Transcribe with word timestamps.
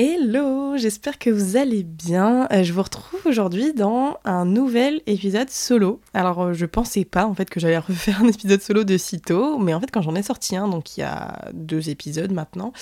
Hello, 0.00 0.76
j'espère 0.76 1.18
que 1.18 1.28
vous 1.28 1.56
allez 1.56 1.82
bien. 1.82 2.46
Euh, 2.52 2.62
je 2.62 2.72
vous 2.72 2.84
retrouve 2.84 3.20
aujourd'hui 3.26 3.74
dans 3.74 4.20
un 4.24 4.44
nouvel 4.44 5.02
épisode 5.08 5.50
solo. 5.50 6.00
Alors 6.14 6.40
euh, 6.40 6.52
je 6.52 6.66
pensais 6.66 7.04
pas 7.04 7.26
en 7.26 7.34
fait 7.34 7.50
que 7.50 7.58
j'allais 7.58 7.78
refaire 7.88 8.22
un 8.22 8.28
épisode 8.28 8.62
solo 8.62 8.84
de 8.84 8.96
sitôt, 8.96 9.58
mais 9.58 9.74
en 9.74 9.80
fait 9.80 9.90
quand 9.90 10.00
j'en 10.00 10.14
ai 10.14 10.22
sorti 10.22 10.54
un, 10.54 10.68
donc 10.68 10.96
il 10.96 11.00
y 11.00 11.02
a 11.02 11.48
deux 11.52 11.90
épisodes 11.90 12.30
maintenant, 12.30 12.72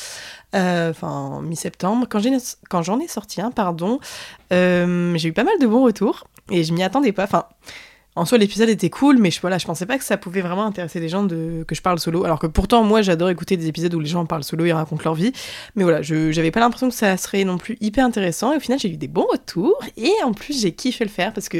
euh, 0.54 0.90
enfin 0.90 1.40
mi-septembre, 1.40 2.07
quand, 2.07 2.21
quand 2.68 2.82
j'en 2.82 3.00
ai 3.00 3.08
sorti 3.08 3.40
un, 3.40 3.50
pardon, 3.50 3.98
j'ai 4.50 5.25
eu 5.25 5.32
pas 5.32 5.44
mal 5.44 5.58
de 5.58 5.67
bons 5.67 5.85
retours 5.85 6.26
et 6.50 6.64
je 6.64 6.75
m'y 6.75 6.82
attendais 6.82 7.12
pas. 7.12 7.25
Enfin, 7.25 7.46
en 8.16 8.24
soi, 8.24 8.38
l'épisode 8.38 8.70
était 8.70 8.88
cool, 8.88 9.18
mais 9.18 9.30
je, 9.30 9.42
voilà, 9.42 9.58
je 9.58 9.66
pensais 9.66 9.84
pas 9.84 9.98
que 9.98 10.04
ça 10.04 10.16
pouvait 10.16 10.40
vraiment 10.40 10.64
intéresser 10.64 11.00
des 11.00 11.08
gens 11.11 11.22
de, 11.22 11.64
que 11.68 11.74
je 11.74 11.82
parle 11.82 11.98
solo. 11.98 12.24
Alors 12.24 12.38
que 12.38 12.46
pourtant, 12.46 12.82
moi, 12.82 13.02
j'adore 13.02 13.29
écouter 13.29 13.58
des 13.58 13.66
épisodes 13.66 13.93
où 13.93 14.00
les 14.00 14.08
gens 14.08 14.24
parlent 14.24 14.43
solo 14.43 14.64
et 14.64 14.72
racontent 14.72 15.02
leur 15.04 15.14
vie. 15.14 15.32
Mais 15.74 15.82
voilà, 15.82 16.00
je 16.00 16.32
j'avais 16.32 16.50
pas 16.50 16.60
l'impression 16.60 16.88
que 16.88 16.94
ça 16.94 17.14
serait 17.18 17.44
non 17.44 17.58
plus 17.58 17.76
hyper 17.82 18.07
intéressant. 18.07 18.54
Et 18.54 18.57
au 18.57 18.60
final, 18.60 18.79
j'ai 18.79 18.90
eu 18.90 18.96
des 18.96 19.07
bons 19.07 19.26
retours. 19.30 19.79
Et 19.98 20.12
en 20.24 20.32
plus, 20.32 20.58
j'ai 20.62 20.72
kiffé 20.72 21.04
le 21.04 21.10
faire 21.10 21.34
parce 21.34 21.50
que, 21.50 21.58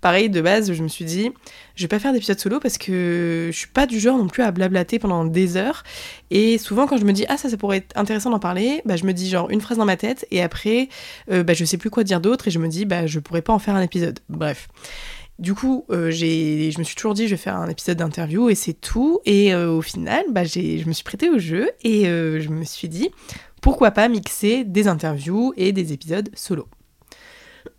pareil, 0.00 0.30
de 0.30 0.40
base, 0.40 0.72
je 0.72 0.82
me 0.82 0.88
suis 0.88 1.04
dit, 1.04 1.30
je 1.74 1.84
vais 1.84 1.88
pas 1.88 1.98
faire 1.98 2.14
d'épisode 2.14 2.40
solo 2.40 2.58
parce 2.58 2.78
que 2.78 3.50
je 3.52 3.56
suis 3.56 3.68
pas 3.68 3.84
du 3.84 4.00
genre 4.00 4.16
non 4.16 4.28
plus 4.28 4.42
à 4.42 4.50
blablater 4.50 4.98
pendant 4.98 5.26
des 5.26 5.58
heures. 5.58 5.84
Et 6.30 6.56
souvent, 6.56 6.86
quand 6.86 6.96
je 6.96 7.04
me 7.04 7.12
dis, 7.12 7.26
ah, 7.28 7.36
ça, 7.36 7.50
ça 7.50 7.58
pourrait 7.58 7.78
être 7.78 7.96
intéressant 7.98 8.30
d'en 8.30 8.38
parler, 8.38 8.80
bah, 8.86 8.96
je 8.96 9.04
me 9.04 9.12
dis 9.12 9.28
genre 9.28 9.50
une 9.50 9.60
phrase 9.60 9.76
dans 9.76 9.84
ma 9.84 9.98
tête. 9.98 10.26
Et 10.30 10.40
après, 10.42 10.88
euh, 11.30 11.42
bah, 11.42 11.52
je 11.52 11.66
sais 11.66 11.76
plus 11.76 11.90
quoi 11.90 12.02
dire 12.02 12.22
d'autre. 12.22 12.48
Et 12.48 12.50
je 12.50 12.58
me 12.58 12.68
dis, 12.68 12.86
bah, 12.86 13.06
je 13.06 13.18
pourrais 13.18 13.42
pas 13.42 13.52
en 13.52 13.58
faire 13.58 13.74
un 13.74 13.82
épisode. 13.82 14.20
Bref. 14.30 14.68
Du 15.38 15.54
coup, 15.54 15.84
euh, 15.90 16.10
je 16.10 16.78
me 16.78 16.84
suis 16.84 16.96
toujours 16.96 17.14
dit, 17.14 17.26
je 17.26 17.34
vais 17.34 17.36
faire 17.36 17.56
un 17.56 17.68
épisode 17.68 17.98
d'interview 17.98 18.48
et 18.48 18.56
c'est 18.56 18.72
tout. 18.74 19.20
Et 19.24 19.54
euh, 19.54 19.70
au 19.70 19.82
final, 19.82 20.24
bah, 20.30 20.44
je 20.44 20.84
me 20.86 20.92
suis 20.92 21.04
prêtée 21.04 21.30
au 21.30 21.38
jeu 21.38 21.70
et 21.82 22.08
euh, 22.08 22.40
je 22.40 22.48
me 22.48 22.64
suis 22.64 22.88
dit, 22.88 23.10
pourquoi 23.62 23.92
pas 23.92 24.08
mixer 24.08 24.64
des 24.64 24.88
interviews 24.88 25.52
et 25.56 25.72
des 25.72 25.92
épisodes 25.92 26.28
solo. 26.34 26.66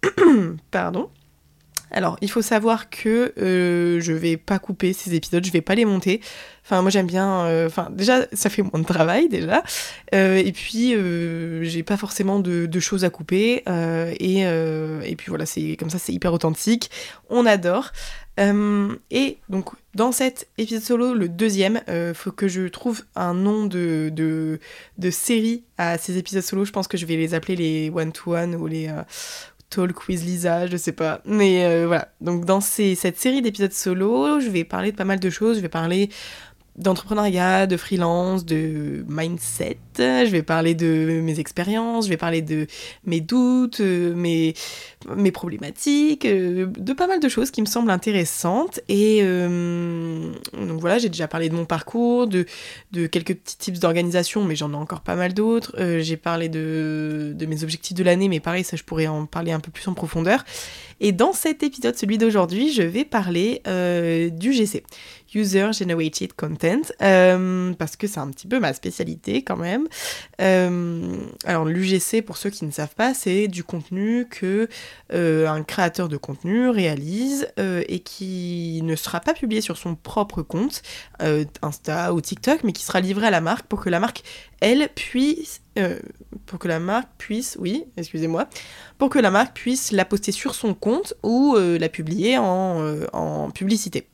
Pardon. 0.71 1.09
Alors, 1.91 2.17
il 2.21 2.29
faut 2.29 2.41
savoir 2.41 2.89
que 2.89 3.33
euh, 3.37 3.99
je 3.99 4.13
vais 4.13 4.37
pas 4.37 4.59
couper 4.59 4.93
ces 4.93 5.15
épisodes, 5.15 5.45
je 5.45 5.51
vais 5.51 5.61
pas 5.61 5.75
les 5.75 5.85
monter. 5.85 6.21
Enfin, 6.63 6.81
moi 6.81 6.91
j'aime 6.91 7.07
bien. 7.07 7.45
Euh, 7.45 7.67
enfin, 7.67 7.89
déjà, 7.91 8.25
ça 8.33 8.49
fait 8.49 8.61
moins 8.61 8.79
de 8.79 8.85
travail 8.85 9.27
déjà. 9.27 9.63
Euh, 10.13 10.35
et 10.37 10.51
puis, 10.51 10.95
j'ai 11.65 11.83
pas 11.83 11.97
forcément 11.97 12.39
de, 12.39 12.79
choses 12.79 13.03
à 13.03 13.09
couper. 13.09 13.63
Et, 13.67 15.15
puis 15.17 15.27
voilà, 15.27 15.45
c'est 15.45 15.75
comme 15.77 15.89
ça, 15.89 15.99
c'est 15.99 16.13
hyper 16.13 16.33
authentique. 16.33 16.91
On 17.29 17.45
adore. 17.45 17.91
et 18.37 19.37
donc, 19.49 19.69
dans 19.95 20.11
cet 20.11 20.47
épisode 20.57 20.83
solo, 20.83 21.13
le 21.13 21.27
deuxième, 21.27 21.81
faut 22.13 22.31
que 22.31 22.47
je 22.47 22.67
trouve 22.67 23.01
un 23.15 23.33
nom 23.33 23.65
de, 23.65 24.59
série 25.09 25.63
à 25.77 25.97
ces 25.97 26.17
épisodes 26.17 26.43
solo. 26.43 26.65
Je 26.65 26.71
pense 26.71 26.87
que 26.87 26.97
je 26.97 27.05
vais 27.05 27.15
les 27.15 27.33
appeler 27.33 27.55
les 27.55 27.89
one-to-one 27.89 28.55
ou 28.55 28.67
les 28.67 28.89
Talk 29.69 29.93
Quiz 29.93 30.23
Lisa, 30.23 30.67
je 30.67 30.77
sais 30.77 30.91
pas. 30.91 31.21
Mais 31.25 31.65
euh, 31.65 31.85
voilà, 31.87 32.09
donc 32.21 32.45
dans 32.45 32.61
cette 32.61 33.17
série 33.17 33.41
d'épisodes 33.41 33.71
solo, 33.71 34.39
je 34.39 34.49
vais 34.49 34.63
parler 34.63 34.91
de 34.91 34.97
pas 34.97 35.05
mal 35.05 35.19
de 35.19 35.29
choses. 35.29 35.57
Je 35.57 35.61
vais 35.61 35.69
parler 35.69 36.09
d'entrepreneuriat, 36.79 37.67
de 37.67 37.77
freelance, 37.77 38.45
de 38.45 39.05
mindset. 39.07 39.77
Je 39.97 40.29
vais 40.29 40.43
parler 40.43 40.75
de 40.75 41.19
mes 41.21 41.39
expériences, 41.39 42.05
je 42.05 42.09
vais 42.09 42.17
parler 42.17 42.41
de 42.41 42.67
mes 43.05 43.19
doutes, 43.19 43.81
euh, 43.81 44.15
mes, 44.15 44.53
mes 45.15 45.31
problématiques, 45.31 46.25
euh, 46.25 46.67
de 46.67 46.93
pas 46.93 47.07
mal 47.07 47.19
de 47.19 47.27
choses 47.27 47.51
qui 47.51 47.61
me 47.61 47.65
semblent 47.65 47.91
intéressantes. 47.91 48.79
Et 48.87 49.19
euh, 49.21 50.31
donc 50.53 50.79
voilà, 50.79 50.99
j'ai 50.99 51.09
déjà 51.09 51.27
parlé 51.27 51.49
de 51.49 51.55
mon 51.55 51.65
parcours, 51.65 52.27
de, 52.27 52.45
quelques 53.07 53.35
petits 53.35 53.57
tips 53.57 53.79
d'organisation, 53.79 54.45
mais 54.45 54.55
j'en 54.55 54.71
ai 54.71 54.77
encore 54.77 55.01
pas 55.01 55.15
mal 55.15 55.33
d'autres. 55.33 55.75
j'ai 55.99 56.17
parlé 56.17 56.47
de, 56.47 57.33
de 57.35 57.45
mes 57.45 57.63
objectifs 57.63 57.95
de 57.95 58.03
l'année, 58.03 58.29
mais 58.29 58.39
pareil, 58.39 58.63
ça 58.63 58.77
je 58.77 58.83
pourrais 58.83 59.07
en 59.07 59.25
parler 59.25 59.51
un 59.51 59.59
peu 59.59 59.71
plus 59.71 59.87
en 59.89 59.93
profondeur. 59.93 60.45
Et 61.01 61.11
dans 61.11 61.33
cet 61.33 61.63
épisode, 61.63 61.97
celui 61.97 62.17
d'aujourd'hui, 62.17 62.71
je 62.71 62.83
vais 62.83 63.05
parler 63.05 63.61
du 64.31 64.53
GC. 64.53 64.83
User 65.33 65.69
Generated 65.73 66.33
Content, 66.33 66.81
euh, 67.01 67.73
parce 67.73 67.95
que 67.95 68.07
c'est 68.07 68.19
un 68.19 68.29
petit 68.29 68.47
peu 68.47 68.59
ma 68.59 68.73
spécialité 68.73 69.43
quand 69.43 69.57
même. 69.57 69.87
Euh, 70.41 71.17
alors 71.45 71.65
l'UGC, 71.65 72.21
pour 72.25 72.37
ceux 72.37 72.49
qui 72.49 72.65
ne 72.65 72.71
savent 72.71 72.95
pas, 72.95 73.13
c'est 73.13 73.47
du 73.47 73.63
contenu 73.63 74.27
que 74.29 74.67
euh, 75.13 75.47
un 75.47 75.63
créateur 75.63 76.09
de 76.09 76.17
contenu 76.17 76.69
réalise 76.69 77.47
et 77.57 77.99
qui 77.99 78.81
ne 78.83 78.95
sera 78.95 79.19
pas 79.19 79.33
publié 79.33 79.61
sur 79.61 79.77
son 79.77 79.95
propre 79.95 80.41
compte, 80.41 80.81
Insta 81.61 82.13
ou 82.13 82.21
TikTok, 82.21 82.63
mais 82.63 82.71
qui 82.71 82.83
sera 82.83 82.99
livré 82.99 83.27
à 83.27 83.31
la 83.31 83.41
marque 83.41 83.67
pour 83.67 83.81
que 83.81 83.89
la 83.89 83.99
marque, 83.99 84.23
elle, 84.61 84.89
puisse... 84.95 85.61
pour 86.45 86.59
que 86.59 86.67
la 86.67 86.79
marque 86.79 87.09
puisse, 87.17 87.57
oui, 87.59 87.85
excusez-moi, 87.97 88.47
pour 88.97 89.09
que 89.09 89.19
la 89.19 89.31
marque 89.31 89.55
puisse 89.55 89.91
la 89.91 90.05
poster 90.05 90.31
sur 90.31 90.55
son 90.55 90.73
compte 90.73 91.13
ou 91.23 91.55
la 91.57 91.89
publier 91.89 92.37
en 92.37 93.51
publicité. 93.53 94.07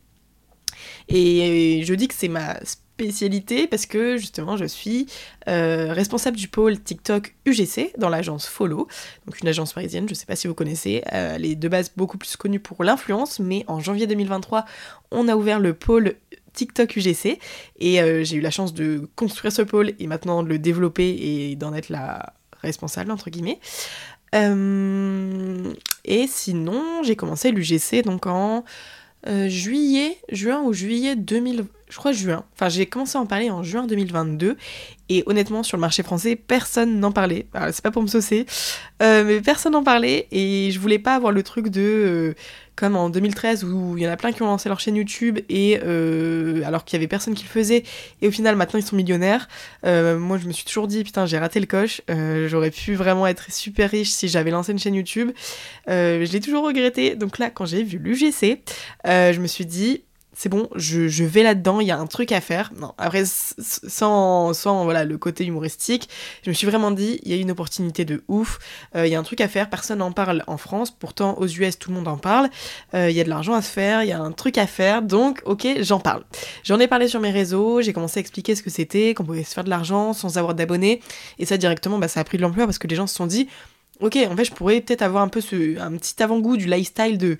Et 1.09 1.83
je 1.85 1.93
dis 1.93 2.07
que 2.07 2.13
c'est 2.13 2.27
ma 2.27 2.57
spécialité 2.95 3.67
parce 3.67 3.85
que 3.85 4.15
justement 4.15 4.55
je 4.55 4.63
suis 4.63 5.07
euh, 5.49 5.91
responsable 5.91 6.37
du 6.37 6.47
pôle 6.47 6.79
TikTok 6.79 7.35
UGC 7.45 7.91
dans 7.97 8.07
l'agence 8.07 8.47
Follow, 8.47 8.87
donc 9.25 9.41
une 9.41 9.49
agence 9.49 9.73
parisienne, 9.73 10.05
je 10.07 10.13
ne 10.13 10.15
sais 10.15 10.25
pas 10.25 10.37
si 10.37 10.47
vous 10.47 10.53
connaissez, 10.53 11.03
euh, 11.11 11.35
elle 11.35 11.45
est 11.45 11.55
de 11.55 11.67
base 11.67 11.91
beaucoup 11.97 12.17
plus 12.17 12.37
connue 12.37 12.61
pour 12.61 12.85
l'influence, 12.85 13.39
mais 13.39 13.65
en 13.67 13.81
janvier 13.81 14.07
2023 14.07 14.63
on 15.11 15.27
a 15.27 15.35
ouvert 15.35 15.59
le 15.59 15.73
pôle 15.73 16.15
TikTok 16.53 16.95
UGC 16.95 17.37
et 17.79 18.01
euh, 18.01 18.23
j'ai 18.23 18.37
eu 18.37 18.41
la 18.41 18.51
chance 18.51 18.73
de 18.73 19.09
construire 19.17 19.51
ce 19.51 19.61
pôle 19.61 19.91
et 19.99 20.07
maintenant 20.07 20.41
de 20.41 20.47
le 20.47 20.57
développer 20.57 21.09
et 21.09 21.57
d'en 21.57 21.73
être 21.73 21.89
la 21.89 22.33
responsable 22.61 23.11
entre 23.11 23.29
guillemets. 23.29 23.59
et 24.33 26.27
sinon 26.27 27.03
j'ai 27.03 27.17
commencé 27.17 27.51
l'UGC 27.51 28.03
donc 28.05 28.25
en 28.25 28.63
juillet, 29.47 30.17
juin 30.31 30.61
ou 30.61 30.73
juillet 30.73 31.15
2000, 31.15 31.67
je 31.89 31.97
crois 31.97 32.11
juin. 32.11 32.43
Enfin, 32.53 32.69
j'ai 32.69 32.85
commencé 32.85 33.17
à 33.17 33.21
en 33.21 33.25
parler 33.25 33.51
en 33.51 33.61
juin 33.63 33.85
2022 33.85 34.57
et 35.07 35.23
honnêtement, 35.27 35.61
sur 35.61 35.77
le 35.77 35.81
marché 35.81 36.01
français, 36.01 36.35
personne 36.35 36.99
n'en 36.99 37.11
parlait. 37.11 37.45
c'est 37.71 37.83
pas 37.83 37.91
pour 37.91 38.01
me 38.01 38.07
saucer, 38.07 38.47
euh, 39.03 39.23
mais 39.23 39.39
personne 39.39 39.73
n'en 39.73 39.83
parlait 39.83 40.27
et 40.31 40.71
je 40.71 40.79
voulais 40.79 40.97
pas 40.97 41.13
avoir 41.13 41.31
le 41.31 41.43
truc 41.43 41.67
de 41.67 41.81
euh, 41.81 42.33
comme 42.75 42.95
en 42.95 43.09
2013 43.11 43.63
où 43.65 43.97
il 43.97 44.03
y 44.03 44.07
en 44.07 44.11
a 44.11 44.17
plein 44.17 44.31
qui 44.31 44.41
ont 44.41 44.47
lancé 44.47 44.67
leur 44.67 44.79
chaîne 44.79 44.95
YouTube 44.95 45.39
et 45.47 45.79
euh, 45.83 46.63
alors 46.65 46.85
qu'il 46.85 46.97
y 46.97 46.99
avait 46.99 47.07
personne 47.07 47.35
qui 47.35 47.43
le 47.43 47.49
faisait 47.49 47.83
et 48.21 48.27
au 48.27 48.31
final 48.31 48.55
maintenant 48.55 48.79
ils 48.79 48.85
sont 48.85 48.95
millionnaires. 48.95 49.47
Moi 49.83 50.37
je 50.39 50.47
me 50.47 50.51
suis 50.51 50.65
toujours 50.65 50.87
dit 50.87 51.03
putain 51.03 51.25
j'ai 51.25 51.37
raté 51.37 51.59
le 51.59 51.67
coche, 51.67 52.01
j'aurais 52.47 52.71
pu 52.71 52.95
vraiment 52.95 53.27
être 53.27 53.51
super 53.51 53.91
riche 53.91 54.09
si 54.09 54.27
j'avais 54.27 54.51
lancé 54.51 54.71
une 54.71 54.79
chaîne 54.79 54.95
YouTube. 54.95 55.31
je 55.87 56.31
l'ai 56.31 56.39
toujours 56.41 56.65
regretté 56.65 57.15
donc 57.15 57.37
là 57.37 57.49
quand 57.49 57.65
j'ai 57.65 57.83
vu 57.83 57.97
l'UGC 57.97 58.59
je 59.05 59.39
me 59.39 59.47
suis 59.47 59.65
dit 59.65 60.01
c'est 60.37 60.49
bon, 60.49 60.67
je, 60.75 61.23
vais 61.23 61.43
là-dedans, 61.43 61.79
il 61.79 61.87
y 61.87 61.91
a 61.91 61.97
un 61.97 62.07
truc 62.07 62.31
à 62.33 62.41
faire. 62.41 62.71
Non, 62.77 62.93
après, 62.97 63.23
sans, 63.25 64.53
sans 64.53 64.83
voilà, 64.83 65.05
le 65.05 65.17
côté 65.17 65.45
humoristique, 65.45 66.09
je 66.43 66.49
me 66.49 66.53
suis 66.53 66.67
vraiment 66.67 66.91
dit, 66.91 67.19
il 67.23 67.31
y 67.31 67.33
a 67.33 67.37
une 67.37 67.51
opportunité 67.51 68.03
de 68.03 68.23
ouf, 68.27 68.59
euh, 68.95 69.07
il 69.07 69.11
y 69.13 69.15
a 69.15 69.19
un 69.19 69.23
truc 69.23 69.39
à 69.39 69.47
faire, 69.47 69.69
personne 69.69 69.99
n'en 69.99 70.11
parle 70.11 70.43
en 70.47 70.57
France, 70.57 70.91
pourtant 70.91 71.37
aux 71.39 71.47
US 71.47 71.79
tout 71.79 71.89
le 71.89 71.95
monde 71.95 72.07
en 72.09 72.17
parle, 72.17 72.49
euh, 72.93 73.09
il 73.09 73.15
y 73.15 73.21
a 73.21 73.23
de 73.23 73.29
l'argent 73.29 73.53
à 73.53 73.61
se 73.61 73.71
faire, 73.71 74.03
il 74.03 74.09
y 74.09 74.11
a 74.11 74.19
un 74.19 74.33
truc 74.33 74.57
à 74.57 74.67
faire, 74.67 75.01
donc 75.01 75.41
ok, 75.45 75.65
j'en 75.79 75.99
parle. 75.99 76.25
J'en 76.63 76.79
ai 76.79 76.87
parlé 76.87 77.07
sur 77.07 77.21
mes 77.21 77.31
réseaux, 77.31 77.81
j'ai 77.81 77.93
commencé 77.93 78.19
à 78.19 78.21
expliquer 78.21 78.55
ce 78.55 78.61
que 78.61 78.69
c'était, 78.69 79.13
qu'on 79.13 79.23
pouvait 79.23 79.43
se 79.43 79.53
faire 79.53 79.63
de 79.63 79.69
l'argent 79.69 80.11
sans 80.11 80.37
avoir 80.37 80.53
d'abonnés, 80.53 81.01
et 81.39 81.45
ça 81.45 81.55
directement, 81.55 81.97
bah, 81.97 82.09
ça 82.09 82.19
a 82.19 82.23
pris 82.25 82.37
de 82.37 82.41
l'ampleur 82.41 82.67
parce 82.67 82.77
que 82.77 82.87
les 82.87 82.97
gens 82.97 83.07
se 83.07 83.15
sont 83.15 83.27
dit, 83.27 83.47
ok, 84.01 84.17
en 84.29 84.35
fait, 84.35 84.45
je 84.45 84.51
pourrais 84.51 84.81
peut-être 84.81 85.01
avoir 85.01 85.23
un 85.23 85.29
peu 85.29 85.41
ce, 85.41 85.79
un 85.79 85.91
petit 85.93 86.21
avant-goût 86.21 86.57
du 86.57 86.65
lifestyle 86.65 87.17
de 87.17 87.37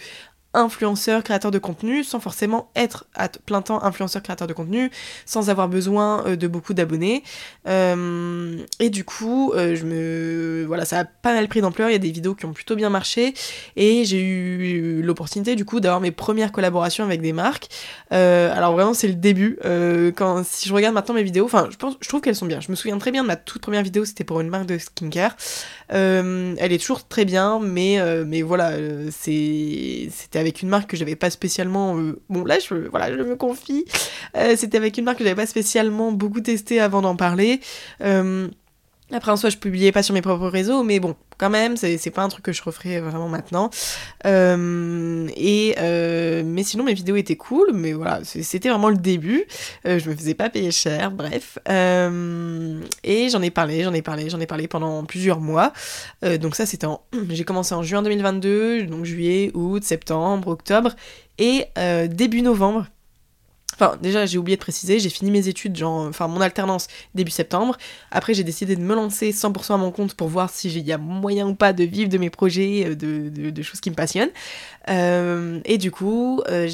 influenceur, 0.56 1.24
créateur 1.24 1.52
de 1.52 1.60
contenu, 1.60 2.04
sans 2.04 2.20
forcément 2.20 2.70
être 2.76 3.06
à 3.14 3.30
plein 3.30 3.62
temps 3.62 3.84
influenceur, 3.84 4.24
créateur 4.24 4.48
de 4.48 4.54
contenu, 4.54 4.90
sans 5.26 5.50
avoir 5.50 5.68
besoin 5.68 6.26
euh, 6.26 6.36
de 6.36 6.48
beaucoup 6.48 6.74
d'abonnés. 6.74 7.24
Euh, 7.68 8.58
et 8.80 8.90
du 8.90 9.04
coup, 9.04 9.52
euh, 9.54 9.76
je 9.76 9.86
me, 9.86 10.66
voilà, 10.66 10.86
ça 10.86 11.00
a 11.00 11.06
pas 11.06 11.34
mal 11.34 11.48
pris 11.48 11.62
d'ampleur. 11.62 11.90
Il 11.90 11.94
y 11.94 11.96
a 11.96 12.00
des 12.00 12.12
vidéos 12.12 12.36
qui 12.36 12.46
ont 12.46 12.54
plutôt 12.54 12.76
bien 12.76 12.90
marché, 12.90 13.34
et 13.76 14.06
j'ai 14.06 14.22
eu 14.22 15.02
l'opportunité 15.02 15.56
du 15.56 15.66
coup 15.66 15.80
d'avoir 15.80 16.02
mes 16.02 16.12
premières 16.12 16.52
collaborations 16.52 17.04
avec 17.04 17.22
des 17.22 17.34
marques. 17.34 17.68
alors 18.12 18.74
vraiment, 18.74 18.94
c'est 18.94 19.08
le 19.08 19.16
début. 19.16 19.60
quand 20.16 20.46
si 20.46 20.70
je 20.70 20.74
regarde 20.74 20.94
maintenant 20.94 21.16
mes 21.16 21.24
vidéos, 21.24 21.46
enfin, 21.46 21.68
je 21.72 21.78
pense, 21.78 21.96
je 22.00 22.08
trouve 22.08 22.22
qu'elles 22.22 22.36
sont 22.36 22.46
bien. 22.46 22.62
Je 22.62 22.72
me 22.72 22.76
souviens 22.76 22.98
très 22.98 23.12
bien 23.12 23.24
de 23.24 23.28
ma 23.28 23.36
toute 23.36 23.62
première 23.62 23.84
vidéo, 23.84 24.06
c'était 24.06 24.24
pour 24.24 24.40
une 24.42 24.50
marque 24.50 24.66
de 24.66 24.78
skincare. 24.78 25.36
Elle 25.90 26.72
est 26.72 26.80
toujours 26.80 27.08
très 27.08 27.26
bien, 27.26 27.60
mais 27.60 28.00
mais 28.26 28.42
voilà, 28.42 28.72
c'est 29.12 30.10
c'était 30.12 30.40
avec 30.40 30.62
une 30.62 30.70
marque 30.70 30.90
que 30.90 30.98
j'avais 30.98 31.16
pas 31.16 31.30
spécialement. 31.30 31.98
Euh, 31.98 32.20
bon, 32.30 32.44
là, 32.44 32.58
je, 32.60 32.74
voilà, 32.90 33.16
je 33.16 33.22
me 33.22 33.36
confie. 33.36 33.86
Euh, 34.36 34.56
c'était 34.56 34.78
avec 34.78 34.98
une 34.98 35.06
marque 35.06 35.20
que 35.20 35.24
j'avais 35.24 35.36
pas 35.36 35.46
spécialement 35.46 36.12
beaucoup 36.12 36.42
testé 36.42 36.80
avant 36.80 37.02
d'en 37.02 37.16
parler. 37.16 37.60
Euh, 39.12 39.18
Après, 39.18 39.32
en 39.32 39.38
soi, 39.38 39.50
je 39.50 39.58
publiais 39.58 39.92
pas 39.92 40.04
sur 40.04 40.14
mes 40.14 40.22
propres 40.22 40.48
réseaux, 40.48 40.84
mais 40.84 41.00
bon, 41.00 41.16
quand 41.38 41.50
même, 41.50 41.76
c'est 41.78 42.12
pas 42.12 42.24
un 42.24 42.30
truc 42.30 42.46
que 42.46 42.54
je 42.54 42.64
referais 42.64 43.00
vraiment 43.00 43.28
maintenant. 43.28 43.70
Euh, 44.26 45.28
et 45.36 45.76
euh, 45.80 46.44
mais 46.46 46.64
sinon, 46.64 46.84
mes 46.84 46.94
vidéos 46.94 47.16
étaient 47.16 47.36
cool, 47.36 47.72
mais 47.74 47.94
voilà, 47.94 48.22
c'était 48.24 48.70
vraiment 48.70 48.90
le 48.90 48.98
début. 48.98 49.46
Euh, 49.86 50.00
je 50.00 50.10
me 50.10 50.16
faisais 50.16 50.34
pas 50.34 50.50
payer 50.50 50.72
cher, 50.72 51.12
bref. 51.12 51.58
et 51.68 53.30
j'en 53.30 53.42
ai 53.42 53.52
parlé, 53.52 53.84
j'en 53.84 53.94
ai 53.94 54.02
parlé, 54.02 54.30
j'en 54.30 54.40
ai 54.40 54.48
parlé 54.48 54.68
pendant 54.68 55.04
plusieurs 55.04 55.40
mois. 55.40 55.74
donc 56.40 56.56
ça, 56.56 56.66
c'était 56.66 56.88
en, 56.88 57.02
j'ai 57.30 57.44
commencé 57.44 57.74
en 57.76 57.84
juin 57.84 58.02
2022, 58.02 58.84
donc 58.84 59.06
juillet, 59.06 59.52
août, 59.54 59.84
septembre, 59.84 60.48
octobre, 60.48 60.96
et 61.38 61.66
début 62.10 62.42
novembre. 62.42 62.88
Enfin, 63.74 63.98
déjà, 64.02 64.26
j'ai 64.26 64.38
oublié 64.38 64.56
de 64.56 64.62
préciser, 64.62 65.00
j'ai 65.00 65.10
fini 65.10 65.32
mes 65.32 65.50
études, 65.50 65.76
genre, 65.76 66.08
enfin, 66.08 66.28
mon 66.28 66.40
alternance 66.40 66.88
début 67.14 67.32
septembre. 67.32 67.78
Après, 68.10 68.34
j'ai 68.34 68.46
décidé 68.46 68.78
de 68.78 68.82
me 68.82 68.96
lancer 68.96 69.32
100% 69.32 69.74
à 69.74 69.78
mon 69.78 69.92
compte 69.92 70.14
pour 70.14 70.30
voir 70.30 70.50
s'il 70.50 70.78
y 70.78 70.94
a 70.94 70.98
moyen 70.98 71.48
ou 71.48 71.56
pas 71.56 71.74
de 71.74 71.84
vivre 71.84 72.10
de 72.10 72.18
mes 72.18 72.30
projets, 72.30 72.86
euh, 72.86 72.96
de, 72.96 73.50
de, 73.50 73.62
choses 73.62 73.82
qui 73.82 73.90
me 73.90 73.96
passionnent. 73.96 74.30
Euh, 74.90 75.60
et 75.66 75.78
du 75.78 75.92
coup, 75.92 76.42
euh, 76.48 76.68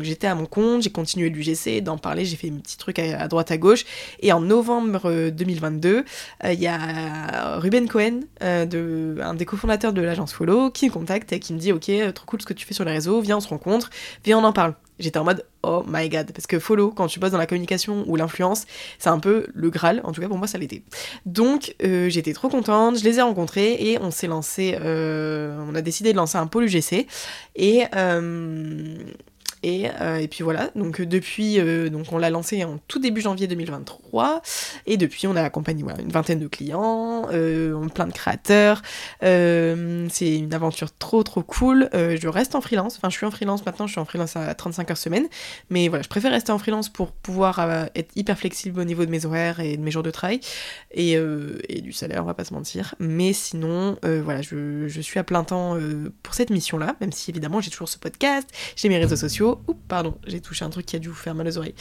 j'étais 0.00 0.28
à 0.28 0.34
mon 0.34 0.46
compte, 0.46 0.82
j'ai 0.82 0.90
continué 0.90 1.28
l'UGC, 1.28 1.82
d'en 1.82 1.98
parler, 1.98 2.24
j'ai 2.24 2.36
fait 2.36 2.48
mes 2.48 2.60
petits 2.60 2.78
trucs 2.78 2.98
à, 2.98 3.28
droite 3.28 3.50
à 3.50 3.58
gauche. 3.58 3.84
Et 4.20 4.32
en 4.32 4.40
novembre 4.40 5.30
2022, 5.30 6.04
il 6.44 6.60
y 6.60 6.68
a 6.68 7.58
Ruben 7.58 7.86
Cohen, 7.86 8.20
de, 8.40 9.18
un 9.20 9.34
des 9.34 9.44
cofondateurs 9.44 9.92
de 9.92 10.00
l'agence 10.00 10.32
Follow, 10.32 10.70
qui 10.70 10.86
me 10.86 10.92
contacte 10.92 11.32
et 11.34 11.40
qui 11.40 11.52
me 11.52 11.58
dit 11.58 11.72
Ok, 11.72 11.90
trop 12.14 12.24
cool 12.24 12.40
ce 12.40 12.46
que 12.46 12.54
tu 12.54 12.64
fais 12.64 12.74
sur 12.74 12.84
les 12.84 12.92
réseaux, 12.92 13.20
viens, 13.20 13.36
on 13.38 13.40
se 13.40 13.48
rencontre, 13.48 13.90
viens, 14.24 14.38
on 14.38 14.44
en 14.44 14.52
parle 14.52 14.74
j'étais 15.00 15.18
en 15.18 15.24
mode 15.24 15.44
oh 15.62 15.82
my 15.86 16.08
god. 16.08 16.32
Parce 16.32 16.46
que 16.46 16.58
follow 16.58 16.90
quand 16.90 17.06
tu 17.06 17.18
bosses 17.18 17.32
dans 17.32 17.38
la 17.38 17.46
communication 17.46 18.04
ou 18.06 18.16
l'influence 18.16 18.66
c'est 18.98 19.08
un 19.08 19.18
peu 19.18 19.46
le 19.52 19.70
graal. 19.70 20.00
En 20.04 20.12
tout 20.12 20.20
cas 20.20 20.28
pour 20.28 20.38
moi 20.38 20.46
ça 20.46 20.58
l'était. 20.58 20.82
Donc 21.26 21.74
euh, 21.82 22.08
j'étais 22.08 22.32
trop 22.32 22.48
contente. 22.48 22.98
Je 22.98 23.04
les 23.04 23.18
ai 23.18 23.22
rencontrés 23.22 23.72
et 23.80 23.98
on 24.00 24.10
s'est 24.10 24.28
lancé 24.28 24.78
euh, 24.80 25.58
on 25.68 25.74
a 25.74 25.82
décidé 25.82 26.12
de 26.12 26.16
lancer 26.16 26.38
un 26.38 26.46
pôle 26.46 26.64
UGC 26.64 27.06
et 27.56 27.84
euh, 27.96 28.96
et, 29.62 29.88
euh, 30.00 30.16
et, 30.16 30.28
puis 30.28 30.42
voilà, 30.42 30.70
donc 30.74 31.00
euh, 31.00 31.06
depuis, 31.06 31.60
euh, 31.60 31.90
donc 31.90 32.12
on 32.12 32.18
l'a 32.18 32.30
lancé 32.30 32.64
en 32.64 32.78
tout 32.88 32.98
début 32.98 33.20
janvier 33.20 33.46
2023, 33.46 34.40
et 34.86 34.96
depuis 34.96 35.26
on 35.26 35.36
a 35.36 35.42
accompagné 35.42 35.84
une 35.98 36.10
vingtaine 36.10 36.38
de 36.38 36.48
clients, 36.48 37.26
plein 37.94 38.06
de 38.06 38.12
créateurs. 38.12 38.82
c'est 39.20 40.36
une 40.36 40.54
aventure 40.54 40.88
trop 40.96 41.22
trop 41.22 41.42
cool. 41.42 41.90
je 41.92 42.28
reste 42.28 42.54
en 42.54 42.60
freelance, 42.60 42.96
enfin 42.96 43.10
je 43.10 43.16
suis 43.16 43.26
en 43.26 43.30
freelance 43.30 43.64
maintenant, 43.66 43.86
je 43.86 43.92
suis 43.92 44.00
en 44.00 44.04
freelance 44.04 44.36
à 44.36 44.54
35 44.54 44.90
heures 44.90 44.96
semaine, 44.96 45.26
mais 45.68 45.88
voilà, 45.88 46.02
je 46.02 46.08
préfère 46.08 46.32
rester 46.32 46.52
en 46.52 46.58
freelance 46.58 46.88
pour 46.88 47.12
pouvoir 47.12 47.60
être 47.94 48.10
hyper 48.16 48.38
flexible 48.38 48.80
au 48.80 48.84
niveau 48.84 49.04
de 49.04 49.10
mes 49.10 49.26
horaires 49.26 49.60
et 49.60 49.76
de 49.76 49.82
mes 49.82 49.90
jours 49.90 50.02
de 50.02 50.10
travail, 50.10 50.40
et, 50.92 51.18
du 51.82 51.92
salaire, 51.92 52.22
on 52.22 52.26
va 52.26 52.34
pas 52.34 52.44
se 52.44 52.54
mentir. 52.54 52.94
Mais 52.98 53.32
sinon, 53.32 53.98
voilà, 54.02 54.40
je, 54.40 55.00
suis 55.00 55.18
à 55.18 55.24
plein 55.24 55.44
temps 55.44 55.76
pour 56.22 56.34
cette 56.34 56.50
mission-là, 56.50 56.96
même 57.00 57.12
si 57.12 57.30
évidemment 57.30 57.60
j'ai 57.60 57.70
toujours 57.70 57.88
ce 57.88 57.98
podcast, 57.98 58.48
j'ai 58.76 58.88
mes 58.88 58.98
réseaux 58.98 59.16
sociaux 59.16 59.49
Oups, 59.68 59.80
pardon, 59.88 60.14
j'ai 60.26 60.40
touché 60.40 60.64
un 60.64 60.70
truc 60.70 60.86
qui 60.86 60.96
a 60.96 60.98
dû 60.98 61.08
vous 61.08 61.14
faire 61.14 61.34
mal 61.34 61.46
aux 61.46 61.58
oreilles. 61.58 61.74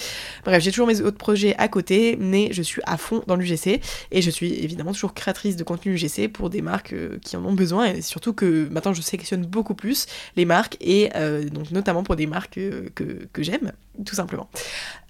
Bref, 0.43 0.63
j'ai 0.63 0.71
toujours 0.71 0.87
mes 0.87 1.01
autres 1.01 1.17
projets 1.17 1.55
à 1.57 1.67
côté, 1.67 2.17
mais 2.19 2.49
je 2.51 2.61
suis 2.61 2.81
à 2.85 2.97
fond 2.97 3.23
dans 3.27 3.35
l'UGC 3.35 3.81
et 4.11 4.21
je 4.21 4.29
suis 4.29 4.53
évidemment 4.53 4.93
toujours 4.93 5.13
créatrice 5.13 5.55
de 5.55 5.63
contenu 5.63 5.93
UGC 5.93 6.27
pour 6.31 6.49
des 6.49 6.61
marques 6.61 6.93
euh, 6.93 7.19
qui 7.23 7.37
en 7.37 7.45
ont 7.45 7.53
besoin 7.53 7.85
et 7.85 8.01
surtout 8.01 8.33
que 8.33 8.67
maintenant 8.69 8.93
je 8.93 9.01
sélectionne 9.01 9.45
beaucoup 9.45 9.75
plus 9.75 10.07
les 10.35 10.45
marques 10.45 10.77
et 10.81 11.09
euh, 11.15 11.47
donc 11.49 11.71
notamment 11.71 12.03
pour 12.03 12.15
des 12.15 12.27
marques 12.27 12.57
euh, 12.57 12.89
que, 12.95 13.27
que 13.31 13.43
j'aime, 13.43 13.71
tout 14.05 14.15
simplement. 14.15 14.49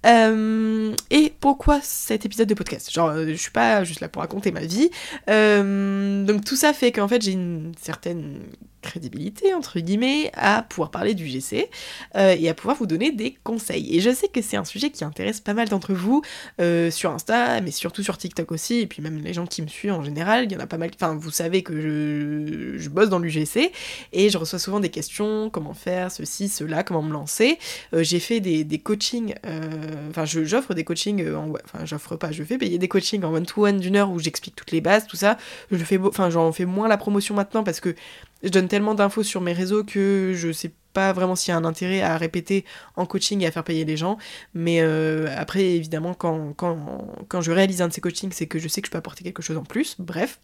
et 0.05 1.33
pourquoi 1.39 1.79
cet 1.81 2.25
épisode 2.25 2.47
de 2.47 2.53
podcast? 2.53 2.91
Genre, 2.91 3.13
je 3.27 3.33
suis 3.33 3.51
pas 3.51 3.83
juste 3.83 3.99
là 3.99 4.09
pour 4.09 4.21
raconter 4.21 4.51
ma 4.51 4.61
vie. 4.61 4.89
donc 5.27 6.45
tout 6.45 6.55
ça 6.55 6.73
fait 6.73 6.91
qu'en 6.91 7.07
fait 7.07 7.21
j'ai 7.21 7.31
une 7.31 7.73
certaine 7.79 8.41
crédibilité, 8.81 9.53
entre 9.53 9.79
guillemets, 9.79 10.31
à 10.33 10.63
pouvoir 10.63 10.91
parler 10.91 11.13
du 11.13 11.27
GC 11.27 11.69
euh, 12.15 12.35
et 12.37 12.49
à 12.49 12.53
pouvoir 12.53 12.77
vous 12.77 12.85
donner 12.85 13.11
des 13.11 13.37
conseils. 13.43 13.95
Et 13.95 13.99
je 13.99 14.13
sais 14.13 14.27
que 14.27 14.41
c'est 14.41 14.57
un 14.57 14.65
sujet 14.65 14.89
qui 14.89 15.03
intéresse 15.03 15.41
pas 15.41 15.53
mal 15.53 15.67
d'entre 15.67 15.93
vous 15.93 16.21
euh, 16.61 16.89
sur 16.91 17.11
Insta, 17.11 17.61
mais 17.61 17.71
surtout 17.71 18.03
sur 18.03 18.17
TikTok 18.17 18.51
aussi, 18.51 18.79
et 18.79 18.87
puis 18.87 19.01
même 19.01 19.21
les 19.21 19.33
gens 19.33 19.45
qui 19.45 19.61
me 19.61 19.67
suivent 19.67 19.93
en 19.93 20.03
général, 20.03 20.45
il 20.45 20.51
y 20.51 20.55
en 20.55 20.59
a 20.59 20.67
pas 20.67 20.77
mal, 20.77 20.91
enfin 20.95 21.15
vous 21.15 21.31
savez 21.31 21.63
que 21.63 21.79
je, 21.79 22.77
je 22.77 22.89
bosse 22.89 23.09
dans 23.09 23.19
l'UGC, 23.19 23.71
et 24.13 24.29
je 24.29 24.37
reçois 24.37 24.59
souvent 24.59 24.79
des 24.79 24.89
questions, 24.89 25.49
comment 25.49 25.73
faire 25.73 26.11
ceci, 26.11 26.47
cela, 26.47 26.83
comment 26.83 27.01
me 27.01 27.13
lancer. 27.13 27.59
Euh, 27.93 28.03
j'ai 28.03 28.19
fait 28.19 28.39
des 28.39 28.78
coachings, 28.79 29.35
enfin 30.09 30.25
j'offre 30.25 30.73
des 30.73 30.83
coachings, 30.83 31.27
en, 31.33 31.51
enfin 31.65 31.85
j'offre 31.85 32.15
pas, 32.15 32.31
je 32.31 32.43
fais 32.43 32.57
payer 32.57 32.77
des 32.77 32.87
coachings 32.87 33.23
en 33.23 33.33
one-to-one 33.33 33.79
d'une 33.79 33.95
heure 33.95 34.11
où 34.11 34.19
j'explique 34.19 34.55
toutes 34.55 34.71
les 34.71 34.81
bases, 34.81 35.07
tout 35.07 35.17
ça. 35.17 35.37
Je 35.71 35.83
fais, 35.83 35.97
enfin 35.97 36.29
j'en 36.29 36.51
fais 36.51 36.65
moins 36.65 36.87
la 36.87 36.97
promotion 36.97 37.35
maintenant 37.35 37.63
parce 37.63 37.79
que 37.79 37.95
je 38.43 38.49
donne 38.49 38.67
tellement 38.67 38.95
d'infos 38.95 39.23
sur 39.23 39.41
mes 39.41 39.53
réseaux 39.53 39.83
que 39.83 40.33
je 40.35 40.51
sais 40.51 40.71
pas 40.93 41.13
vraiment 41.13 41.35
s'il 41.35 41.51
y 41.51 41.55
a 41.55 41.57
un 41.57 41.65
intérêt 41.65 42.01
à 42.01 42.17
répéter 42.17 42.65
en 42.95 43.05
coaching 43.05 43.41
et 43.41 43.45
à 43.45 43.51
faire 43.51 43.63
payer 43.63 43.85
les 43.85 43.97
gens. 43.97 44.17
Mais 44.53 44.81
euh, 44.81 45.27
après, 45.37 45.63
évidemment, 45.63 46.13
quand, 46.13 46.53
quand, 46.55 47.41
je 47.41 47.51
réalise 47.51 47.81
un 47.81 47.87
de 47.87 47.93
ces 47.93 48.01
coachings, 48.01 48.31
c'est 48.31 48.47
que 48.47 48.59
je 48.59 48.67
sais 48.67 48.81
que 48.81 48.87
je 48.87 48.91
peux 48.91 48.97
apporter 48.97 49.23
quelque 49.23 49.41
chose 49.41 49.57
en 49.57 49.63
plus. 49.63 49.95
Bref. 49.99 50.39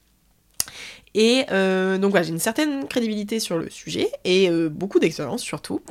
Et 1.13 1.45
euh, 1.51 1.97
donc 1.97 2.11
voilà, 2.11 2.25
j'ai 2.25 2.33
une 2.33 2.39
certaine 2.39 2.87
crédibilité 2.87 3.39
sur 3.39 3.57
le 3.57 3.69
sujet 3.69 4.09
et 4.25 4.49
euh, 4.49 4.67
beaucoup 4.67 4.99
d'expérience 4.99 5.41
surtout. 5.41 5.81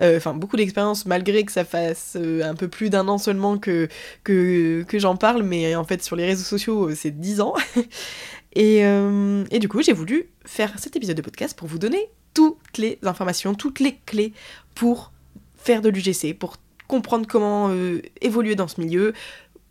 Enfin, 0.00 0.34
beaucoup 0.34 0.56
d'expérience 0.56 1.06
malgré 1.06 1.44
que 1.44 1.52
ça 1.52 1.64
fasse 1.64 2.16
un 2.16 2.54
peu 2.54 2.66
plus 2.66 2.90
d'un 2.90 3.06
an 3.06 3.18
seulement 3.18 3.58
que, 3.58 3.88
que, 4.24 4.84
j'en 4.94 5.14
parle, 5.14 5.44
mais 5.44 5.76
en 5.76 5.84
fait 5.84 6.02
sur 6.02 6.16
les 6.16 6.26
réseaux 6.26 6.42
sociaux 6.42 6.92
c'est 6.96 7.12
10 7.12 7.40
ans. 7.40 7.54
Euh, 8.58 9.44
et, 9.50 9.58
du 9.58 9.68
coup, 9.68 9.82
j'ai 9.82 9.92
voulu 9.92 10.28
faire 10.44 10.78
cet 10.78 10.96
épisode 10.96 11.16
de 11.16 11.22
podcast 11.22 11.56
pour 11.56 11.68
vous 11.68 11.78
donner 11.78 12.10
toutes 12.34 12.78
les 12.78 12.98
informations, 13.02 13.54
toutes 13.54 13.80
les 13.80 13.96
clés 14.06 14.32
pour 14.74 15.12
faire 15.56 15.82
de 15.82 15.88
l'UGC, 15.88 16.34
pour 16.38 16.56
comprendre 16.88 17.26
comment 17.26 17.68
euh, 17.70 18.02
évoluer 18.20 18.54
dans 18.54 18.68
ce 18.68 18.80
milieu, 18.80 19.12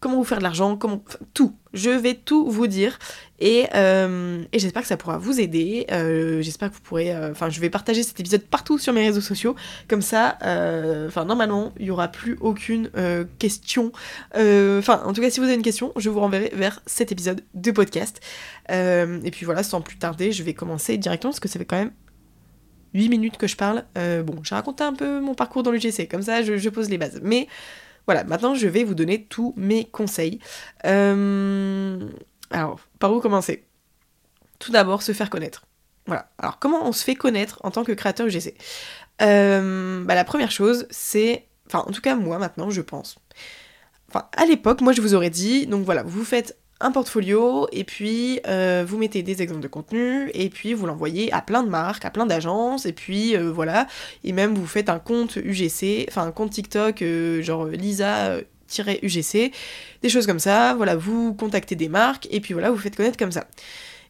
comment 0.02 0.18
vous 0.18 0.24
faire 0.26 0.40
de 0.40 0.44
l'argent, 0.44 0.76
comment 0.76 1.02
tout. 1.34 1.56
Je 1.74 1.92
vais 1.92 2.16
tout 2.16 2.50
vous 2.50 2.68
dire 2.68 3.00
et, 3.40 3.68
euh, 3.76 4.44
j'espère 4.54 4.82
que 4.82 4.88
ça 4.88 4.98
pourra 4.98 5.18
vous 5.18 5.40
aider. 5.40 5.86
Euh, 5.92 6.42
j'espère 6.42 6.70
que 6.70 6.76
vous 6.76 6.82
pourrez. 6.82 7.16
Euh, 7.16 7.32
enfin, 7.32 7.50
je 7.50 7.60
vais 7.62 7.70
partager 7.70 8.04
cet 8.04 8.20
épisode 8.20 8.42
partout 8.42 8.78
sur 8.78 8.94
mes 8.94 9.06
réseaux 9.06 9.22
sociaux. 9.22 9.56
Comme 9.88 10.02
ça, 10.02 10.38
enfin, 11.08 11.24
normalement, 11.24 11.72
il 11.80 11.86
n'y 11.86 11.92
aura 11.92 12.10
plus 12.10 12.38
aucune 12.42 12.90
question. 13.40 13.92
Enfin, 14.36 15.02
en 15.06 15.14
tout 15.14 15.22
cas, 15.22 15.30
si 15.30 15.40
vous 15.40 15.46
avez 15.46 15.56
une 15.56 15.62
question, 15.62 15.94
je 15.96 16.10
vous 16.10 16.20
renverrai 16.20 16.52
vers 16.54 16.82
cet 16.86 17.12
épisode 17.12 17.42
de 17.54 17.72
podcast. 17.72 18.20
et 18.70 19.32
puis 19.32 19.46
voilà, 19.46 19.64
sans 19.64 19.82
plus 19.82 19.98
tarder, 19.98 20.32
je 20.32 20.44
vais 20.44 20.54
commencer 20.54 20.98
directement 20.98 21.32
parce 21.32 21.40
que 21.40 21.50
ça 21.50 21.60
fait 21.60 21.66
quand 21.66 21.78
même 21.78 21.92
8 22.94 23.08
minutes 23.08 23.38
que 23.38 23.48
je 23.48 23.56
parle. 23.56 23.86
bon, 23.96 24.42
j'ai 24.44 24.56
raconté 24.56 24.84
un 24.84 24.94
peu 24.94 25.20
mon 25.20 25.36
parcours 25.36 25.64
dans 25.64 25.72
l'UGC, 25.72 26.08
comme 26.10 26.24
ça 26.24 26.42
je, 26.44 26.70
pose 26.70 26.90
les 26.90 26.98
bases. 26.98 27.22
Mais 27.24 27.48
voilà, 28.06 28.24
maintenant 28.24 28.56
je 28.56 28.68
vais 28.68 28.84
vous 28.84 28.96
donner 28.96 29.26
tous 29.26 29.54
mes 29.58 29.86
conseils. 29.86 30.40
Euh, 30.86 32.00
alors, 32.50 32.80
par 33.00 33.14
où 33.14 33.20
commencer? 33.20 33.66
Tout 34.60 34.72
d'abord, 34.72 35.02
se 35.02 35.14
faire 35.14 35.30
connaître. 35.30 35.66
Voilà. 36.06 36.30
Alors, 36.38 36.60
comment 36.60 36.86
on 36.88 36.92
se 36.92 37.04
fait 37.04 37.16
connaître 37.16 37.60
en 37.64 37.72
tant 37.72 37.84
que 37.84 37.92
créateur 37.92 38.28
UGC 38.28 38.56
euh, 39.22 40.04
bah, 40.04 40.16
La 40.16 40.24
première 40.24 40.52
chose, 40.52 40.88
c'est. 40.90 41.48
Enfin, 41.68 41.84
en 41.88 41.92
tout 41.92 42.02
cas, 42.02 42.16
moi, 42.16 42.38
maintenant, 42.38 42.70
je 42.70 42.82
pense. 42.82 43.18
Enfin, 44.10 44.28
à 44.36 44.46
l'époque, 44.46 44.82
moi, 44.82 44.94
je 44.94 45.02
vous 45.02 45.16
aurais 45.16 45.30
dit, 45.30 45.68
donc 45.68 45.86
voilà, 45.86 46.04
vous 46.04 46.26
faites 46.26 46.58
un 46.82 46.92
portfolio 46.92 47.68
et 47.72 47.84
puis 47.84 48.40
euh, 48.48 48.84
vous 48.88 48.98
mettez 48.98 49.24
des 49.24 49.42
exemples 49.42 49.62
de 49.62 49.68
contenu 49.68 50.30
et 50.34 50.50
puis 50.50 50.74
vous 50.74 50.86
l'envoyez 50.86 51.32
à 51.34 51.42
plein 51.42 51.64
de 51.64 51.70
marques, 51.70 52.06
à 52.06 52.10
plein 52.10 52.26
d'agences 52.26 52.86
et 52.86 52.94
puis 52.94 53.36
euh, 53.36 53.52
voilà 53.52 53.88
et 54.24 54.34
même 54.34 54.56
vous 54.56 54.68
faites 54.68 54.90
un 54.90 55.00
compte 55.00 55.36
UGC, 55.36 56.08
enfin 56.10 56.24
un 56.24 56.32
compte 56.32 56.52
TikTok 56.52 57.02
euh, 57.02 57.42
genre 57.42 57.66
Lisa-UGC, 57.68 59.52
des 60.02 60.10
choses 60.10 60.26
comme 60.26 60.40
ça, 60.40 60.74
voilà 60.76 60.96
vous 60.96 61.34
contactez 61.34 61.76
des 61.76 61.90
marques 61.90 62.28
et 62.32 62.40
puis 62.40 62.54
voilà 62.54 62.72
vous 62.72 62.78
faites 62.78 62.96
connaître 62.96 63.18
comme 63.18 63.32
ça. 63.32 63.48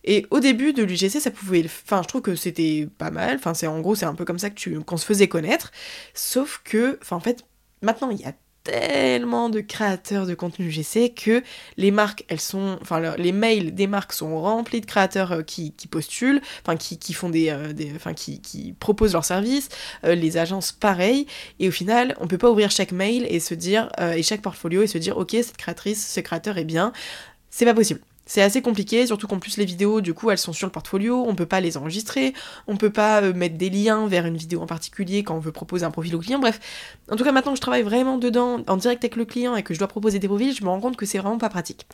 Et 0.03 0.25
au 0.31 0.39
début 0.39 0.73
de 0.73 0.83
l'UGC, 0.83 1.19
ça 1.19 1.29
pouvait. 1.29 1.63
Enfin, 1.63 2.01
je 2.01 2.07
trouve 2.07 2.21
que 2.21 2.35
c'était 2.35 2.87
pas 2.97 3.11
mal. 3.11 3.35
Enfin, 3.35 3.53
c'est 3.53 3.67
en 3.67 3.79
gros, 3.81 3.93
c'est 3.93 4.05
un 4.05 4.15
peu 4.15 4.25
comme 4.25 4.39
ça 4.39 4.49
que 4.49 4.55
tu... 4.55 4.79
qu'on 4.79 4.97
se 4.97 5.05
faisait 5.05 5.27
connaître. 5.27 5.71
Sauf 6.15 6.59
que, 6.63 6.97
enfin, 7.03 7.17
en 7.17 7.19
fait, 7.19 7.45
maintenant, 7.83 8.09
il 8.09 8.19
y 8.19 8.25
a 8.25 8.33
tellement 8.63 9.49
de 9.49 9.59
créateurs 9.59 10.25
de 10.25 10.33
contenu 10.33 10.69
GC 10.69 11.13
que 11.13 11.43
les 11.77 11.91
marques, 11.91 12.25
elles 12.27 12.39
sont, 12.39 12.77
enfin 12.81 13.15
les 13.17 13.31
mails 13.31 13.73
des 13.73 13.87
marques 13.87 14.13
sont 14.13 14.39
remplis 14.41 14.81
de 14.81 14.85
créateurs 14.85 15.31
euh, 15.31 15.41
qui, 15.41 15.73
postulent, 15.89 16.41
enfin 16.61 16.77
qui, 16.77 17.13
font 17.13 17.29
des, 17.29 17.49
euh, 17.49 17.73
enfin 17.95 18.13
qui, 18.13 18.75
proposent 18.79 19.13
leurs 19.13 19.25
services, 19.25 19.69
euh, 20.05 20.15
les 20.15 20.37
agences 20.37 20.71
pareil, 20.71 21.27
et 21.59 21.67
au 21.67 21.71
final 21.71 22.15
on 22.19 22.27
peut 22.27 22.37
pas 22.37 22.51
ouvrir 22.51 22.71
chaque 22.71 22.91
mail 22.91 23.25
et 23.29 23.39
se 23.39 23.53
dire 23.53 23.89
et 24.15 24.23
chaque 24.23 24.41
portfolio 24.41 24.83
et 24.83 24.87
se 24.87 24.97
dire 24.97 25.17
ok 25.17 25.31
cette 25.31 25.57
créatrice, 25.57 26.07
ce 26.13 26.19
créateur 26.19 26.57
est 26.57 26.65
bien, 26.65 26.93
c'est 27.49 27.65
pas 27.65 27.73
possible. 27.73 28.01
C'est 28.31 28.41
assez 28.41 28.61
compliqué, 28.61 29.05
surtout 29.05 29.27
qu'en 29.27 29.39
plus 29.39 29.57
les 29.57 29.65
vidéos, 29.65 29.99
du 29.99 30.13
coup, 30.13 30.31
elles 30.31 30.37
sont 30.37 30.53
sur 30.53 30.65
le 30.65 30.71
portfolio, 30.71 31.25
on 31.27 31.35
peut 31.35 31.45
pas 31.45 31.59
les 31.59 31.75
enregistrer, 31.75 32.33
on 32.65 32.77
peut 32.77 32.89
pas 32.89 33.21
euh, 33.21 33.33
mettre 33.33 33.57
des 33.57 33.69
liens 33.69 34.07
vers 34.07 34.25
une 34.25 34.37
vidéo 34.37 34.61
en 34.61 34.67
particulier 34.67 35.21
quand 35.21 35.35
on 35.35 35.39
veut 35.39 35.51
proposer 35.51 35.83
un 35.83 35.91
profil 35.91 36.15
au 36.15 36.19
client. 36.19 36.39
Bref, 36.39 36.61
en 37.11 37.17
tout 37.17 37.25
cas, 37.25 37.33
maintenant 37.33 37.51
que 37.51 37.57
je 37.57 37.61
travaille 37.61 37.81
vraiment 37.81 38.17
dedans, 38.17 38.63
en 38.69 38.77
direct 38.77 39.03
avec 39.03 39.17
le 39.17 39.25
client 39.25 39.57
et 39.57 39.63
que 39.63 39.73
je 39.73 39.79
dois 39.79 39.89
proposer 39.89 40.17
des 40.19 40.29
profils, 40.29 40.55
je 40.55 40.63
me 40.63 40.69
rends 40.69 40.79
compte 40.79 40.95
que 40.95 41.05
c'est 41.05 41.17
vraiment 41.17 41.39
pas 41.39 41.49
pratique. 41.49 41.85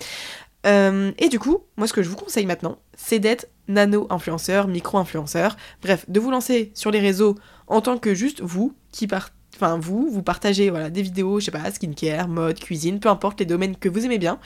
et 0.64 1.30
du 1.30 1.40
coup, 1.40 1.64
moi 1.76 1.88
ce 1.88 1.94
que 1.94 2.04
je 2.04 2.10
vous 2.10 2.16
conseille 2.16 2.46
maintenant, 2.46 2.78
c'est 2.96 3.18
d'être 3.18 3.48
nano-influenceur, 3.68 4.68
micro-influenceur, 4.68 5.58
bref, 5.82 6.06
de 6.08 6.20
vous 6.20 6.30
lancer 6.30 6.72
sur 6.76 6.92
les 6.92 7.00
réseaux 7.00 7.34
en 7.66 7.82
tant 7.82 7.98
que 7.98 8.14
juste 8.14 8.42
vous 8.42 8.76
qui 8.92 9.08
partez 9.08 9.37
enfin 9.58 9.78
vous, 9.78 10.10
vous 10.10 10.24
partagez 10.24 10.70
voilà, 10.70 10.90
des 10.90 11.02
vidéos, 11.02 11.40
je 11.40 11.46
sais 11.46 11.52
pas, 11.52 11.70
skincare, 11.72 12.28
mode, 12.28 12.60
cuisine, 12.60 13.00
peu 13.00 13.10
importe 13.10 13.40
les 13.40 13.46
domaines 13.46 13.76
que 13.76 13.90
vous 13.90 14.06
aimez 14.06 14.18
bien, 14.18 14.40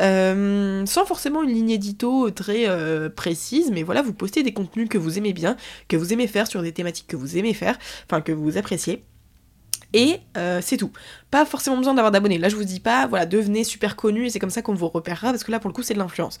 euh, 0.00 0.84
sans 0.86 1.04
forcément 1.04 1.42
une 1.42 1.50
ligne 1.50 1.70
édito 1.70 2.30
très 2.30 2.68
euh, 2.68 3.08
précise, 3.08 3.70
mais 3.72 3.82
voilà, 3.82 4.02
vous 4.02 4.12
postez 4.12 4.42
des 4.42 4.52
contenus 4.52 4.88
que 4.88 4.98
vous 4.98 5.18
aimez 5.18 5.32
bien, 5.32 5.56
que 5.88 5.96
vous 5.96 6.12
aimez 6.12 6.26
faire 6.26 6.46
sur 6.46 6.62
des 6.62 6.72
thématiques 6.72 7.06
que 7.06 7.16
vous 7.16 7.36
aimez 7.36 7.54
faire, 7.54 7.78
enfin 8.06 8.20
que 8.20 8.32
vous 8.32 8.56
appréciez. 8.56 9.04
Et 9.94 10.20
euh, 10.36 10.60
c'est 10.62 10.78
tout. 10.78 10.90
Pas 11.30 11.44
forcément 11.44 11.76
besoin 11.76 11.94
d'avoir 11.94 12.12
d'abonnés. 12.12 12.38
Là, 12.38 12.48
je 12.48 12.56
vous 12.56 12.64
dis 12.64 12.80
pas, 12.80 13.06
voilà, 13.06 13.26
devenez 13.26 13.62
super 13.62 13.96
connu 13.96 14.26
et 14.26 14.30
c'est 14.30 14.38
comme 14.38 14.50
ça 14.50 14.62
qu'on 14.62 14.74
vous 14.74 14.88
repérera 14.88 15.30
parce 15.30 15.44
que 15.44 15.50
là, 15.50 15.60
pour 15.60 15.68
le 15.68 15.74
coup, 15.74 15.82
c'est 15.82 15.94
de 15.94 15.98
l'influence. 15.98 16.38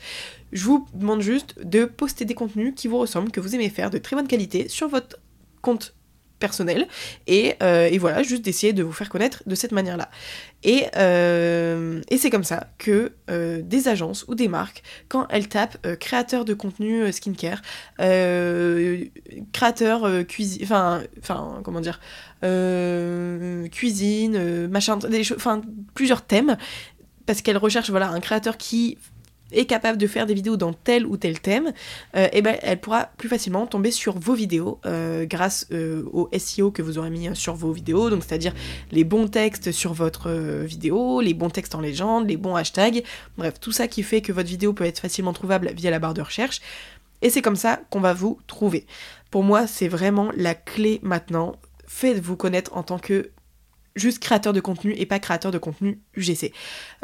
Je 0.52 0.64
vous 0.64 0.86
demande 0.94 1.20
juste 1.20 1.54
de 1.62 1.84
poster 1.84 2.24
des 2.24 2.34
contenus 2.34 2.72
qui 2.74 2.88
vous 2.88 2.98
ressemblent, 2.98 3.30
que 3.30 3.40
vous 3.40 3.54
aimez 3.54 3.68
faire, 3.68 3.90
de 3.90 3.98
très 3.98 4.16
bonne 4.16 4.28
qualité 4.28 4.68
sur 4.68 4.88
votre 4.88 5.18
compte 5.60 5.94
personnel. 6.42 6.88
Euh, 7.30 7.88
et, 7.90 7.98
voilà 7.98 8.22
juste 8.24 8.42
d'essayer 8.44 8.72
de 8.72 8.82
vous 8.82 8.92
faire 8.92 9.08
connaître 9.08 9.42
de 9.46 9.54
cette 9.54 9.70
manière 9.72 9.96
là 9.96 10.10
et, 10.64 10.86
euh, 10.96 12.00
et 12.08 12.18
c'est 12.18 12.30
comme 12.30 12.42
ça 12.42 12.66
que 12.78 13.12
euh, 13.30 13.62
des 13.62 13.86
agences 13.86 14.24
ou 14.26 14.34
des 14.34 14.48
marques 14.48 14.82
quand 15.08 15.26
elles 15.30 15.48
tapent 15.48 15.78
créateur 15.98 16.44
de 16.44 16.54
contenu 16.54 17.12
skincare 17.12 17.62
créateur 19.52 20.26
cuisine 20.26 20.62
enfin 20.64 21.02
enfin 21.20 21.60
comment 21.62 21.80
dire 21.80 22.00
cuisine 23.70 24.66
machin 24.68 24.96
des 24.96 25.22
enfin 25.32 25.62
plusieurs 25.94 26.22
thèmes 26.22 26.56
parce 27.26 27.40
qu'elles 27.42 27.56
recherchent 27.56 27.90
voilà 27.90 28.08
un 28.10 28.20
créateur 28.20 28.56
qui 28.56 28.98
est 29.52 29.66
capable 29.66 29.98
de 29.98 30.06
faire 30.06 30.26
des 30.26 30.34
vidéos 30.34 30.56
dans 30.56 30.72
tel 30.72 31.06
ou 31.06 31.16
tel 31.16 31.40
thème, 31.40 31.72
euh, 32.16 32.28
eh 32.32 32.42
ben, 32.42 32.56
elle 32.62 32.80
pourra 32.80 33.10
plus 33.16 33.28
facilement 33.28 33.66
tomber 33.66 33.90
sur 33.90 34.18
vos 34.18 34.34
vidéos 34.34 34.78
euh, 34.86 35.24
grâce 35.26 35.66
euh, 35.72 36.04
au 36.12 36.28
SEO 36.36 36.70
que 36.70 36.82
vous 36.82 36.98
aurez 36.98 37.10
mis 37.10 37.34
sur 37.34 37.54
vos 37.54 37.72
vidéos, 37.72 38.10
donc 38.10 38.22
c'est-à-dire 38.24 38.54
les 38.90 39.04
bons 39.04 39.28
textes 39.28 39.72
sur 39.72 39.92
votre 39.92 40.30
vidéo, 40.64 41.20
les 41.20 41.34
bons 41.34 41.50
textes 41.50 41.74
en 41.74 41.80
légende, 41.80 42.28
les 42.28 42.36
bons 42.36 42.56
hashtags, 42.56 43.02
bref, 43.36 43.54
tout 43.60 43.72
ça 43.72 43.88
qui 43.88 44.02
fait 44.02 44.20
que 44.20 44.32
votre 44.32 44.48
vidéo 44.48 44.72
peut 44.72 44.84
être 44.84 45.00
facilement 45.00 45.32
trouvable 45.32 45.72
via 45.74 45.90
la 45.90 45.98
barre 45.98 46.14
de 46.14 46.22
recherche. 46.22 46.60
Et 47.22 47.30
c'est 47.30 47.42
comme 47.42 47.56
ça 47.56 47.80
qu'on 47.90 48.00
va 48.00 48.14
vous 48.14 48.38
trouver. 48.48 48.86
Pour 49.30 49.44
moi, 49.44 49.66
c'est 49.66 49.88
vraiment 49.88 50.30
la 50.36 50.54
clé 50.54 50.98
maintenant. 51.02 51.56
Faites-vous 51.86 52.36
connaître 52.36 52.76
en 52.76 52.82
tant 52.82 52.98
que 52.98 53.30
juste 53.96 54.18
créateur 54.18 54.52
de 54.52 54.60
contenu 54.60 54.94
et 54.96 55.06
pas 55.06 55.18
créateur 55.18 55.50
de 55.50 55.58
contenu 55.58 56.00
UGC. 56.16 56.52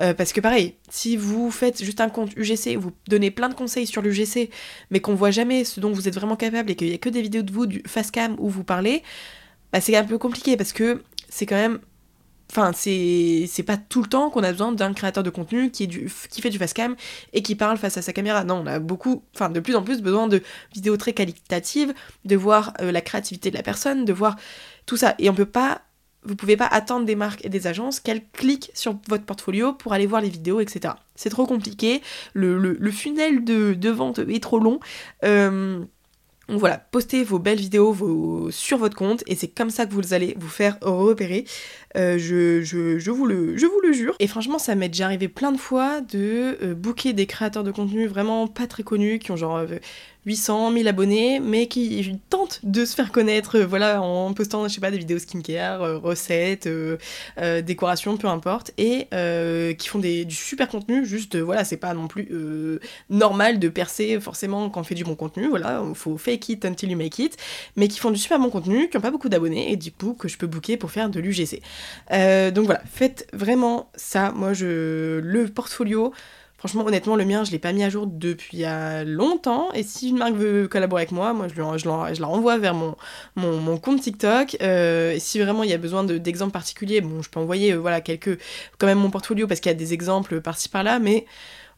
Euh, 0.00 0.14
parce 0.14 0.32
que 0.32 0.40
pareil, 0.40 0.74
si 0.88 1.16
vous 1.16 1.50
faites 1.50 1.82
juste 1.82 2.00
un 2.00 2.08
compte 2.08 2.32
UGC, 2.36 2.76
vous 2.76 2.92
donnez 3.08 3.30
plein 3.30 3.48
de 3.48 3.54
conseils 3.54 3.86
sur 3.86 4.02
l'UGC, 4.02 4.50
mais 4.90 5.00
qu'on 5.00 5.14
voit 5.14 5.30
jamais 5.30 5.64
ce 5.64 5.80
dont 5.80 5.92
vous 5.92 6.08
êtes 6.08 6.14
vraiment 6.14 6.36
capable 6.36 6.70
et 6.70 6.76
qu'il 6.76 6.88
y 6.88 6.94
a 6.94 6.98
que 6.98 7.08
des 7.08 7.22
vidéos 7.22 7.42
de 7.42 7.52
vous 7.52 7.66
du 7.66 7.82
face 7.86 8.10
cam 8.10 8.36
où 8.38 8.48
vous 8.48 8.64
parlez, 8.64 9.02
bah 9.72 9.80
c'est 9.80 9.96
un 9.96 10.04
peu 10.04 10.18
compliqué 10.18 10.56
parce 10.56 10.72
que 10.72 11.02
c'est 11.28 11.46
quand 11.46 11.56
même 11.56 11.78
Enfin, 12.50 12.72
c'est 12.72 13.62
pas 13.66 13.76
tout 13.76 14.00
le 14.02 14.08
temps 14.08 14.30
qu'on 14.30 14.42
a 14.42 14.50
besoin 14.50 14.72
d'un 14.72 14.94
créateur 14.94 15.22
de 15.22 15.28
contenu 15.28 15.70
qui, 15.70 15.84
est 15.84 15.86
du, 15.86 16.10
qui 16.30 16.40
fait 16.40 16.48
du 16.48 16.58
cam 16.58 16.96
et 17.34 17.42
qui 17.42 17.54
parle 17.54 17.76
face 17.76 17.98
à 17.98 18.02
sa 18.02 18.14
caméra. 18.14 18.42
Non, 18.44 18.62
on 18.64 18.66
a 18.66 18.78
beaucoup, 18.78 19.22
enfin 19.34 19.50
de 19.50 19.60
plus 19.60 19.76
en 19.76 19.82
plus 19.82 20.00
besoin 20.00 20.28
de 20.28 20.42
vidéos 20.72 20.96
très 20.96 21.12
qualitatives, 21.12 21.92
de 22.24 22.36
voir 22.36 22.72
euh, 22.80 22.90
la 22.90 23.02
créativité 23.02 23.50
de 23.50 23.56
la 23.56 23.62
personne, 23.62 24.06
de 24.06 24.12
voir 24.14 24.36
tout 24.86 24.96
ça. 24.96 25.14
Et 25.18 25.28
on 25.28 25.34
peut 25.34 25.44
pas 25.44 25.82
vous 26.28 26.36
pouvez 26.36 26.56
pas 26.56 26.66
attendre 26.66 27.06
des 27.06 27.16
marques 27.16 27.44
et 27.44 27.48
des 27.48 27.66
agences 27.66 28.00
qu'elles 28.00 28.22
cliquent 28.32 28.70
sur 28.74 28.96
votre 29.08 29.24
portfolio 29.24 29.72
pour 29.72 29.94
aller 29.94 30.06
voir 30.06 30.20
les 30.20 30.28
vidéos, 30.28 30.60
etc. 30.60 30.94
C'est 31.14 31.30
trop 31.30 31.46
compliqué, 31.46 32.02
le, 32.34 32.58
le, 32.58 32.90
funnel 32.90 33.44
de, 33.44 33.90
vente 33.90 34.20
est 34.20 34.42
trop 34.42 34.58
long. 34.58 34.78
Euh, 35.24 35.80
donc 36.48 36.60
voilà, 36.60 36.78
postez 36.78 37.24
vos 37.24 37.38
belles 37.38 37.58
vidéos 37.58 38.50
sur 38.50 38.78
votre 38.78 38.96
compte 38.96 39.22
et 39.26 39.34
c'est 39.34 39.48
comme 39.48 39.68
ça 39.68 39.84
que 39.84 39.92
vous 39.92 40.14
allez 40.14 40.34
vous 40.38 40.48
faire 40.48 40.78
repérer. 40.80 41.44
Euh, 41.96 42.16
je, 42.18 42.62
je, 42.62 43.10
vous 43.10 43.26
le, 43.26 43.56
je 43.56 43.66
vous 43.66 43.80
le 43.82 43.92
jure. 43.92 44.14
Et 44.18 44.26
franchement, 44.26 44.58
ça 44.58 44.74
m'est 44.74 44.88
déjà 44.88 45.06
arrivé 45.06 45.28
plein 45.28 45.52
de 45.52 45.58
fois 45.58 46.00
de 46.00 46.56
euh, 46.62 46.74
booker 46.74 47.12
des 47.12 47.26
créateurs 47.26 47.64
de 47.64 47.70
contenu 47.70 48.06
vraiment 48.06 48.46
pas 48.46 48.66
très 48.66 48.82
connus 48.82 49.18
qui 49.18 49.30
ont 49.30 49.36
genre 49.36 49.62
800, 50.28 50.72
1000 50.72 50.88
abonnés, 50.88 51.40
mais 51.40 51.68
qui 51.68 52.20
tentent 52.28 52.60
de 52.62 52.84
se 52.84 52.94
faire 52.94 53.12
connaître, 53.12 53.56
euh, 53.56 53.64
voilà, 53.66 54.02
en 54.02 54.34
postant, 54.34 54.68
je 54.68 54.74
sais 54.74 54.80
pas, 54.80 54.90
des 54.90 54.98
vidéos 54.98 55.18
skincare, 55.18 55.82
euh, 55.82 55.96
recettes, 55.96 56.66
euh, 56.66 56.98
décoration, 57.62 58.18
peu 58.18 58.26
importe, 58.28 58.72
et 58.76 59.06
qui 59.78 59.88
font 59.88 59.98
des, 59.98 60.26
du 60.26 60.34
super 60.34 60.68
contenu, 60.68 61.06
juste, 61.06 61.36
voilà, 61.36 61.64
c'est 61.64 61.78
pas 61.78 61.94
non 61.94 62.08
plus 62.08 62.28
normal 63.08 63.58
de 63.58 63.68
percer 63.68 64.20
forcément 64.20 64.68
quand 64.68 64.80
on 64.80 64.84
fait 64.84 64.94
du 64.94 65.04
bon 65.04 65.14
contenu, 65.14 65.48
voilà, 65.48 65.82
il 65.88 65.94
faut 65.94 66.18
fake 66.18 66.50
it 66.50 66.64
until 66.66 66.90
you 66.90 66.98
make 66.98 67.18
it, 67.18 67.36
mais 67.76 67.88
qui 67.88 67.98
font 67.98 68.10
du 68.10 68.18
super 68.18 68.38
bon 68.38 68.50
contenu, 68.50 68.90
qui 68.90 68.98
ont 68.98 69.00
pas 69.00 69.10
beaucoup 69.10 69.30
d'abonnés, 69.30 69.72
et 69.72 69.76
du 69.76 69.92
coup, 69.92 70.12
que 70.12 70.28
je 70.28 70.36
peux 70.36 70.46
booker 70.46 70.76
pour 70.76 70.90
faire 70.90 71.08
de 71.08 71.20
l'UGC. 71.20 71.62
donc 72.52 72.66
voilà, 72.66 72.82
faites 72.92 73.26
vraiment 73.32 73.90
ça, 73.94 74.32
moi, 74.32 74.52
je, 74.52 75.20
le 75.20 75.48
portfolio, 75.48 76.12
Franchement, 76.58 76.84
honnêtement, 76.84 77.14
le 77.14 77.24
mien, 77.24 77.44
je 77.44 77.52
l'ai 77.52 77.60
pas 77.60 77.72
mis 77.72 77.84
à 77.84 77.88
jour 77.88 78.08
depuis 78.08 78.64
longtemps. 79.06 79.72
Et 79.74 79.84
si 79.84 80.08
une 80.08 80.18
marque 80.18 80.34
veut 80.34 80.66
collaborer 80.66 81.02
avec 81.02 81.12
moi, 81.12 81.32
moi, 81.32 81.46
je, 81.46 81.54
je, 81.54 82.20
la 82.20 82.26
renvoie 82.26 82.58
vers 82.58 82.74
mon, 82.74 82.96
mon, 83.36 83.78
compte 83.78 84.00
TikTok. 84.00 84.56
Euh, 84.60 85.12
et 85.12 85.20
si 85.20 85.38
vraiment 85.38 85.62
il 85.62 85.70
y 85.70 85.72
a 85.72 85.78
besoin 85.78 86.02
d'exemples 86.02 86.50
particuliers, 86.50 87.00
bon, 87.00 87.22
je 87.22 87.30
peux 87.30 87.38
envoyer 87.38 87.74
euh, 87.74 87.76
voilà, 87.76 88.00
quelques, 88.00 88.40
quand 88.78 88.88
même 88.88 88.98
mon 88.98 89.10
portfolio 89.10 89.46
parce 89.46 89.60
qu'il 89.60 89.70
y 89.70 89.74
a 89.74 89.78
des 89.78 89.92
exemples 89.92 90.40
par-ci 90.40 90.68
par-là. 90.68 90.98
Mais 90.98 91.26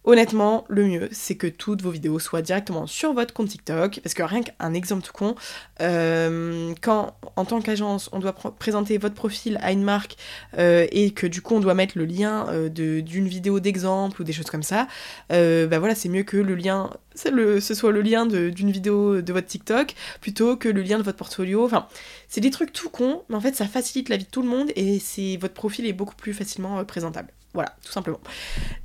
Honnêtement, 0.04 0.64
le 0.70 0.86
mieux, 0.86 1.08
c'est 1.12 1.34
que 1.34 1.46
toutes 1.46 1.82
vos 1.82 1.90
vidéos 1.90 2.18
soient 2.18 2.40
directement 2.40 2.86
sur 2.86 3.12
votre 3.12 3.34
compte 3.34 3.48
TikTok, 3.48 4.00
parce 4.02 4.14
que 4.14 4.22
rien 4.22 4.42
qu'un 4.42 4.72
exemple 4.72 5.02
tout 5.02 5.12
con, 5.12 5.34
euh, 5.82 6.72
quand 6.80 7.14
en 7.36 7.44
tant 7.44 7.60
qu'agence, 7.60 8.08
on 8.12 8.18
doit 8.18 8.32
présenter 8.32 8.96
votre 8.96 9.14
profil 9.14 9.58
à 9.60 9.72
une 9.72 9.82
marque 9.82 10.16
euh, 10.56 10.86
et 10.90 11.10
que 11.10 11.26
du 11.26 11.42
coup 11.42 11.54
on 11.54 11.60
doit 11.60 11.74
mettre 11.74 11.98
le 11.98 12.06
lien 12.06 12.46
euh, 12.48 12.70
d'une 12.70 13.28
vidéo 13.28 13.60
d'exemple 13.60 14.22
ou 14.22 14.24
des 14.24 14.32
choses 14.32 14.48
comme 14.48 14.62
ça, 14.62 14.88
bah 15.28 15.78
voilà, 15.78 15.94
c'est 15.94 16.08
mieux 16.08 16.22
que 16.22 16.38
le 16.38 16.54
lien, 16.54 16.90
ce 17.14 17.74
soit 17.74 17.92
le 17.92 18.00
lien 18.00 18.24
d'une 18.24 18.70
vidéo 18.70 19.20
de 19.20 19.32
votre 19.34 19.48
TikTok 19.48 19.94
plutôt 20.22 20.56
que 20.56 20.68
le 20.68 20.80
lien 20.80 20.96
de 20.96 21.02
votre 21.02 21.18
portfolio. 21.18 21.64
Enfin, 21.66 21.88
c'est 22.26 22.40
des 22.40 22.50
trucs 22.50 22.72
tout 22.72 22.88
cons, 22.88 23.22
mais 23.28 23.36
en 23.36 23.40
fait 23.40 23.54
ça 23.54 23.66
facilite 23.66 24.08
la 24.08 24.16
vie 24.16 24.24
de 24.24 24.30
tout 24.30 24.42
le 24.42 24.48
monde 24.48 24.70
et 24.76 24.98
votre 25.38 25.54
profil 25.54 25.86
est 25.86 25.92
beaucoup 25.92 26.16
plus 26.16 26.32
facilement 26.32 26.82
présentable. 26.86 27.28
Voilà, 27.52 27.74
tout 27.84 27.90
simplement. 27.90 28.20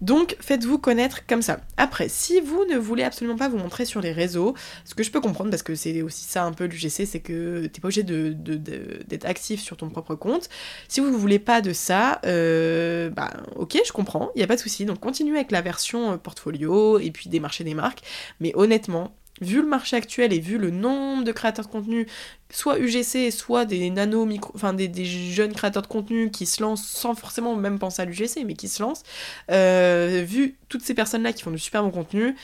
Donc, 0.01 0.37
faites-vous 0.39 0.79
connaître 0.79 1.27
comme 1.27 1.43
ça. 1.43 1.59
Après, 1.77 2.09
si 2.09 2.39
vous 2.39 2.65
ne 2.65 2.77
voulez 2.77 3.03
absolument 3.03 3.37
pas 3.37 3.47
vous 3.47 3.59
montrer 3.59 3.85
sur 3.85 4.01
les 4.01 4.11
réseaux, 4.11 4.55
ce 4.85 4.95
que 4.95 5.03
je 5.03 5.11
peux 5.11 5.21
comprendre, 5.21 5.51
parce 5.51 5.61
que 5.61 5.75
c'est 5.75 6.01
aussi 6.01 6.23
ça 6.23 6.43
un 6.43 6.51
peu 6.51 6.65
l'UGC, 6.65 7.05
c'est 7.05 7.19
que 7.19 7.67
t'es 7.67 7.79
pas 7.79 7.89
obligé 7.89 8.01
d'être 8.01 8.43
de, 8.43 9.27
actif 9.27 9.61
sur 9.61 9.77
ton 9.77 9.89
propre 9.89 10.15
compte. 10.15 10.49
Si 10.87 10.99
vous 10.99 11.11
ne 11.11 11.15
voulez 11.15 11.37
pas 11.37 11.61
de 11.61 11.73
ça, 11.73 12.19
euh, 12.25 13.11
bah 13.11 13.31
ok, 13.55 13.77
je 13.85 13.91
comprends, 13.91 14.31
il 14.33 14.39
n'y 14.39 14.43
a 14.43 14.47
pas 14.47 14.55
de 14.55 14.61
souci. 14.61 14.85
Donc, 14.85 14.99
continuez 14.99 15.35
avec 15.35 15.51
la 15.51 15.61
version 15.61 16.13
euh, 16.13 16.17
portfolio 16.17 16.97
et 16.97 17.11
puis 17.11 17.29
démarcher 17.29 17.63
des 17.63 17.75
marques. 17.75 18.01
Mais 18.39 18.51
honnêtement, 18.55 19.15
vu 19.41 19.61
le 19.61 19.67
marché 19.67 19.95
actuel 19.95 20.31
et 20.33 20.39
vu 20.39 20.57
le 20.57 20.71
nombre 20.71 21.23
de 21.23 21.31
créateurs 21.31 21.65
de 21.65 21.71
contenu, 21.71 22.07
soit 22.49 22.79
UGC, 22.79 23.31
soit 23.31 23.65
des 23.65 23.89
nano 23.89 24.25
micro, 24.25 24.51
enfin 24.55 24.73
des, 24.73 25.05
jeunes 25.05 25.53
créateurs 25.53 25.81
de 25.81 25.87
contenu 25.87 26.31
qui 26.31 26.45
se 26.45 26.61
lancent 26.61 26.87
sans 26.87 27.15
forcément 27.15 27.55
même 27.55 27.79
penser 27.79 28.01
à 28.01 28.05
l'UGC, 28.05 28.45
mais 28.45 28.53
qui 28.53 28.67
se 28.67 28.81
lancent, 28.81 29.03
euh, 29.51 30.23
vu 30.25 30.57
toutes 30.69 30.83
ces 30.83 30.93
personnes-là 30.93 31.33
qui 31.33 31.43
font 31.43 31.51
du 31.51 31.59
super 31.59 31.83
bon 31.83 31.91
contenu, 31.91 32.35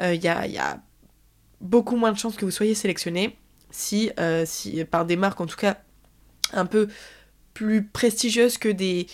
il 0.00 0.04
euh, 0.04 0.14
y, 0.14 0.28
a, 0.28 0.80
beaucoup 1.60 1.96
moins 1.96 2.12
de 2.12 2.18
chances 2.18 2.36
que 2.36 2.44
vous 2.44 2.50
soyez 2.50 2.74
sélectionné 2.74 3.36
si, 3.70 4.10
euh, 4.20 4.44
si 4.46 4.84
par 4.84 5.06
des 5.06 5.16
marques 5.16 5.40
en 5.40 5.46
tout 5.46 5.56
cas 5.56 5.78
un 6.52 6.66
peu 6.66 6.88
plus 7.54 7.82
prestigieuses 7.86 8.58
que 8.58 8.68
des 8.68 9.06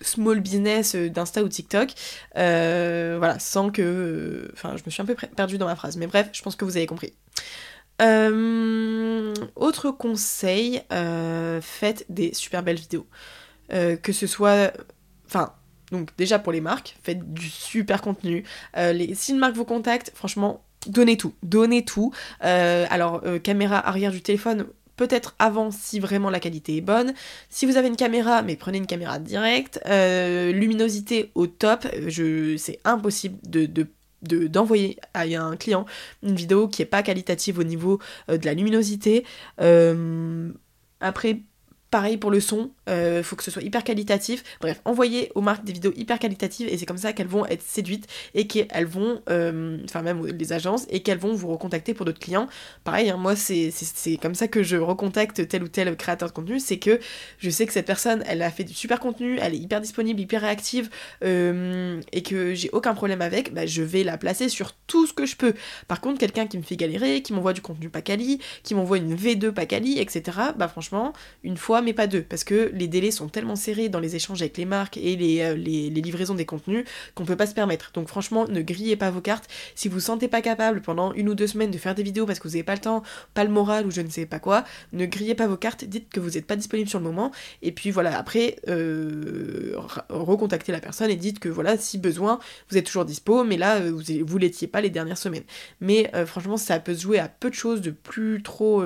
small 0.00 0.40
business 0.40 0.94
euh, 0.94 1.08
d'Insta 1.08 1.42
ou 1.42 1.48
TikTok. 1.48 1.90
Euh, 2.36 3.16
voilà, 3.18 3.38
sans 3.38 3.70
que... 3.70 3.82
Euh, 3.82 4.50
enfin, 4.52 4.76
je 4.76 4.82
me 4.84 4.90
suis 4.90 5.02
un 5.02 5.06
peu 5.06 5.14
perdue 5.14 5.58
dans 5.58 5.66
ma 5.66 5.76
phrase, 5.76 5.96
mais 5.96 6.06
bref, 6.06 6.28
je 6.32 6.42
pense 6.42 6.56
que 6.56 6.64
vous 6.64 6.76
avez 6.76 6.86
compris. 6.86 7.12
autre 9.56 9.90
conseil, 9.90 10.82
faites 11.62 12.04
des 12.08 12.34
super 12.34 12.62
belles 12.62 12.78
vidéos. 12.78 13.06
que 13.70 14.12
ce 14.12 14.26
soit... 14.26 14.72
Enfin, 15.26 15.52
donc 15.92 16.10
déjà 16.16 16.38
pour 16.38 16.52
les 16.52 16.60
marques, 16.60 16.96
faites 17.02 17.32
du 17.32 17.48
super 17.48 18.02
contenu. 18.02 18.44
les, 18.76 19.14
si 19.14 19.32
une 19.32 19.38
marque 19.38 19.54
vous 19.54 19.64
contacte, 19.64 20.12
franchement, 20.14 20.64
donnez 20.86 21.16
tout. 21.16 21.34
Donnez 21.42 21.84
tout. 21.84 22.12
alors, 22.40 23.22
caméra 23.42 23.86
arrière 23.88 24.10
du 24.10 24.20
téléphone, 24.20 24.66
peut-être 24.96 25.34
avant 25.38 25.70
si 25.70 26.00
vraiment 26.00 26.30
la 26.30 26.40
qualité 26.40 26.76
est 26.76 26.82
bonne. 26.82 27.14
Si 27.48 27.66
vous 27.66 27.76
avez 27.76 27.88
une 27.88 27.96
caméra, 27.96 28.42
mais 28.42 28.56
prenez 28.56 28.78
une 28.78 28.86
caméra 28.86 29.18
directe. 29.18 29.80
Euh, 29.86 30.52
luminosité 30.52 31.30
au 31.34 31.46
top, 31.46 31.86
je, 32.06 32.56
c'est 32.56 32.80
impossible 32.84 33.38
de, 33.44 33.86
d'envoyer 34.22 34.98
à 35.14 35.22
un 35.22 35.56
client 35.56 35.84
une 36.22 36.34
vidéo 36.34 36.68
qui 36.68 36.82
est 36.82 36.86
pas 36.86 37.02
qualitative 37.02 37.58
au 37.58 37.64
niveau 37.64 38.00
euh, 38.30 38.38
de 38.38 38.46
la 38.46 38.54
luminosité. 38.54 39.24
Euh, 39.60 40.50
après, 41.00 41.40
Pareil 41.90 42.16
pour 42.16 42.32
le 42.32 42.40
son, 42.40 42.70
euh, 42.88 43.22
faut 43.22 43.36
que 43.36 43.44
ce 43.44 43.50
soit 43.50 43.62
hyper 43.62 43.84
qualitatif. 43.84 44.42
Bref, 44.60 44.80
envoyez 44.84 45.30
aux 45.36 45.40
marques 45.40 45.64
des 45.64 45.72
vidéos 45.72 45.92
hyper 45.96 46.18
qualitatives 46.18 46.68
et 46.68 46.76
c'est 46.76 46.84
comme 46.84 46.98
ça 46.98 47.12
qu'elles 47.12 47.28
vont 47.28 47.46
être 47.46 47.62
séduites 47.62 48.08
et 48.34 48.48
qu'elles 48.48 48.86
vont, 48.86 49.22
euh, 49.30 49.78
enfin 49.84 50.02
même 50.02 50.26
les 50.26 50.52
agences, 50.52 50.86
et 50.90 51.00
qu'elles 51.00 51.18
vont 51.18 51.32
vous 51.32 51.46
recontacter 51.46 51.94
pour 51.94 52.04
d'autres 52.04 52.18
clients. 52.18 52.48
Pareil, 52.82 53.08
hein, 53.08 53.16
moi 53.16 53.36
c'est 53.36 53.70
comme 54.20 54.34
ça 54.34 54.48
que 54.48 54.64
je 54.64 54.76
recontacte 54.76 55.46
tel 55.46 55.62
ou 55.62 55.68
tel 55.68 55.96
créateur 55.96 56.28
de 56.28 56.34
contenu, 56.34 56.58
c'est 56.58 56.78
que 56.78 56.98
je 57.38 57.50
sais 57.50 57.66
que 57.66 57.72
cette 57.72 57.86
personne, 57.86 58.24
elle 58.26 58.42
a 58.42 58.50
fait 58.50 58.64
du 58.64 58.74
super 58.74 58.98
contenu, 58.98 59.38
elle 59.40 59.54
est 59.54 59.58
hyper 59.58 59.80
disponible, 59.80 60.20
hyper 60.20 60.40
réactive 60.40 60.90
euh, 61.22 62.00
et 62.12 62.22
que 62.22 62.54
j'ai 62.54 62.70
aucun 62.72 62.94
problème 62.94 63.22
avec, 63.22 63.54
bah, 63.54 63.64
je 63.64 63.82
vais 63.82 64.02
la 64.02 64.18
placer 64.18 64.48
sur 64.48 64.72
tout 64.88 65.06
ce 65.06 65.12
que 65.12 65.24
je 65.24 65.36
peux. 65.36 65.54
Par 65.86 66.00
contre, 66.00 66.18
quelqu'un 66.18 66.48
qui 66.48 66.58
me 66.58 66.62
fait 66.62 66.76
galérer, 66.76 67.22
qui 67.22 67.32
m'envoie 67.32 67.52
du 67.52 67.62
contenu 67.62 67.88
pas 67.90 68.02
quali, 68.02 68.40
qui 68.64 68.74
m'envoie 68.74 68.98
une 68.98 69.14
V2 69.14 69.52
pas 69.52 69.66
quali, 69.66 70.00
etc., 70.00 70.38
bah 70.56 70.68
franchement, 70.68 71.12
une 71.44 71.56
fois 71.56 71.82
mais 71.86 71.94
pas 71.94 72.06
deux, 72.06 72.22
parce 72.22 72.44
que 72.44 72.70
les 72.74 72.88
délais 72.88 73.10
sont 73.10 73.28
tellement 73.28 73.56
serrés 73.56 73.88
dans 73.88 74.00
les 74.00 74.16
échanges 74.16 74.42
avec 74.42 74.58
les 74.58 74.64
marques 74.64 74.96
et 74.96 75.16
les, 75.16 75.40
euh, 75.40 75.54
les, 75.54 75.88
livraisons 75.90 76.34
des 76.34 76.44
contenus 76.44 76.84
qu'on 77.14 77.24
peut 77.24 77.36
pas 77.36 77.46
se 77.46 77.54
permettre. 77.54 77.92
Donc 77.94 78.08
franchement, 78.08 78.46
ne 78.48 78.60
grillez 78.60 78.96
pas 78.96 79.10
vos 79.10 79.20
cartes. 79.20 79.48
Si 79.74 79.88
vous 79.88 80.00
sentez 80.00 80.28
pas 80.28 80.42
capable 80.42 80.82
pendant 80.82 81.12
une 81.14 81.28
ou 81.28 81.34
deux 81.34 81.46
semaines 81.46 81.70
de 81.70 81.78
faire 81.78 81.94
des 81.94 82.02
vidéos 82.02 82.26
parce 82.26 82.40
que 82.40 82.48
vous 82.48 82.54
n'avez 82.54 82.64
pas 82.64 82.74
le 82.74 82.80
temps, 82.80 83.02
pas 83.34 83.44
le 83.44 83.50
moral 83.50 83.86
ou 83.86 83.90
je 83.90 84.00
ne 84.00 84.10
sais 84.10 84.26
pas 84.26 84.40
quoi, 84.40 84.64
ne 84.92 85.06
grillez 85.06 85.34
pas 85.34 85.46
vos 85.46 85.56
cartes, 85.56 85.84
dites 85.84 86.10
que 86.10 86.20
vous 86.20 86.30
n'êtes 86.30 86.46
pas 86.46 86.56
disponible 86.56 86.88
sur 86.88 86.98
le 86.98 87.04
moment, 87.04 87.30
et 87.62 87.72
puis 87.72 87.90
voilà, 87.90 88.18
après, 88.18 88.56
euh, 88.68 89.76
recontactez 90.10 90.72
la 90.72 90.80
personne 90.80 91.10
et 91.10 91.16
dites 91.16 91.38
que 91.38 91.48
voilà, 91.48 91.78
si 91.78 91.98
besoin, 91.98 92.40
vous 92.68 92.76
êtes 92.76 92.86
toujours 92.86 93.04
dispo, 93.04 93.44
mais 93.44 93.56
là, 93.56 93.76
euh, 93.76 93.92
vous, 93.92 94.02
vous 94.26 94.38
l'étiez 94.38 94.66
pas 94.66 94.80
les 94.80 94.90
dernières 94.90 95.18
semaines. 95.18 95.44
Mais 95.80 96.10
franchement, 96.26 96.56
ça 96.56 96.80
peut 96.80 96.94
se 96.94 97.02
jouer 97.02 97.18
à 97.18 97.28
peu 97.28 97.48
de 97.48 97.54
choses, 97.54 97.80
de 97.80 97.90
plus 97.90 98.42
trop 98.42 98.82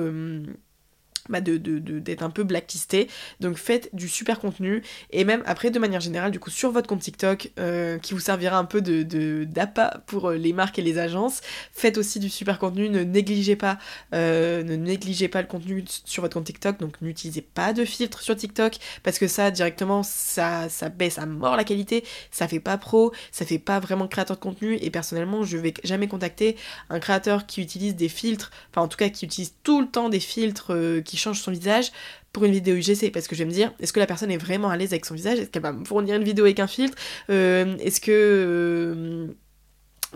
bah 1.31 1.41
de, 1.41 1.57
d'être 1.57 2.23
un 2.23 2.29
peu 2.29 2.43
blacklisté. 2.43 3.07
Donc 3.39 3.57
faites 3.57 3.89
du 3.93 4.07
super 4.07 4.39
contenu 4.39 4.83
et 5.11 5.23
même 5.23 5.43
après 5.45 5.71
de 5.71 5.79
manière 5.79 6.01
générale 6.01 6.31
du 6.31 6.39
coup 6.39 6.49
sur 6.49 6.71
votre 6.71 6.87
compte 6.87 7.01
TikTok 7.01 7.51
euh, 7.59 7.97
qui 7.99 8.13
vous 8.13 8.19
servira 8.19 8.57
un 8.57 8.65
peu 8.65 8.81
de, 8.81 9.43
d'appât 9.45 10.03
pour 10.05 10.29
euh, 10.29 10.35
les 10.35 10.53
marques 10.53 10.79
et 10.79 10.81
les 10.81 10.97
agences. 10.97 11.41
Faites 11.73 11.97
aussi 11.97 12.19
du 12.19 12.29
super 12.29 12.59
contenu, 12.59 12.89
ne 12.89 13.03
négligez 13.03 13.55
pas 13.55 13.79
euh, 14.13 14.63
ne 14.63 14.75
négligez 14.75 15.27
pas 15.27 15.41
le 15.41 15.47
contenu 15.47 15.83
sur 16.05 16.21
votre 16.21 16.33
compte 16.33 16.45
TikTok. 16.45 16.79
Donc 16.79 17.01
n'utilisez 17.01 17.41
pas 17.41 17.73
de 17.73 17.85
filtre 17.85 18.21
sur 18.21 18.35
TikTok 18.35 18.77
parce 19.03 19.19
que 19.19 19.27
ça 19.27 19.51
directement 19.51 20.03
ça, 20.03 20.69
ça 20.69 20.89
baisse 20.89 21.17
à 21.17 21.25
mort 21.25 21.55
la 21.55 21.63
qualité, 21.63 22.03
ça 22.29 22.47
fait 22.47 22.59
pas 22.59 22.77
pro, 22.77 23.11
ça 23.31 23.45
fait 23.45 23.59
pas 23.59 23.79
vraiment 23.79 24.07
créateur 24.07 24.37
de 24.37 24.41
contenu 24.41 24.77
et 24.81 24.89
personnellement 24.89 25.43
je 25.43 25.57
vais 25.57 25.73
jamais 25.83 26.07
contacter 26.07 26.57
un 26.89 26.99
créateur 26.99 27.45
qui 27.45 27.61
utilise 27.61 27.95
des 27.95 28.09
filtres, 28.09 28.51
enfin 28.71 28.81
en 28.81 28.87
tout 28.87 28.97
cas 28.97 29.09
qui 29.09 29.25
utilise 29.25 29.53
tout 29.63 29.81
le 29.81 29.87
temps 29.87 30.09
des 30.09 30.19
filtres 30.19 30.73
qui 31.03 31.17
change 31.21 31.41
son 31.41 31.51
visage 31.51 31.91
pour 32.33 32.45
une 32.45 32.51
vidéo 32.51 32.75
UGC 32.75 33.11
parce 33.11 33.27
que 33.27 33.35
je 33.35 33.43
vais 33.43 33.49
me 33.49 33.53
dire 33.53 33.73
est-ce 33.79 33.93
que 33.93 33.99
la 33.99 34.07
personne 34.07 34.31
est 34.31 34.37
vraiment 34.37 34.69
à 34.69 34.77
l'aise 34.77 34.93
avec 34.93 35.05
son 35.05 35.15
visage? 35.15 35.39
Est-ce 35.39 35.49
qu'elle 35.49 35.61
va 35.61 35.73
me 35.73 35.85
fournir 35.85 36.15
une 36.15 36.23
vidéo 36.23 36.45
avec 36.45 36.59
un 36.59 36.67
filtre? 36.67 36.97
Euh, 37.29 37.77
est-ce 37.79 38.01
que 38.01 38.11
euh, 38.11 39.27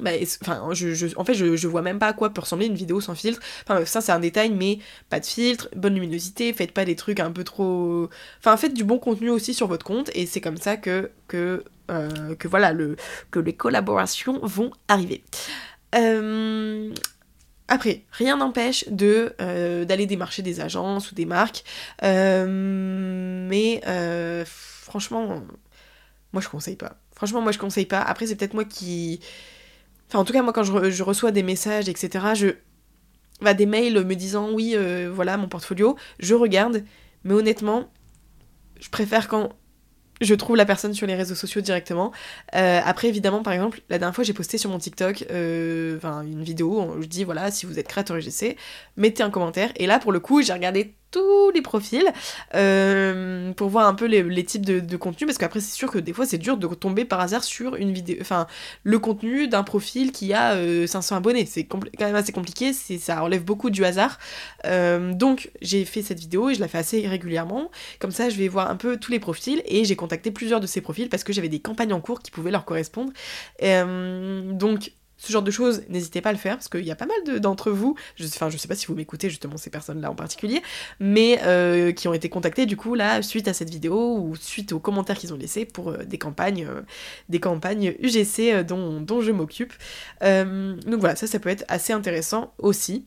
bah, 0.01 0.11
enfin, 0.41 0.59
en 0.61 1.23
fait, 1.23 1.33
je, 1.33 1.67
vois 1.67 1.81
même 1.81 1.99
pas 1.99 2.07
à 2.07 2.13
quoi 2.13 2.29
peut 2.29 2.41
ressembler 2.41 2.65
une 2.65 2.75
vidéo 2.75 2.99
sans 2.99 3.15
filtre. 3.15 3.39
Enfin, 3.67 3.85
ça, 3.85 4.01
c'est 4.01 4.11
un 4.11 4.19
détail, 4.19 4.51
mais 4.51 4.79
pas 5.09 5.19
de 5.19 5.25
filtre, 5.25 5.69
bonne 5.75 5.93
luminosité, 5.95 6.51
faites 6.51 6.73
pas 6.73 6.83
des 6.83 6.95
trucs 6.95 7.19
un 7.19 7.31
peu 7.31 7.43
trop. 7.45 8.09
Enfin, 8.39 8.57
faites 8.57 8.73
du 8.73 8.83
bon 8.83 8.99
contenu 8.99 9.29
aussi 9.29 9.53
sur 9.53 9.67
votre 9.67 9.85
compte, 9.85 10.11
et 10.13 10.25
c'est 10.25 10.41
comme 10.41 10.57
ça 10.57 10.75
que, 10.75 11.11
que, 11.27 11.63
euh, 11.91 12.35
que 12.35 12.47
voilà, 12.47 12.73
le, 12.73 12.97
que 13.31 13.39
les 13.39 13.53
collaborations 13.53 14.39
vont 14.43 14.71
arriver. 14.89 15.23
Après, 17.67 18.03
rien 18.11 18.37
n'empêche 18.37 18.87
de 18.89 19.33
euh, 19.41 19.85
d'aller 19.85 20.05
démarcher 20.05 20.43
des 20.43 20.61
agences 20.61 21.11
ou 21.11 21.15
des 21.15 21.25
marques, 21.25 21.63
euh, 22.03 22.45
mais 23.49 23.81
euh, 23.87 24.45
franchement, 24.45 25.43
moi 26.31 26.41
je 26.41 26.49
conseille 26.49 26.75
pas. 26.75 26.97
Franchement, 27.15 27.41
moi 27.41 27.51
je 27.51 27.57
conseille 27.57 27.87
pas. 27.87 28.01
Après, 28.01 28.27
c'est 28.27 28.35
peut-être 28.35 28.53
moi 28.53 28.65
qui, 28.65 29.19
enfin 30.07 30.19
en 30.19 30.25
tout 30.25 30.33
cas 30.33 30.43
moi 30.43 30.53
quand 30.53 30.63
je, 30.63 31.03
reçois 31.03 31.31
des 31.31 31.41
messages, 31.41 31.89
etc. 31.89 32.25
Je, 32.35 32.47
bah, 33.41 33.55
des 33.55 33.65
mails 33.65 34.05
me 34.05 34.15
disant 34.15 34.51
oui, 34.51 34.75
voilà 35.11 35.37
mon 35.37 35.47
portfolio, 35.47 35.97
je 36.19 36.35
regarde, 36.35 36.83
mais 37.23 37.33
honnêtement, 37.33 37.89
je 38.79 38.89
préfère 38.89 39.27
quand 39.27 39.49
je 40.21 40.33
trouve 40.33 40.55
la 40.55 40.65
personne 40.65 40.93
sur 40.93 41.07
les 41.07 41.15
réseaux 41.15 41.35
sociaux 41.35 41.61
directement. 41.61 42.11
Euh, 42.55 42.79
après, 42.83 43.07
évidemment, 43.07 43.43
par 43.43 43.53
exemple, 43.53 43.81
la 43.89 43.99
dernière 43.99 44.15
fois, 44.15 44.23
j'ai 44.23 44.33
posté 44.33 44.57
sur 44.57 44.69
mon 44.69 44.77
TikTok 44.77 45.25
euh, 45.31 45.99
une 46.23 46.43
vidéo 46.43 46.93
où 46.97 47.01
je 47.01 47.07
dis 47.07 47.23
voilà, 47.23 47.51
si 47.51 47.65
vous 47.65 47.79
êtes 47.79 47.87
créateur 47.87 48.17
UGC, 48.17 48.57
mettez 48.97 49.23
un 49.23 49.29
commentaire. 49.29 49.71
Et 49.75 49.87
là, 49.87 49.99
pour 49.99 50.11
le 50.11 50.19
coup, 50.19 50.41
j'ai 50.41 50.53
regardé 50.53 50.95
tous 51.11 51.49
les 51.51 51.61
profils 51.61 52.11
euh, 52.55 53.53
pour 53.53 53.69
voir 53.69 53.87
un 53.87 53.93
peu 53.93 54.05
les, 54.05 54.43
types 54.43 54.65
de, 54.65 54.97
contenu 54.97 55.25
parce 55.25 55.37
qu'après 55.37 55.61
c'est 55.61 55.73
sûr 55.73 55.89
que 55.89 55.97
des 55.97 56.11
fois 56.11 56.25
c'est 56.25 56.37
dur 56.37 56.57
de 56.57 56.67
tomber 56.67 57.05
par 57.05 57.21
hasard 57.21 57.43
sur 57.43 57.75
une 57.75 57.93
vidéo 57.93 58.17
enfin 58.19 58.47
le 58.83 58.99
contenu 58.99 59.47
d'un 59.47 59.63
profil 59.63 60.11
qui 60.11 60.33
a 60.33 60.57
500 60.85 61.15
abonnés 61.15 61.45
c'est 61.45 61.63
quand 61.63 61.79
même 61.99 62.15
assez 62.15 62.33
compliqué 62.33 62.73
ça 62.73 63.21
relève 63.21 63.45
beaucoup 63.45 63.69
du 63.69 63.85
hasard 63.85 64.19
donc 64.65 65.51
j'ai 65.61 65.85
fait 65.85 66.01
cette 66.01 66.19
vidéo 66.19 66.49
et 66.49 66.55
je 66.55 66.59
la 66.59 66.67
fais 66.67 66.79
assez 66.79 67.07
régulièrement 67.07 67.71
comme 67.99 68.11
ça 68.11 68.29
je 68.29 68.35
vais 68.35 68.49
voir 68.49 68.69
un 68.69 68.75
peu 68.75 68.97
tous 68.97 69.11
les 69.11 69.19
profils 69.19 69.61
et 69.67 69.85
j'ai 69.85 69.95
contacté 70.05 70.31
plusieurs 70.31 70.59
de 70.59 70.67
ces 70.67 70.81
profils 70.81 71.09
parce 71.09 71.23
que 71.23 71.33
j'avais 71.33 71.49
des 71.49 71.59
campagnes 71.59 71.93
en 71.93 72.01
cours 72.01 72.19
qui 72.19 72.31
pouvaient 72.31 72.51
leur 72.51 72.65
correspondre 72.65 73.11
donc 73.61 74.91
ce 75.17 75.31
genre 75.31 75.41
de 75.41 75.51
choses, 75.51 75.83
n'hésitez 75.89 76.21
pas 76.21 76.29
à 76.29 76.33
le 76.33 76.37
faire, 76.37 76.55
parce 76.55 76.67
qu'il 76.67 76.85
y 76.85 76.91
a 76.91 76.95
pas 76.95 77.05
mal 77.05 77.39
d'entre 77.39 77.71
vous, 77.71 77.95
je, 78.15 78.25
enfin 78.25 78.49
je 78.49 78.57
sais 78.57 78.67
pas 78.67 78.75
si 78.75 78.87
vous 78.87 78.95
m'écoutez 78.95 79.29
justement 79.29 79.57
ces 79.57 79.69
personnes-là 79.69 80.11
en 80.11 80.15
particulier, 80.15 80.61
mais 80.99 81.39
euh, 81.43 81.91
qui 81.91 82.07
ont 82.07 82.13
été 82.13 82.29
contactées 82.29 82.65
du 82.65 82.75
coup 82.77 82.95
là, 82.95 83.21
suite 83.21 83.47
à 83.47 83.53
cette 83.53 83.69
vidéo, 83.69 84.17
ou 84.17 84.35
suite 84.35 84.73
aux 84.73 84.79
commentaires 84.79 85.17
qu'ils 85.17 85.33
ont 85.33 85.37
laissés 85.37 85.65
pour 85.65 85.89
euh, 85.89 86.03
des 86.03 86.17
campagnes 86.17 86.65
euh, 86.69 86.81
des 87.29 87.39
campagnes 87.39 87.95
UGC 87.99 88.63
dont, 88.65 88.99
dont, 89.01 89.21
je 89.21 89.31
m'occupe. 89.31 89.73
donc 90.21 90.99
voilà, 90.99 91.15
ça 91.15 91.27
ça 91.27 91.39
peut 91.39 91.49
être 91.49 91.65
assez 91.67 91.93
intéressant 91.93 92.53
aussi. 92.57 93.05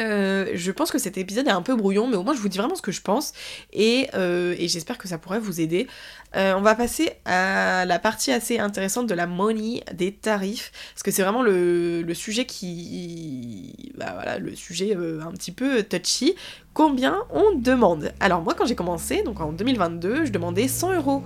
Euh, 0.00 0.46
je 0.54 0.72
pense 0.72 0.90
que 0.90 0.98
cet 0.98 1.18
épisode 1.18 1.46
est 1.46 1.52
un 1.52 1.62
peu 1.62 1.76
brouillon, 1.76 2.06
mais 2.06 2.16
au 2.16 2.22
moins 2.22 2.34
je 2.34 2.40
vous 2.40 2.48
dis 2.48 2.58
vraiment 2.58 2.74
ce 2.74 2.82
que 2.82 2.92
je 2.92 3.02
pense 3.02 3.32
et, 3.72 4.08
euh, 4.14 4.54
j'espère 4.58 4.98
que 4.98 5.08
ça 5.08 5.18
pourrait 5.18 5.40
vous 5.40 5.60
aider. 5.60 5.86
Euh, 6.36 6.54
on 6.56 6.60
va 6.62 6.74
passer 6.74 7.12
à 7.24 7.84
la 7.84 7.98
partie 7.98 8.32
assez 8.32 8.58
intéressante 8.58 9.06
de 9.06 9.14
la 9.14 9.26
money, 9.26 9.82
des 9.92 10.12
tarifs, 10.12 10.72
parce 10.94 11.02
que 11.02 11.10
c'est 11.10 11.22
vraiment 11.22 11.42
le, 11.42 12.04
sujet 12.14 12.44
qui. 12.44 13.92
Bah 13.96 14.12
voilà, 14.14 14.38
le 14.38 14.54
sujet 14.54 14.94
un 14.94 15.32
petit 15.32 15.52
peu 15.52 15.82
touchy. 15.82 16.34
Combien 16.72 17.18
on 17.30 17.58
demande? 17.58 18.12
Alors, 18.20 18.42
moi, 18.42 18.54
quand 18.54 18.64
j'ai 18.64 18.76
commencé, 18.76 19.22
donc 19.22 19.40
en 19.40 19.52
2022, 19.52 20.26
je 20.26 20.30
demandais 20.30 20.68
100 20.68 20.94
euros 20.94 21.24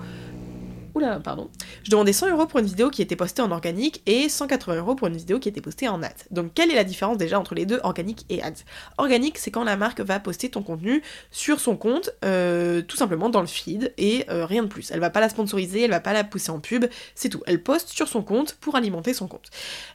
Oula, 0.94 1.18
pardon. 1.18 1.50
Je 1.82 1.90
demandais 1.90 2.12
100 2.12 2.30
euros 2.30 2.46
pour 2.46 2.60
une 2.60 2.66
vidéo 2.66 2.88
qui 2.88 3.02
était 3.02 3.16
postée 3.16 3.42
en 3.42 3.50
organique 3.50 4.00
et 4.06 4.28
180 4.28 4.76
euros 4.76 4.94
pour 4.94 5.08
une 5.08 5.16
vidéo 5.16 5.40
qui 5.40 5.48
était 5.48 5.60
postée 5.60 5.88
en 5.88 6.00
ads. 6.02 6.10
Donc 6.30 6.54
quelle 6.54 6.70
est 6.70 6.76
la 6.76 6.84
différence 6.84 7.18
déjà 7.18 7.38
entre 7.40 7.56
les 7.56 7.66
deux, 7.66 7.80
organique 7.82 8.24
et 8.28 8.40
ads? 8.42 8.62
Organique, 8.96 9.38
c'est 9.38 9.50
quand 9.50 9.64
la 9.64 9.76
marque 9.76 10.00
va 10.00 10.20
poster 10.20 10.50
ton 10.50 10.62
contenu 10.62 11.02
sur 11.32 11.58
son 11.58 11.76
compte, 11.76 12.10
euh, 12.24 12.80
tout 12.82 12.96
simplement 12.96 13.28
dans 13.28 13.40
le 13.40 13.48
feed 13.48 13.92
et 13.98 14.24
euh, 14.30 14.46
rien 14.46 14.62
de 14.62 14.68
plus. 14.68 14.92
Elle 14.92 15.00
va 15.00 15.10
pas 15.10 15.20
la 15.20 15.28
sponsoriser, 15.28 15.82
elle 15.82 15.90
va 15.90 16.00
pas 16.00 16.12
la 16.12 16.22
pousser 16.22 16.50
en 16.50 16.60
pub, 16.60 16.84
c'est 17.16 17.28
tout. 17.28 17.42
Elle 17.46 17.60
poste 17.60 17.88
sur 17.88 18.06
son 18.06 18.22
compte 18.22 18.54
pour 18.60 18.76
alimenter 18.76 19.14
son 19.14 19.26
compte. 19.26 19.50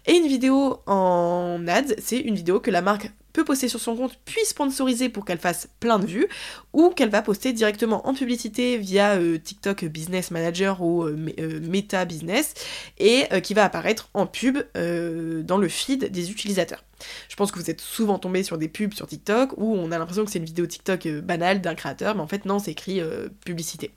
Et 0.06 0.18
une 0.18 0.28
vidéo 0.28 0.82
en 0.86 1.66
ads, 1.66 1.96
c'est 2.00 2.20
une 2.20 2.36
vidéo 2.36 2.60
que 2.60 2.72
la 2.72 2.82
marque 2.82 3.10
peut 3.34 3.46
poster 3.46 3.68
sur 3.68 3.80
son 3.80 3.96
compte 3.96 4.20
puis 4.26 4.44
sponsoriser 4.46 5.10
pour 5.10 5.26
qu'elle 5.26 5.38
fasse 5.38 5.68
plein 5.80 6.00
de 6.00 6.06
vues 6.06 6.28
ou 6.74 6.90
qu'elle 6.90 7.10
va 7.10 7.22
poster 7.22 7.54
directement 7.54 8.08
en 8.08 8.14
publicité 8.14 8.78
via 8.78 9.16
euh, 9.16 9.38
TikTok 9.38 9.86
Business 9.86 10.32
Manager 10.32 10.82
ou 10.82 11.04
euh, 11.04 11.18
euh, 11.40 11.60
Meta 11.62 12.06
Business 12.06 12.54
et 12.98 13.28
qui 13.42 13.54
va 13.54 13.66
apparaître 13.66 14.10
en 14.14 14.26
pub 14.26 14.58
dans 14.76 15.58
le 15.58 15.70
feed 15.70 16.12
des 16.12 16.32
utilisateurs. 16.32 16.84
Je 17.30 17.36
pense 17.36 17.52
que 17.52 17.60
vous 17.60 17.70
êtes 17.70 17.82
souvent 17.82 18.20
tombé 18.20 18.44
sur 18.44 18.58
des 18.58 18.68
pubs 18.68 18.94
sur 18.94 19.08
TikTok 19.08 19.54
où 19.58 19.76
on 19.76 19.92
a 19.92 19.98
l'impression 19.98 20.26
que 20.26 20.32
c'est 20.32 20.40
une 20.40 20.46
vidéo 20.46 20.66
TikTok 20.66 21.08
banale 21.22 21.62
d'un 21.62 21.76
créateur, 21.76 22.16
mais 22.16 22.22
en 22.22 22.28
fait 22.28 22.46
non, 22.46 22.60
c'est 22.60 22.72
écrit 22.72 23.02
publicité. 23.46 23.92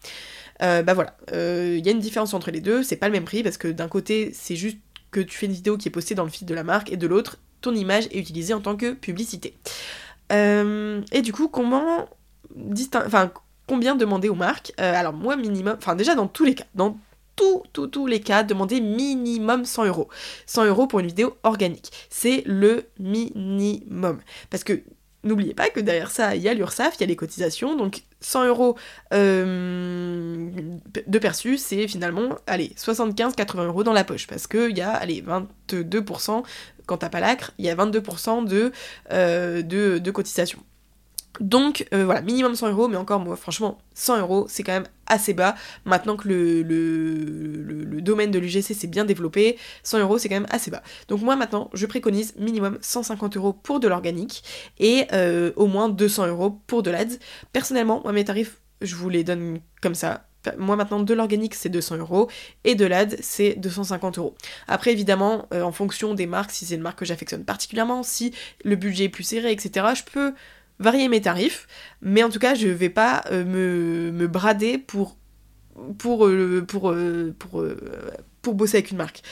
bah 0.60 0.94
voilà, 0.94 1.16
il 1.32 1.84
y 1.84 1.88
a 1.88 1.92
une 1.92 2.00
différence 2.00 2.34
entre 2.34 2.50
les 2.50 2.60
deux, 2.60 2.82
c'est 2.82 2.96
pas 2.96 3.08
le 3.08 3.12
même 3.12 3.24
prix 3.24 3.42
parce 3.42 3.58
que 3.58 3.68
d'un 3.68 3.88
côté 3.88 4.30
c'est 4.34 4.56
juste 4.56 4.78
que 5.10 5.20
tu 5.20 5.36
fais 5.36 5.46
une 5.46 5.52
vidéo 5.52 5.76
qui 5.76 5.88
est 5.88 5.92
postée 5.92 6.14
dans 6.14 6.24
le 6.24 6.30
feed 6.30 6.48
de 6.48 6.54
la 6.54 6.64
marque 6.64 6.92
et 6.92 6.96
de 6.96 7.06
l'autre 7.06 7.38
ton 7.62 7.74
image 7.74 8.06
est 8.10 8.18
utilisée 8.18 8.54
en 8.54 8.60
tant 8.60 8.76
que 8.76 8.92
publicité. 8.92 9.54
Euh, 10.32 11.00
et 11.12 11.22
du 11.22 11.32
coup, 11.32 11.48
comment 11.48 12.08
enfin, 12.94 13.32
combien 13.66 13.94
demander 13.94 14.28
aux 14.28 14.34
marques 14.34 14.72
euh, 14.80 14.94
Alors 14.94 15.12
moi, 15.12 15.36
minimum, 15.36 15.76
enfin 15.78 15.94
déjà 15.94 16.14
dans 16.14 16.26
tous 16.26 16.44
les 16.44 16.54
cas, 16.54 16.66
dans 16.74 16.98
tous, 17.36 17.62
tous, 17.72 17.86
tous 17.86 18.06
les 18.06 18.20
cas, 18.20 18.42
demander 18.42 18.80
minimum 18.80 19.64
100 19.64 19.86
euros. 19.86 20.08
100 20.46 20.66
euros 20.66 20.86
pour 20.86 21.00
une 21.00 21.06
vidéo 21.06 21.36
organique. 21.42 21.90
C'est 22.10 22.42
le 22.46 22.84
minimum. 22.98 24.20
Parce 24.50 24.64
que 24.64 24.82
n'oubliez 25.24 25.54
pas 25.54 25.70
que 25.70 25.80
derrière 25.80 26.10
ça, 26.10 26.36
il 26.36 26.42
y 26.42 26.48
a 26.48 26.54
l'URSSAF, 26.54 26.96
il 26.96 27.00
y 27.00 27.04
a 27.04 27.06
les 27.06 27.16
cotisations, 27.16 27.76
donc 27.76 28.02
100 28.22 28.46
euros 28.46 28.76
euh, 29.12 30.50
de 31.06 31.18
perçu, 31.18 31.58
c'est 31.58 31.86
finalement, 31.88 32.30
allez, 32.46 32.72
75-80 32.76 33.66
euros 33.66 33.84
dans 33.84 33.92
la 33.92 34.04
poche, 34.04 34.26
parce 34.26 34.46
qu'il 34.46 34.76
y 34.76 34.80
a, 34.80 34.90
allez, 34.90 35.22
22%, 35.22 36.42
quand 36.86 36.98
t'as 36.98 37.08
pas 37.08 37.20
l'acre, 37.20 37.52
il 37.58 37.66
y 37.66 37.70
a 37.70 37.76
22% 37.76 38.46
de, 38.46 38.72
euh, 39.12 39.62
de, 39.62 39.98
de 39.98 40.10
cotisation. 40.10 40.58
Donc 41.40 41.86
voilà, 41.92 42.20
minimum 42.20 42.54
100 42.54 42.70
euros, 42.70 42.88
mais 42.88 42.96
encore 42.96 43.20
moi 43.20 43.36
franchement 43.36 43.78
100 43.94 44.20
euros 44.20 44.46
c'est 44.48 44.62
quand 44.62 44.72
même 44.72 44.86
assez 45.06 45.32
bas. 45.32 45.54
Maintenant 45.84 46.16
que 46.16 46.28
le, 46.28 48.00
domaine 48.00 48.30
de 48.30 48.38
l'UGC 48.38 48.74
s'est 48.74 48.86
bien 48.86 49.04
développé, 49.04 49.56
100 49.82 50.00
euros 50.00 50.18
c'est 50.18 50.28
quand 50.28 50.36
même 50.36 50.46
assez 50.50 50.70
bas. 50.70 50.82
Donc 51.08 51.22
moi 51.22 51.36
maintenant 51.36 51.70
je 51.72 51.86
préconise 51.86 52.34
minimum 52.36 52.78
150 52.80 53.36
euros 53.36 53.52
pour 53.52 53.80
de 53.80 53.88
l'organique 53.88 54.44
et 54.78 55.06
au 55.56 55.66
moins 55.66 55.88
200 55.88 56.26
euros 56.26 56.60
pour 56.66 56.82
de 56.82 56.90
l'ADS. 56.90 57.18
Personnellement, 57.52 58.00
moi 58.04 58.12
mes 58.12 58.24
tarifs 58.24 58.60
je 58.82 58.94
vous 58.96 59.08
les 59.08 59.24
donne 59.24 59.60
comme 59.80 59.94
ça. 59.94 60.26
Moi 60.58 60.74
maintenant 60.76 61.00
de 61.00 61.14
l'organique 61.14 61.54
c'est 61.54 61.68
200 61.68 61.98
euros 61.98 62.28
et 62.64 62.74
de 62.74 62.84
l'AD 62.84 63.16
c'est 63.20 63.54
250 63.54 64.18
euros. 64.18 64.34
Après 64.66 64.92
évidemment 64.92 65.46
en 65.52 65.72
fonction 65.72 66.14
des 66.14 66.26
marques, 66.26 66.50
si 66.50 66.66
c'est 66.66 66.74
une 66.74 66.82
marque 66.82 66.98
que 66.98 67.04
j'affectionne 67.04 67.44
particulièrement, 67.44 68.02
si 68.02 68.34
le 68.64 68.76
budget 68.76 69.04
est 69.04 69.08
plus 69.08 69.22
serré, 69.22 69.52
etc. 69.52 69.86
Je 69.94 70.02
peux 70.02 70.34
varier 70.82 71.08
mes 71.08 71.20
tarifs, 71.20 71.66
mais 72.02 72.22
en 72.22 72.28
tout 72.28 72.38
cas, 72.38 72.54
je 72.54 72.68
vais 72.68 72.90
pas 72.90 73.24
euh, 73.30 73.44
me, 74.12 74.26
brader 74.26 74.78
pour 74.78 75.16
pour, 75.98 76.26
euh, 76.26 76.62
pour, 76.68 76.90
euh, 76.90 77.34
pour, 77.38 77.64
pour, 78.42 78.54
bosser 78.54 78.76
avec 78.76 78.90
une 78.90 78.98
marque. 78.98 79.22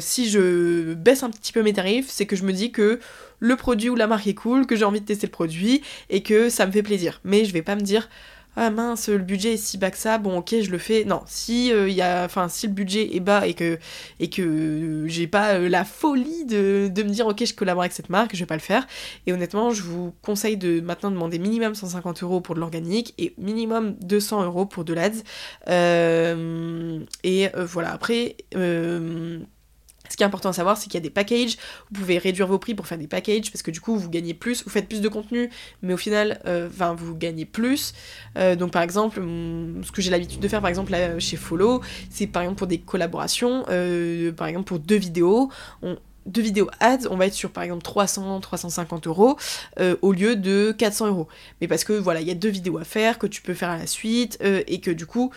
si 0.00 0.28
je 0.28 0.94
baisse 0.94 1.22
un 1.22 1.30
petit 1.30 1.52
peu 1.52 1.62
mes 1.62 1.72
tarifs, 1.72 2.08
c'est 2.08 2.26
que 2.26 2.34
je 2.34 2.42
me 2.42 2.52
dis 2.52 2.72
que 2.72 2.98
le 3.38 3.56
produit 3.56 3.88
ou 3.88 3.94
la 3.94 4.08
marque 4.08 4.26
est 4.26 4.34
cool, 4.34 4.66
que 4.66 4.74
j'ai 4.74 4.84
envie 4.84 5.00
de 5.00 5.06
tester 5.06 5.28
le 5.28 5.30
produit 5.30 5.82
et 6.08 6.24
que 6.24 6.48
ça 6.48 6.66
me 6.66 6.72
fait 6.72 6.82
plaisir. 6.82 7.20
Mais 7.22 7.44
je 7.44 7.52
vais 7.52 7.62
pas 7.62 7.76
me 7.76 7.82
dire 7.82 8.08
ah 8.56 8.70
mince, 8.70 9.08
le 9.08 9.18
budget 9.18 9.54
est 9.54 9.56
si 9.56 9.78
bas 9.78 9.90
que 9.90 9.96
ça, 9.96 10.18
bon 10.18 10.38
ok, 10.38 10.56
je 10.60 10.70
le 10.70 10.78
fais. 10.78 11.04
Non, 11.04 11.22
si, 11.26 11.72
euh, 11.72 11.88
y 11.88 12.02
a, 12.02 12.28
si 12.48 12.66
le 12.66 12.72
budget 12.72 13.14
est 13.14 13.20
bas 13.20 13.46
et 13.46 13.54
que, 13.54 13.78
et 14.18 14.28
que 14.28 15.04
j'ai 15.06 15.26
pas 15.28 15.54
euh, 15.54 15.68
la 15.68 15.84
folie 15.84 16.44
de, 16.46 16.90
me 16.96 17.10
dire 17.10 17.26
ok, 17.26 17.44
je 17.44 17.54
collabore 17.54 17.82
avec 17.82 17.92
cette 17.92 18.10
marque, 18.10 18.34
je 18.34 18.40
vais 18.40 18.46
pas 18.46 18.56
le 18.56 18.60
faire. 18.60 18.86
Et 19.26 19.32
honnêtement, 19.32 19.70
je 19.70 19.82
vous 19.82 20.12
conseille 20.22 20.56
de 20.56 20.80
maintenant 20.80 21.10
demander 21.10 21.38
minimum 21.38 21.74
150 21.74 22.22
euros 22.22 22.40
pour 22.40 22.54
de 22.56 22.60
l'organique 22.60 23.14
et 23.18 23.34
minimum 23.38 23.94
200 24.00 24.44
euros 24.44 24.66
pour 24.66 24.84
de 24.84 24.94
l'ADS. 24.94 25.22
Euh, 25.68 26.98
et 27.22 27.48
voilà, 27.54 27.92
après 27.92 28.36
ce 30.10 30.16
qui 30.16 30.22
est 30.22 30.26
important 30.26 30.50
à 30.50 30.52
savoir, 30.52 30.76
c'est 30.76 30.84
qu'il 30.84 30.94
y 30.94 30.98
a 30.98 31.00
des 31.00 31.10
packages, 31.10 31.56
vous 31.90 32.00
pouvez 32.00 32.18
réduire 32.18 32.46
vos 32.46 32.58
prix 32.58 32.74
pour 32.74 32.86
faire 32.86 32.98
des 32.98 33.06
packages, 33.06 33.50
parce 33.50 33.62
que 33.62 33.70
du 33.70 33.80
coup, 33.80 33.96
vous 33.96 34.10
gagnez 34.10 34.34
plus, 34.34 34.64
vous 34.64 34.70
faites 34.70 34.88
plus 34.88 35.00
de 35.00 35.08
contenu, 35.08 35.50
mais 35.82 35.94
au 35.94 35.96
final, 35.96 36.40
euh, 36.46 36.68
vous 36.96 37.14
gagnez 37.14 37.44
plus. 37.44 37.94
Euh, 38.36 38.56
donc 38.56 38.72
par 38.72 38.82
exemple, 38.82 39.20
ce 39.20 39.92
que 39.92 40.02
j'ai 40.02 40.10
l'habitude 40.10 40.40
de 40.40 40.48
faire, 40.48 40.60
par 40.60 40.68
exemple, 40.68 40.92
chez 41.18 41.36
Follow, 41.36 41.80
c'est 42.10 42.26
par 42.26 42.42
exemple 42.42 42.58
pour 42.58 42.66
des 42.66 42.78
collaborations, 42.78 43.64
euh, 43.68 44.32
par 44.32 44.48
exemple 44.48 44.66
pour 44.66 44.80
deux 44.80 44.96
vidéos, 44.96 45.50
deux 46.26 46.42
vidéos 46.42 46.68
ads, 46.80 47.08
on 47.10 47.16
va 47.16 47.26
être 47.26 47.34
sur 47.34 47.50
par 47.50 47.62
exemple 47.62 47.82
300, 47.82 48.40
350 48.40 49.06
euros 49.06 49.36
au 50.02 50.12
lieu 50.12 50.36
de 50.36 50.72
400 50.76 51.06
euros. 51.06 51.28
Mais 51.60 51.68
parce 51.68 51.84
que 51.84 51.92
voilà, 51.92 52.20
il 52.20 52.26
y 52.26 52.30
a 52.30 52.34
deux 52.34 52.48
vidéos 52.48 52.78
à 52.78 52.84
faire 52.84 53.18
que 53.18 53.26
tu 53.26 53.42
peux 53.42 53.54
faire 53.54 53.70
à 53.70 53.78
la 53.78 53.86
suite 53.86 54.38
et 54.42 54.80
que 54.80 54.90
du 54.90 55.06
coup, 55.06 55.32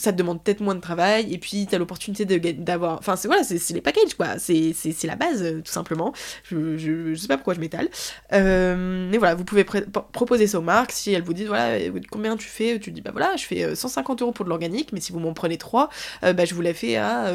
ça 0.00 0.12
te 0.12 0.16
demande 0.16 0.42
peut-être 0.42 0.60
moins 0.60 0.74
de 0.74 0.80
travail, 0.80 1.32
et 1.32 1.38
puis 1.38 1.66
t'as 1.70 1.78
l'opportunité 1.78 2.24
d'avoir. 2.24 2.98
Enfin, 2.98 3.16
c'est 3.16 3.28
voilà, 3.28 3.44
c'est 3.44 3.72
les 3.72 3.80
packages, 3.80 4.14
quoi. 4.16 4.38
C'est 4.38 4.74
la 5.04 5.16
base, 5.16 5.42
euh, 5.42 5.60
tout 5.60 5.72
simplement. 5.72 6.12
Je, 6.44 6.76
je, 6.76 7.14
sais 7.14 7.28
pas 7.28 7.36
pourquoi 7.36 7.54
je 7.54 7.60
m'étale. 7.60 7.88
Euh, 8.32 9.08
mais 9.10 9.18
voilà, 9.18 9.34
vous 9.34 9.44
pouvez 9.44 9.64
proposer 9.64 10.46
ça 10.46 10.58
aux 10.58 10.62
marques. 10.62 10.92
Si 10.92 11.12
elles 11.12 11.22
vous 11.22 11.34
disent, 11.34 11.48
voilà, 11.48 11.78
combien 12.10 12.36
tu 12.36 12.48
fais 12.48 12.78
Tu 12.78 12.90
dis, 12.90 13.00
bah 13.00 13.10
voilà, 13.12 13.36
je 13.36 13.44
fais 13.44 13.74
150 13.74 14.20
euh, 14.20 14.24
euros 14.24 14.32
pour 14.32 14.44
de 14.44 14.50
l'organique, 14.50 14.90
mais 14.92 15.00
si 15.00 15.12
vous 15.12 15.18
m'en 15.18 15.34
prenez 15.34 15.58
3, 15.58 15.90
bah 16.22 16.44
je 16.44 16.54
vous 16.54 16.62
la 16.62 16.74
fais 16.74 16.96
à 16.96 17.32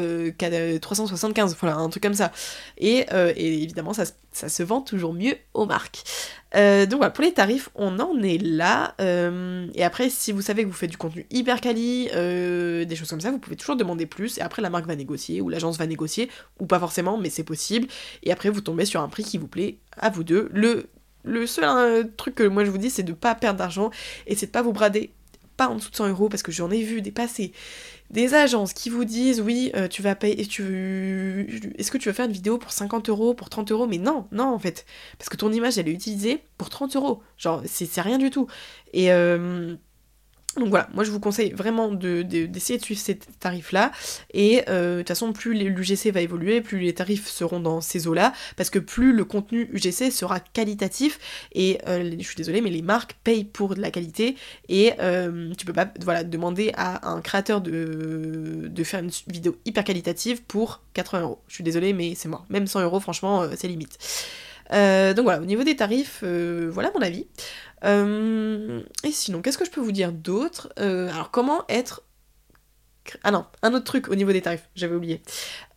375, 0.80 1.56
voilà, 1.60 1.76
un 1.76 1.88
truc 1.88 2.02
comme 2.02 2.14
ça. 2.14 2.32
Et, 2.78 3.06
et 3.36 3.62
évidemment, 3.62 3.92
ça, 3.92 4.04
ça 4.36 4.50
se 4.50 4.62
vend 4.62 4.82
toujours 4.82 5.14
mieux 5.14 5.34
aux 5.54 5.64
marques. 5.64 6.04
Euh, 6.54 6.84
donc 6.84 6.98
voilà, 6.98 7.10
pour 7.10 7.24
les 7.24 7.32
tarifs, 7.32 7.70
on 7.74 7.98
en 7.98 8.22
est 8.22 8.36
là. 8.36 8.94
Euh, 9.00 9.66
et 9.74 9.82
après, 9.82 10.10
si 10.10 10.30
vous 10.30 10.42
savez 10.42 10.62
que 10.62 10.68
vous 10.68 10.74
faites 10.74 10.90
du 10.90 10.98
contenu 10.98 11.26
hyper 11.30 11.60
quali, 11.60 12.10
euh, 12.14 12.84
des 12.84 12.96
choses 12.96 13.08
comme 13.08 13.20
ça, 13.20 13.30
vous 13.30 13.38
pouvez 13.38 13.56
toujours 13.56 13.76
demander 13.76 14.04
plus. 14.04 14.36
Et 14.36 14.42
après, 14.42 14.60
la 14.60 14.68
marque 14.68 14.86
va 14.86 14.94
négocier 14.94 15.40
ou 15.40 15.48
l'agence 15.48 15.78
va 15.78 15.86
négocier, 15.86 16.30
ou 16.60 16.66
pas 16.66 16.78
forcément, 16.78 17.16
mais 17.16 17.30
c'est 17.30 17.44
possible. 17.44 17.88
Et 18.24 18.30
après, 18.30 18.50
vous 18.50 18.60
tombez 18.60 18.84
sur 18.84 19.00
un 19.00 19.08
prix 19.08 19.24
qui 19.24 19.38
vous 19.38 19.48
plaît 19.48 19.78
à 19.96 20.10
vous 20.10 20.22
deux. 20.22 20.50
Le, 20.52 20.90
le 21.24 21.46
seul 21.46 22.14
truc 22.16 22.34
que 22.34 22.44
moi 22.44 22.64
je 22.64 22.70
vous 22.70 22.78
dis, 22.78 22.90
c'est 22.90 23.02
de 23.02 23.14
pas 23.14 23.34
perdre 23.34 23.58
d'argent 23.58 23.90
et 24.26 24.36
c'est 24.36 24.46
de 24.46 24.52
pas 24.52 24.62
vous 24.62 24.72
brader 24.72 25.12
pas 25.56 25.68
en 25.68 25.76
dessous 25.76 25.90
de 25.90 25.96
100 25.96 26.08
euros 26.08 26.28
parce 26.28 26.42
que 26.42 26.52
j'en 26.52 26.70
ai 26.70 26.82
vu 26.82 27.00
dépasser 27.00 27.52
des 28.10 28.34
agences 28.34 28.72
qui 28.72 28.90
vous 28.90 29.04
disent 29.04 29.40
oui, 29.40 29.70
euh, 29.74 29.88
tu 29.88 30.02
vas 30.02 30.14
payer, 30.14 30.46
tu, 30.46 31.72
est-ce 31.78 31.90
que 31.90 31.98
tu 31.98 32.08
vas 32.08 32.14
faire 32.14 32.26
une 32.26 32.32
vidéo 32.32 32.58
pour 32.58 32.72
50 32.72 33.08
euros, 33.08 33.34
pour 33.34 33.50
30 33.50 33.72
euros? 33.72 33.86
Mais 33.86 33.98
non, 33.98 34.26
non 34.32 34.46
en 34.46 34.58
fait, 34.58 34.86
parce 35.18 35.28
que 35.28 35.36
ton 35.36 35.52
image 35.52 35.78
elle 35.78 35.88
est 35.88 35.92
utilisée 35.92 36.42
pour 36.58 36.70
30 36.70 36.96
euros, 36.96 37.22
genre 37.36 37.62
c'est 37.66 38.00
rien 38.00 38.18
du 38.18 38.30
tout. 38.30 38.46
Et 38.92 39.12
euh, 39.12 39.76
donc 40.58 40.68
voilà, 40.70 40.88
moi 40.94 41.04
je 41.04 41.10
vous 41.10 41.20
conseille 41.20 41.52
vraiment 41.52 41.92
d'essayer 41.92 42.78
de, 42.78 42.84
suivre 42.84 43.00
ces 43.00 43.18
tarifs-là. 43.18 43.92
Et 44.32 44.62
euh, 44.68 44.96
de 44.96 44.98
toute 45.00 45.08
façon, 45.08 45.32
plus 45.32 45.54
l'UGC 45.54 46.12
va 46.12 46.20
évoluer, 46.20 46.60
plus 46.60 46.78
les 46.80 46.94
tarifs 46.94 47.28
seront 47.28 47.60
dans 47.60 47.80
ces 47.80 48.06
eaux-là, 48.06 48.32
parce 48.56 48.70
que 48.70 48.78
plus 48.78 49.12
le 49.12 49.24
contenu 49.24 49.68
UGC 49.72 50.10
sera 50.10 50.40
qualitatif. 50.40 51.18
Et 51.52 51.78
euh, 51.86 52.10
je 52.18 52.24
suis 52.24 52.36
désolée, 52.36 52.60
mais 52.60 52.70
les 52.70 52.82
marques 52.82 53.16
payent 53.24 53.44
pour 53.44 53.74
de 53.74 53.80
la 53.80 53.90
qualité. 53.90 54.36
Et 54.68 54.92
euh, 55.00 55.52
tu 55.56 55.66
peux 55.66 55.72
pas 55.72 55.88
voilà, 56.00 56.24
demander 56.24 56.72
à 56.74 57.08
un 57.10 57.20
créateur 57.20 57.60
de, 57.60 58.68
de 58.68 58.84
faire 58.84 59.00
une 59.00 59.10
vidéo 59.28 59.56
hyper 59.64 59.84
qualitative 59.84 60.42
pour 60.42 60.82
80 60.94 61.22
euros. 61.22 61.38
Je 61.48 61.54
suis 61.54 61.64
désolée, 61.64 61.92
mais 61.92 62.14
c'est 62.14 62.28
mort. 62.28 62.46
Même 62.48 62.66
100 62.66 62.82
euros, 62.82 63.00
franchement, 63.00 63.44
c'est 63.56 63.68
limite. 63.68 63.98
Donc 64.70 65.24
voilà, 65.24 65.40
au 65.40 65.44
niveau 65.44 65.64
des 65.64 65.76
tarifs, 65.76 66.22
voilà 66.22 66.90
mon 66.94 67.02
avis. 67.02 67.26
Euh, 67.84 68.82
et 69.04 69.12
sinon, 69.12 69.42
qu'est-ce 69.42 69.58
que 69.58 69.64
je 69.64 69.70
peux 69.70 69.80
vous 69.80 69.92
dire 69.92 70.12
d'autre 70.12 70.72
euh, 70.78 71.10
Alors, 71.10 71.30
comment 71.30 71.64
être... 71.68 72.02
Ah 73.22 73.30
non, 73.30 73.46
un 73.62 73.72
autre 73.72 73.84
truc 73.84 74.08
au 74.08 74.16
niveau 74.16 74.32
des 74.32 74.42
tarifs, 74.42 74.68
j'avais 74.74 74.96
oublié. 74.96 75.22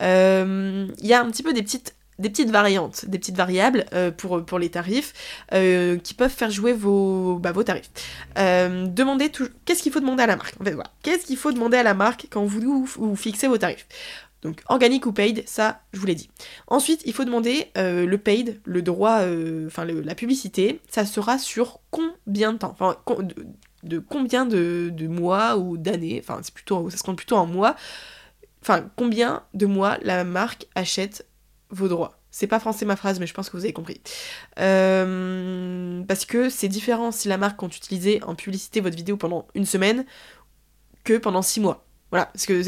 Euh, 0.02 0.88
il 0.98 1.06
y 1.06 1.14
a 1.14 1.22
un 1.22 1.30
petit 1.30 1.44
peu 1.44 1.54
des 1.54 1.62
petites 1.62 1.96
petites 2.20 2.50
variantes, 2.50 3.06
des 3.06 3.18
petites 3.18 3.38
variables 3.38 3.86
pour, 4.18 4.60
les 4.60 4.70
tarifs 4.70 5.14
qui 5.52 6.14
peuvent 6.16 6.32
faire 6.32 6.52
jouer 6.52 6.74
vos, 6.74 7.40
bah, 7.40 7.54
tarifs. 7.64 7.90
demandez. 8.36 9.32
Qu'est-ce 9.64 9.82
qu'il 9.82 9.94
faut 9.94 10.02
demander 10.02 10.24
à 10.24 10.28
la 10.28 10.36
marque? 10.36 10.56
Qu'est-ce 11.02 11.26
qu'il 11.26 11.38
faut 11.38 11.54
demander 11.54 11.78
à 11.78 11.84
la 11.84 11.94
marque 11.94 12.28
quand 12.30 12.44
vous 12.44 13.16
fixez 13.16 13.48
vos 13.48 13.58
tarifs? 13.58 13.88
Donc 14.42 14.62
organique 14.70 15.06
ou 15.06 15.12
paid, 15.12 15.44
ça 15.48 15.82
je 15.92 16.00
vous 16.00 16.06
l'ai 16.06 16.16
dit. 16.16 16.30
Ensuite, 16.68 17.02
il 17.06 17.14
faut 17.14 17.26
demander 17.26 17.68
euh, 17.78 18.06
le 18.06 18.18
paid, 18.18 18.62
le 18.64 18.82
droit, 18.82 19.20
euh, 19.22 19.68
enfin 19.68 19.86
la 19.86 20.16
publicité, 20.16 20.80
ça 20.90 21.06
sera 21.06 21.38
sur 21.38 21.80
combien 21.92 22.54
de 22.54 22.60
temps? 22.60 22.72
Enfin, 22.72 22.98
de, 23.84 24.00
combien 24.00 24.46
de, 24.46 25.08
mois 25.08 25.58
ou 25.58 25.78
d'années? 25.78 26.22
Enfin, 26.24 26.40
c'est 26.42 26.54
plutôt, 26.54 26.90
ça 26.90 26.98
se 26.98 27.04
compte 27.04 27.18
plutôt 27.18 27.36
en 27.36 27.46
mois. 27.46 27.76
Enfin, 28.62 28.90
combien 28.96 29.44
de 29.54 29.66
mois 29.66 29.98
la 30.02 30.24
marque 30.24 30.68
achète 30.76 31.26
vos 31.70 31.88
droits? 31.88 32.20
C'est 32.32 32.48
pas 32.48 32.60
français 32.60 32.86
ma 32.86 32.96
phrase, 32.96 33.20
mais 33.20 33.26
je 33.26 33.34
pense 33.34 33.50
que 33.50 33.58
vous 33.58 33.64
avez 33.64 33.74
compris. 33.74 34.02
Euh, 34.60 36.04
parce 36.04 36.26
que 36.26 36.50
c'est 36.50 36.68
différent 36.68 37.12
si 37.12 37.28
la 37.28 37.38
marque 37.38 37.58
compte 37.58 37.76
utiliser 37.76 38.22
en 38.24 38.36
publicité 38.36 38.82
votre 38.82 38.96
vidéo 38.96 39.18
pendant 39.18 39.48
une 39.56 39.66
semaine 39.66 40.06
que 41.04 41.18
pendant 41.18 41.42
six 41.42 41.60
mois. 41.60 41.89
Voilà, 42.12 42.26
parce 42.28 42.46
que 42.46 42.64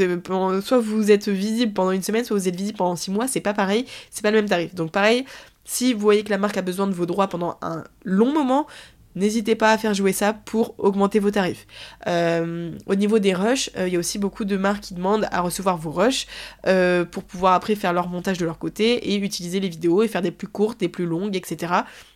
soit 0.62 0.80
vous 0.80 1.12
êtes 1.12 1.28
visible 1.30 1.74
pendant 1.74 1.92
une 1.92 2.04
semaine, 2.04 2.24
soit 2.24 2.38
vous 2.38 2.48
êtes 2.48 2.56
visible 2.56 2.78
pendant 2.78 2.96
six 2.96 3.12
mois, 3.12 3.28
c'est 3.28 3.42
pas 3.42 3.54
pareil, 3.54 3.86
c'est 4.12 4.22
pas 4.22 4.32
le 4.32 4.38
même 4.38 4.50
tarif. 4.50 4.76
Donc 4.76 4.92
pareil, 4.92 5.26
si 5.66 5.94
vous 5.94 6.00
voyez 6.00 6.24
que 6.24 6.30
la 6.30 6.38
marque 6.38 6.58
a 6.58 6.62
besoin 6.62 6.88
de 6.88 6.94
vos 6.94 7.06
droits 7.06 7.28
pendant 7.28 7.58
un 7.62 7.84
long 8.04 8.32
moment, 8.32 8.68
n'hésitez 9.16 9.56
pas 9.56 9.72
à 9.72 9.78
faire 9.78 9.94
jouer 9.94 10.14
ça 10.14 10.34
pour 10.34 10.76
augmenter 10.78 11.20
vos 11.20 11.32
tarifs. 11.32 11.68
Euh, 12.08 12.72
au 12.86 12.96
niveau 12.96 13.20
des 13.20 13.34
rushs, 13.34 13.70
euh, 13.78 13.88
il 13.88 13.94
y 13.94 13.96
a 13.96 14.00
aussi 14.00 14.20
beaucoup 14.20 14.46
de 14.46 14.58
marques 14.58 14.82
qui 14.82 14.94
demandent 14.94 15.28
à 15.32 15.42
recevoir 15.42 15.78
vos 15.78 15.92
rushs 15.92 16.28
euh, 16.68 17.06
pour 17.06 17.24
pouvoir 17.24 17.54
après 17.54 17.76
faire 17.76 17.94
leur 17.94 18.08
montage 18.08 18.38
de 18.38 18.46
leur 18.46 18.58
côté 18.60 19.12
et 19.12 19.18
utiliser 19.18 19.60
les 19.60 19.70
vidéos 19.70 20.04
et 20.04 20.08
faire 20.08 20.22
des 20.22 20.32
plus 20.32 20.48
courtes, 20.48 20.80
des 20.80 20.90
plus 20.90 21.06
longues, 21.06 21.36
etc. 21.36 21.74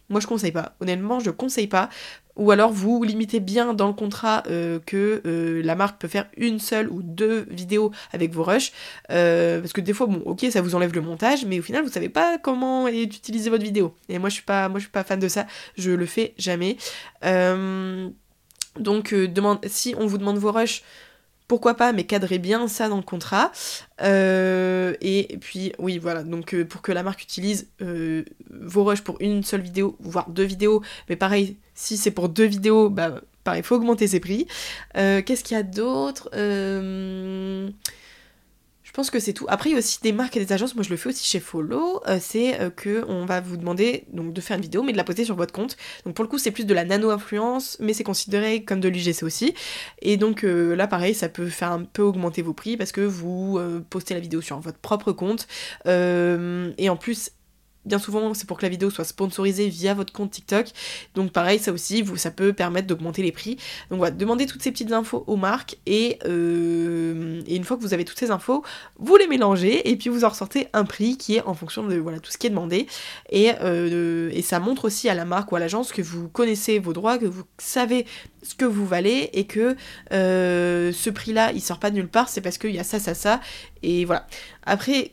Moi 0.09 0.19
je 0.19 0.27
conseille 0.27 0.51
pas. 0.51 0.73
Honnêtement, 0.79 1.19
je 1.19 1.31
conseille 1.31 1.67
pas 1.67 1.89
ou 2.35 2.51
alors 2.51 2.71
vous 2.71 3.03
limitez 3.03 3.39
bien 3.39 3.73
dans 3.73 3.87
le 3.87 3.93
contrat 3.93 4.43
euh, 4.47 4.79
que 4.85 5.21
euh, 5.25 5.61
la 5.63 5.75
marque 5.75 5.99
peut 5.99 6.07
faire 6.07 6.27
une 6.37 6.59
seule 6.59 6.89
ou 6.89 7.01
deux 7.01 7.45
vidéos 7.49 7.91
avec 8.11 8.33
vos 8.33 8.43
rushs. 8.43 8.71
Euh, 9.11 9.61
parce 9.61 9.73
que 9.73 9.81
des 9.81 9.93
fois, 9.93 10.07
bon, 10.07 10.21
ok, 10.25 10.45
ça 10.51 10.61
vous 10.61 10.75
enlève 10.75 10.93
le 10.93 11.01
montage, 11.01 11.45
mais 11.45 11.59
au 11.59 11.63
final, 11.63 11.83
vous 11.83 11.91
savez 11.91 12.09
pas 12.09 12.37
comment 12.37 12.87
utiliser 12.87 13.49
votre 13.49 13.63
vidéo. 13.63 13.95
Et 14.09 14.19
moi, 14.19 14.29
je 14.29 14.35
suis 14.35 14.43
pas, 14.43 14.69
moi, 14.69 14.79
je 14.79 14.83
suis 14.83 14.91
pas 14.91 15.03
fan 15.03 15.19
de 15.19 15.27
ça. 15.27 15.45
Je 15.77 15.91
le 15.91 16.05
fais 16.05 16.33
jamais. 16.37 16.77
donc, 18.79 19.13
demande, 19.13 19.59
si 19.67 19.95
on 19.97 20.05
vous 20.05 20.17
demande 20.17 20.37
vos 20.37 20.51
rushs, 20.51 20.83
pourquoi 21.47 21.75
pas, 21.75 21.93
mais 21.93 22.05
cadrez 22.05 22.39
bien 22.39 22.67
ça 22.67 22.89
dans 22.89 22.97
le 22.97 23.03
contrat. 23.03 23.51
Et 24.01 25.37
puis, 25.39 25.71
oui, 25.79 25.99
voilà, 25.99 26.23
donc 26.23 26.61
pour 26.63 26.81
que 26.81 26.91
la 26.91 27.03
marque 27.03 27.23
utilise 27.23 27.69
vos 27.79 28.83
rushs 28.83 29.01
pour 29.01 29.17
une 29.21 29.43
seule 29.43 29.61
vidéo, 29.61 29.95
voire 29.99 30.29
deux 30.29 30.43
vidéos, 30.43 30.81
mais 31.07 31.15
pareil, 31.15 31.57
si 31.75 31.97
c'est 31.97 32.11
pour 32.11 32.29
deux 32.29 32.45
vidéos, 32.45 32.89
bah 32.89 33.21
pareil, 33.43 33.61
il 33.61 33.63
faut 33.63 33.75
augmenter 33.75 34.07
ses 34.07 34.19
prix. 34.19 34.47
Qu'est-ce 34.93 35.43
qu'il 35.43 35.55
y 35.55 35.59
a 35.59 35.63
d'autre 35.63 36.29
Je 36.33 37.71
pense 38.93 39.11
que 39.11 39.19
c'est 39.19 39.33
tout. 39.33 39.45
Après, 39.49 39.69
il 39.69 39.73
y 39.73 39.75
a 39.75 39.79
aussi 39.79 39.99
des 40.01 40.13
marques 40.13 40.37
et 40.37 40.43
des 40.43 40.53
agences, 40.53 40.73
moi 40.73 40.83
je 40.83 40.89
le 40.89 40.95
fais 40.95 41.09
aussi 41.09 41.25
chez 41.27 41.41
Follow, 41.41 42.01
euh, 42.07 42.17
c'est 42.21 42.59
euh, 42.61 42.69
que 42.69 43.03
on 43.09 43.25
va 43.25 43.41
vous 43.41 43.57
demander 43.57 44.05
de 44.13 44.41
faire 44.41 44.55
une 44.55 44.63
vidéo, 44.63 44.83
mais 44.83 44.93
de 44.93 44.97
la 44.97 45.03
poster 45.03 45.25
sur 45.25 45.35
votre 45.35 45.51
compte. 45.51 45.75
Donc 46.05 46.15
pour 46.15 46.23
le 46.23 46.29
coup, 46.29 46.37
c'est 46.37 46.51
plus 46.51 46.65
de 46.65 46.73
la 46.73 46.85
nano-influence, 46.85 47.77
mais 47.81 47.93
c'est 47.93 48.05
considéré 48.05 48.63
comme 48.63 48.79
de 48.79 48.87
l'UGC 48.87 49.23
aussi. 49.23 49.53
Et 50.01 50.15
donc 50.17 50.43
là, 50.43 50.87
pareil, 50.87 51.13
ça 51.13 51.27
peut 51.29 51.47
faire 51.49 51.71
un 51.71 51.83
peu 51.83 52.03
augmenter 52.03 52.41
vos 52.41 52.53
prix 52.53 52.77
parce 52.77 52.93
que 52.93 53.01
vous 53.01 53.59
postez 53.89 54.13
la 54.13 54.21
vidéo 54.21 54.39
sur 54.41 54.59
votre 54.59 54.79
propre 54.79 55.11
compte. 55.11 55.47
et 55.85 56.89
en 56.89 56.95
plus, 56.95 57.31
bien 57.85 57.99
souvent 57.99 58.33
c'est 58.33 58.47
pour 58.47 58.57
que 58.57 58.63
la 58.63 58.69
vidéo 58.69 58.89
soit 58.89 59.03
sponsorisée 59.03 59.69
via 59.69 59.93
votre 59.93 60.13
compte 60.13 60.31
TikTok. 60.31 60.67
Donc 61.15 61.31
pareil, 61.31 61.59
ça 61.59 61.71
aussi, 61.71 62.01
vous, 62.01 62.17
ça 62.17 62.31
peut 62.31 62.53
permettre 62.53 62.87
d'augmenter 62.87 63.21
les 63.23 63.31
prix. 63.31 63.57
Donc 63.89 63.99
voilà, 63.99 64.15
demandez 64.15 64.45
toutes 64.45 64.61
ces 64.61 64.71
petites 64.71 64.91
infos 64.91 65.23
aux 65.27 65.35
marques 65.35 65.77
et, 65.85 66.19
euh, 66.25 67.41
une 67.47 67.63
fois 67.63 67.77
que 67.77 67.81
vous 67.81 67.93
avez 67.93 68.05
toutes 68.05 68.19
ces 68.19 68.31
infos, 68.31 68.63
vous 68.97 69.15
les 69.17 69.27
mélangez 69.27 69.89
et 69.89 69.95
puis 69.95 70.09
vous 70.09 70.23
en 70.23 70.29
ressortez 70.29 70.67
un 70.73 70.85
prix 70.85 71.17
qui 71.17 71.35
est 71.35 71.41
en 71.41 71.53
fonction 71.53 71.83
de 71.83 71.95
voilà, 71.95 72.19
tout 72.19 72.31
ce 72.31 72.37
qui 72.37 72.47
est 72.47 72.49
demandé. 72.49 72.87
Et, 73.29 73.51
euh, 73.61 74.29
et 74.33 74.41
ça 74.41 74.59
montre 74.59 74.85
aussi 74.85 75.09
à 75.09 75.13
la 75.13 75.25
marque 75.25 75.51
ou 75.51 75.55
à 75.55 75.59
l'agence 75.59 75.91
que 75.91 76.01
vous 76.01 76.27
connaissez 76.29 76.79
vos 76.79 76.93
droits, 76.93 77.17
que 77.17 77.25
vous 77.25 77.43
savez 77.57 78.05
ce 78.43 78.55
que 78.55 78.65
vous 78.65 78.85
valez 78.85 79.29
et 79.33 79.45
que 79.45 79.75
euh, 80.11 80.91
ce 80.91 81.09
prix-là, 81.09 81.51
il 81.53 81.61
sort 81.61 81.79
pas 81.79 81.89
de 81.89 81.95
nulle 81.95 82.07
part, 82.07 82.29
c'est 82.29 82.41
parce 82.41 82.57
qu'il 82.57 82.71
y 82.75 82.79
a 82.79 82.83
ça, 82.83 82.99
ça, 82.99 83.13
ça. 83.13 83.41
Et 83.83 84.05
voilà. 84.05 84.27
Après, 84.63 85.11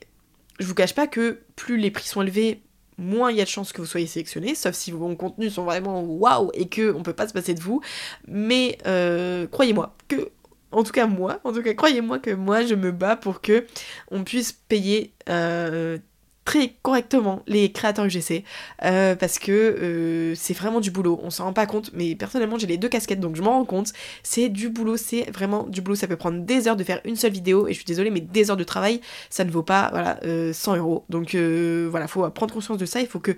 je 0.58 0.66
vous 0.66 0.74
cache 0.74 0.94
pas 0.94 1.06
que 1.06 1.40
plus 1.56 1.76
les 1.76 1.90
prix 1.90 2.06
sont 2.06 2.22
élevés, 2.22 2.62
moins 2.98 3.30
il 3.30 3.38
y 3.38 3.40
a 3.40 3.44
de 3.44 3.48
chances 3.48 3.72
que 3.72 3.80
vous 3.80 3.86
soyez 3.86 4.06
sélectionné, 4.06 4.54
sauf 4.54 4.74
si 4.74 4.90
vos 4.90 5.14
contenus 5.14 5.54
sont 5.54 5.64
vraiment 5.64 6.02
waouh 6.02 6.50
et 6.54 6.68
que 6.68 6.92
on 6.92 7.02
peut 7.02 7.12
pas 7.12 7.28
se 7.28 7.32
passer 7.32 7.54
de 7.54 7.60
vous. 7.60 7.80
Mais 8.26 8.78
euh, 8.86 9.46
croyez-moi 9.46 9.96
que, 10.08 10.30
en 10.70 10.82
tout 10.82 10.92
cas 10.92 11.06
moi, 11.06 11.40
en 11.44 11.52
tout 11.52 11.62
cas 11.62 11.74
croyez-moi 11.74 12.18
que 12.18 12.30
moi 12.30 12.64
je 12.64 12.74
me 12.74 12.92
bats 12.92 13.16
pour 13.16 13.40
que 13.40 13.66
on 14.10 14.24
puisse 14.24 14.52
payer 14.52 15.14
euh, 15.28 15.98
très 16.44 16.74
correctement 16.82 17.42
les 17.46 17.70
créateurs 17.70 18.04
UGC 18.06 18.44
euh, 18.84 19.14
parce 19.14 19.38
que 19.38 19.52
euh, 19.52 20.34
c'est 20.34 20.54
vraiment 20.54 20.80
du 20.80 20.90
boulot, 20.90 21.20
on 21.22 21.30
s'en 21.30 21.44
rend 21.44 21.52
pas 21.52 21.66
compte, 21.66 21.90
mais 21.94 22.14
personnellement 22.16 22.58
j'ai 22.58 22.66
les 22.66 22.78
deux 22.78 22.88
casquettes 22.88 23.20
donc 23.20 23.36
je 23.36 23.42
m'en 23.42 23.52
rends 23.52 23.64
compte, 23.64 23.92
c'est 24.22 24.48
du 24.48 24.68
boulot, 24.68 24.96
c'est 24.96 25.30
vraiment 25.30 25.64
du 25.64 25.80
boulot, 25.80 25.94
ça 25.94 26.08
peut 26.08 26.16
prendre 26.16 26.40
des 26.40 26.68
heures 26.68 26.76
de 26.76 26.84
faire 26.84 27.00
une 27.04 27.16
seule 27.16 27.32
vidéo 27.32 27.68
et 27.68 27.72
je 27.72 27.76
suis 27.76 27.84
désolée 27.84 28.10
mais 28.10 28.20
des 28.20 28.50
heures 28.50 28.56
de 28.56 28.64
travail 28.64 29.00
ça 29.30 29.44
ne 29.44 29.50
vaut 29.50 29.62
pas 29.62 29.88
voilà 29.92 30.18
100 30.20 30.26
euh, 30.26 30.76
euros. 30.78 31.04
Donc 31.08 31.34
voilà 31.34 32.08
faut 32.08 32.28
prendre 32.30 32.52
conscience 32.52 32.78
de 32.78 32.86
ça, 32.86 33.00
il 33.00 33.06
faut 33.06 33.20
que 33.20 33.36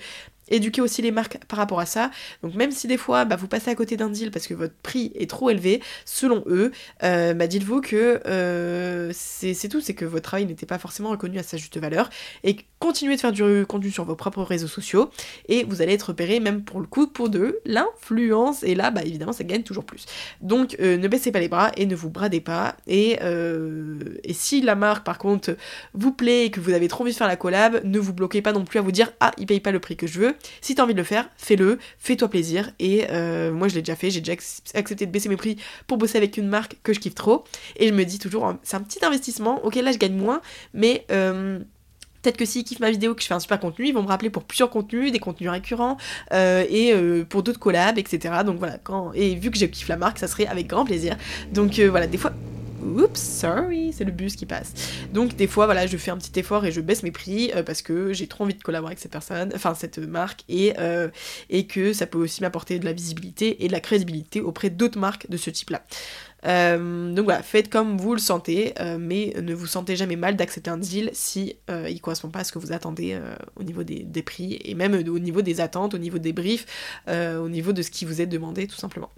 éduquer 0.51 0.83
aussi 0.83 1.01
les 1.01 1.11
marques 1.11 1.39
par 1.47 1.59
rapport 1.59 1.81
à 1.81 1.87
ça. 1.87 2.11
Donc 2.43 2.55
même 2.55 2.71
si 2.71 2.87
des 2.87 2.99
fois 2.99 3.25
bah, 3.25 3.37
vous 3.37 3.49
passez 3.49 3.71
à 3.71 3.75
côté 3.75 3.97
d'un 3.97 4.11
deal 4.11 4.31
parce 4.31 4.47
que 4.47 4.53
votre 4.53 4.75
prix 4.83 5.11
est 5.15 5.29
trop 5.29 5.49
élevé, 5.49 5.83
selon 6.05 6.45
eux, 6.47 6.73
bah, 7.01 7.47
dites-vous 7.47 7.81
que 7.81 8.21
c'est 9.13 9.69
tout, 9.69 9.81
c'est 9.81 9.95
que 9.95 10.05
votre 10.05 10.25
travail 10.25 10.47
n'était 10.47 10.67
pas 10.67 10.79
forcément 10.79 11.11
reconnu 11.11 11.39
à 11.39 11.43
sa 11.43 11.57
juste 11.57 11.79
valeur. 11.79 12.11
Et 12.45 12.57
continuez 12.85 13.17
de 13.17 13.21
faire 13.21 13.33
du 13.33 13.65
contenu 13.67 13.91
sur 13.91 14.05
vos 14.05 14.17
propres 14.17 14.43
réseaux 14.43 14.69
sociaux 14.69 15.11
et 15.49 15.65
vous 15.65 15.83
allez 15.83 15.95
être 15.95 16.09
repéré 16.09 16.41
même 16.41 16.63
pour 16.63 16.81
le 16.81 16.87
coup 16.87 17.07
pour 17.07 17.29
de 17.29 17.61
l'influence. 17.65 18.63
Et 18.63 18.75
là, 18.75 18.91
bah 18.91 19.03
évidemment, 19.05 19.33
ça 19.33 19.45
gagne 19.45 19.63
toujours 19.63 19.85
plus. 19.85 20.07
Donc 20.41 20.77
euh, 20.81 20.97
ne 20.97 21.09
baissez 21.09 21.33
pas 21.33 21.41
les 21.41 21.49
bras 21.49 21.73
et 21.77 21.87
ne 21.87 21.95
vous 21.95 22.11
bradez 22.11 22.41
pas. 22.41 22.77
Et, 22.87 23.19
et 24.25 24.33
si 24.33 24.61
la 24.61 24.75
marque 24.75 25.05
par 25.05 25.19
contre 25.19 25.57
vous 25.95 26.13
plaît 26.13 26.47
et 26.47 26.51
que 26.51 26.61
vous 26.61 26.73
avez 26.73 26.89
trop 26.89 27.03
envie 27.03 27.13
de 27.13 27.17
faire 27.17 27.29
la 27.29 27.37
collab, 27.37 27.81
ne 27.85 27.99
vous 27.99 28.13
bloquez 28.13 28.43
pas 28.43 28.53
non 28.53 28.65
plus 28.65 28.79
à 28.79 28.83
vous 28.83 28.93
dire 28.93 29.13
ah 29.21 29.33
il 29.39 29.47
paye 29.47 29.61
pas 29.61 29.73
le 29.73 29.81
prix 29.81 29.97
que 29.97 30.07
je 30.07 30.21
veux 30.21 30.35
si 30.61 30.75
t'as 30.75 30.83
envie 30.83 30.95
de 30.95 30.99
le 30.99 31.05
faire, 31.05 31.29
fais-le, 31.37 31.79
fais-toi 31.99 32.29
plaisir. 32.29 32.71
Et 32.79 33.07
euh, 33.11 33.53
moi, 33.53 33.69
je 33.69 33.75
l'ai 33.75 33.83
déjà 33.83 33.97
fait, 33.97 34.11
j'ai 34.11 34.21
déjà 34.21 34.33
accepté 34.75 35.07
de 35.07 35.11
baisser 35.11 35.29
mes 35.29 35.37
prix 35.37 35.57
pour 35.87 35.99
bosser 35.99 36.19
avec 36.19 36.37
une 36.37 36.49
marque 36.49 36.77
que 36.83 36.93
je 36.93 37.01
kiffe 37.01 37.15
trop. 37.15 37.45
Et 37.77 37.89
je 37.89 37.93
me 37.93 38.05
dis 38.05 38.19
toujours, 38.19 38.47
hein, 38.47 38.59
c'est 38.63 38.77
un 38.77 38.81
petit 38.81 39.05
investissement, 39.05 39.65
ok, 39.65 39.77
là, 39.77 39.93
je 39.93 39.99
gagne 39.99 40.17
moins, 40.17 40.41
mais. 40.73 41.07
Euh, 42.25 42.31
peut-être 42.31 42.37
que 42.37 42.45
s'ils 42.45 42.65
kiffent 42.65 42.81
ma 42.81 42.91
vidéo, 42.91 43.15
que 43.15 43.23
je 43.23 43.27
fais 43.27 43.35
un 43.35 43.41
super 43.41 43.61
contenu, 43.61 43.89
ils 43.89 43.95
vont 43.95 44.03
me 44.03 44.09
rappeler 44.09 44.31
pour 44.31 44.45
plusieurs 44.45 44.71
contenus, 44.71 45.13
des 45.13 45.19
contenus 45.19 45.51
récurrents, 45.51 45.97
euh, 46.33 46.65
et 46.69 46.95
pour 47.29 47.43
d'autres 47.43 47.59
collabs, 47.59 47.99
etc. 47.99 48.35
Donc 48.45 48.59
voilà, 48.59 48.79
quand... 48.79 49.13
et 49.15 49.35
vu 49.35 49.51
que 49.51 49.59
je 49.59 49.67
kiffe 49.67 49.89
la 49.89 49.97
marque, 49.97 50.19
ça 50.19 50.29
serait 50.29 50.47
avec 50.47 50.67
grand 50.67 50.85
plaisir. 50.85 51.17
Donc 51.53 51.79
voilà, 51.79 52.07
des 52.07 52.19
fois, 52.19 52.33
Oups, 52.85 53.19
sorry, 53.19 53.93
c'est 53.93 54.05
le 54.05 54.13
bus 54.13 54.37
qui 54.37 54.47
passe. 54.47 54.73
Donc 55.13 55.37
des 55.37 55.47
fois, 55.47 55.65
voilà, 55.65 55.87
je 55.87 55.97
fais 55.97 56.11
un 56.11 56.19
petit 56.19 56.39
effort 56.39 56.65
et 56.67 56.73
je 56.73 56.81
baisse 56.81 57.03
mes 57.03 57.11
prix 57.11 57.51
euh, 57.55 57.63
parce 57.63 57.81
que 57.83 58.13
j'ai 58.13 58.27
trop 58.27 58.45
envie 58.45 58.55
de 58.55 58.63
collaborer 58.63 58.91
avec 58.91 58.99
cette 58.99 59.13
personne, 59.13 59.51
enfin 59.55 59.75
cette 59.75 59.99
marque, 59.99 60.45
et, 60.49 60.75
euh, 60.79 61.09
et 61.49 61.67
que 61.67 61.93
ça 61.93 62.07
peut 62.07 62.19
aussi 62.19 62.43
m'apporter 62.43 62.79
de 62.79 62.85
la 62.85 62.93
visibilité 62.93 63.65
et 63.65 63.69
de 63.69 63.73
la 63.73 63.81
crédibilité 63.81 64.41
auprès 64.41 64.71
d'autres 64.71 64.99
marques 64.99 65.29
de 65.31 65.37
ce 65.37 65.51
type-là. 65.51 65.83
Euh, 66.47 67.13
donc 67.13 67.25
voilà, 67.25 67.43
faites 67.43 67.71
comme 67.71 67.97
vous 67.97 68.13
le 68.13 68.21
sentez, 68.21 68.75
mais 68.99 69.35
ne 69.41 69.55
vous 69.55 69.67
sentez 69.67 69.97
jamais 69.97 70.17
mal 70.17 70.37
d'accepter 70.37 70.71
un 70.71 70.79
deal 70.79 71.11
si 71.13 71.57
il 71.69 72.01
correspond 72.01 72.29
pas 72.29 72.41
à 72.41 72.45
ce 72.45 72.53
que 72.53 72.59
vous 72.59 72.73
attendez 72.73 73.19
au 73.57 73.63
niveau 73.63 73.83
des, 73.83 74.23
prix 74.23 74.59
et 74.65 74.75
même 74.75 74.95
au 74.95 75.19
niveau 75.19 75.43
des 75.43 75.61
attentes, 75.61 75.95
au 75.95 75.99
niveau 75.99 76.19
des 76.19 76.33
briefs, 76.33 76.67
au 77.09 77.49
niveau 77.49 77.73
de 77.73 77.83
ce 77.83 77.91
qui 77.91 78.05
vous 78.05 78.21
est 78.21 78.27
demandé 78.27 78.67
tout 78.67 78.77
simplement. 78.77 79.11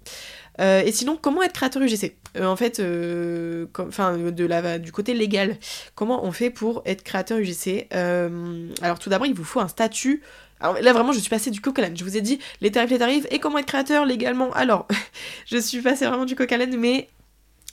Euh, 0.59 0.81
et 0.83 0.91
sinon, 0.91 1.17
comment 1.21 1.43
être 1.43 1.53
créateur 1.53 1.81
UGC 1.83 2.15
euh, 2.37 2.45
En 2.45 2.55
fait, 2.55 2.79
euh, 2.79 3.67
de 3.77 4.45
la, 4.45 4.79
du 4.79 4.91
côté 4.91 5.13
légal, 5.13 5.57
comment 5.95 6.25
on 6.25 6.31
fait 6.31 6.49
pour 6.49 6.81
être 6.85 7.03
créateur 7.03 7.39
UGC 7.39 7.87
Alors, 7.91 8.99
tout 8.99 9.09
d'abord, 9.09 9.27
il 9.27 9.33
vous 9.33 9.43
faut 9.43 9.59
un 9.59 9.67
statut. 9.67 10.21
Alors 10.59 10.81
là, 10.81 10.91
vraiment, 10.93 11.11
je 11.11 11.19
suis 11.19 11.29
passée 11.29 11.51
du 11.51 11.61
coq 11.61 11.79
Je 11.95 12.03
vous 12.03 12.17
ai 12.17 12.21
dit 12.21 12.39
les 12.61 12.71
tarifs, 12.71 12.89
les 12.89 12.97
tarifs, 12.97 13.27
et 13.29 13.39
comment 13.39 13.59
être 13.59 13.67
créateur 13.67 14.05
légalement? 14.05 14.51
Alors, 14.53 14.87
je 15.45 15.57
suis 15.57 15.81
passée 15.81 16.05
vraiment 16.07 16.25
du 16.25 16.35
coq 16.35 16.51
mais 16.77 17.07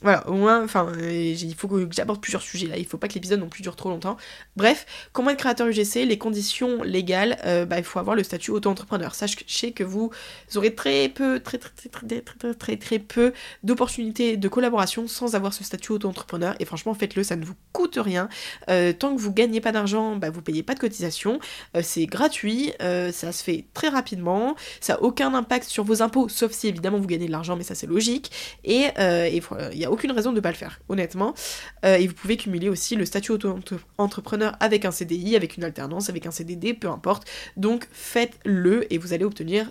voilà, 0.04 0.28
au 0.28 0.34
moins, 0.34 0.62
enfin, 0.62 0.92
euh, 0.98 1.10
il 1.10 1.54
faut 1.54 1.66
que 1.66 1.88
j'aborde 1.90 2.20
plusieurs 2.20 2.42
sujets 2.42 2.66
là, 2.66 2.76
il 2.76 2.84
faut 2.84 2.98
pas 2.98 3.08
que 3.08 3.14
l'épisode 3.14 3.40
non 3.40 3.48
plus 3.48 3.62
dure 3.62 3.74
trop 3.74 3.88
longtemps. 3.88 4.18
Bref, 4.54 4.84
comment 5.12 5.30
être 5.30 5.38
créateur 5.38 5.66
UGC, 5.66 6.04
les 6.04 6.18
conditions 6.18 6.82
légales, 6.82 7.38
euh, 7.46 7.64
bah, 7.64 7.78
il 7.78 7.84
faut 7.84 7.98
avoir 7.98 8.14
le 8.14 8.22
statut 8.22 8.50
auto-entrepreneur. 8.50 9.14
Sachez 9.14 9.72
que 9.72 9.82
vous 9.82 10.10
aurez 10.56 10.74
très 10.74 11.08
peu, 11.08 11.40
très 11.40 11.56
très 11.56 11.70
très 11.70 11.88
très 11.88 12.20
très 12.20 12.54
très 12.54 12.76
très, 12.76 12.98
peu 12.98 13.32
d'opportunités 13.62 14.36
de 14.36 14.46
collaboration 14.46 15.08
sans 15.08 15.34
avoir 15.36 15.54
ce 15.54 15.64
statut 15.64 15.92
auto-entrepreneur. 15.92 16.54
Et 16.60 16.66
franchement, 16.66 16.92
faites-le, 16.92 17.24
ça 17.24 17.36
ne 17.36 17.44
vous 17.46 17.54
coûte 17.72 17.98
rien. 17.98 18.28
Euh, 18.68 18.92
tant 18.92 19.16
que 19.16 19.20
vous 19.22 19.32
gagnez 19.32 19.62
pas 19.62 19.72
d'argent, 19.72 20.16
bah, 20.16 20.28
vous 20.28 20.42
payez 20.42 20.62
pas 20.62 20.74
de 20.74 20.80
cotisation. 20.80 21.40
c'est 21.80 22.04
gratuit, 22.04 22.74
ça 22.78 23.32
se 23.32 23.42
fait 23.42 23.64
très 23.72 23.88
rapidement, 23.88 24.54
ça 24.80 24.96
a 24.96 25.00
aucun 25.00 25.32
impact 25.32 25.66
sur 25.66 25.82
vos 25.82 26.02
impôts, 26.02 26.28
sauf 26.28 26.52
si 26.52 26.68
évidemment 26.68 26.98
vous 26.98 27.06
gagnez 27.06 27.26
de 27.26 27.32
l'argent, 27.32 27.56
mais 27.56 27.64
ça 27.64 27.74
c'est 27.74 27.86
logique. 27.86 28.30
Et 28.64 28.88
il 28.98 29.78
y 29.78 29.84
a 29.86 29.93
aucune 29.94 30.12
raison 30.12 30.30
de 30.30 30.36
ne 30.36 30.40
pas 30.40 30.50
le 30.50 30.56
faire, 30.56 30.80
honnêtement. 30.88 31.34
Euh, 31.84 31.96
et 31.96 32.06
vous 32.06 32.14
pouvez 32.14 32.36
cumuler 32.36 32.68
aussi 32.68 32.96
le 32.96 33.04
statut 33.04 33.32
auto-entrepreneur 33.32 34.56
avec 34.60 34.84
un 34.84 34.90
CDI, 34.90 35.36
avec 35.36 35.56
une 35.56 35.64
alternance, 35.64 36.10
avec 36.10 36.26
un 36.26 36.30
CDD, 36.30 36.74
peu 36.74 36.88
importe. 36.88 37.26
Donc 37.56 37.88
faites-le 37.92 38.92
et 38.92 38.98
vous 38.98 39.12
allez 39.12 39.24
obtenir 39.24 39.70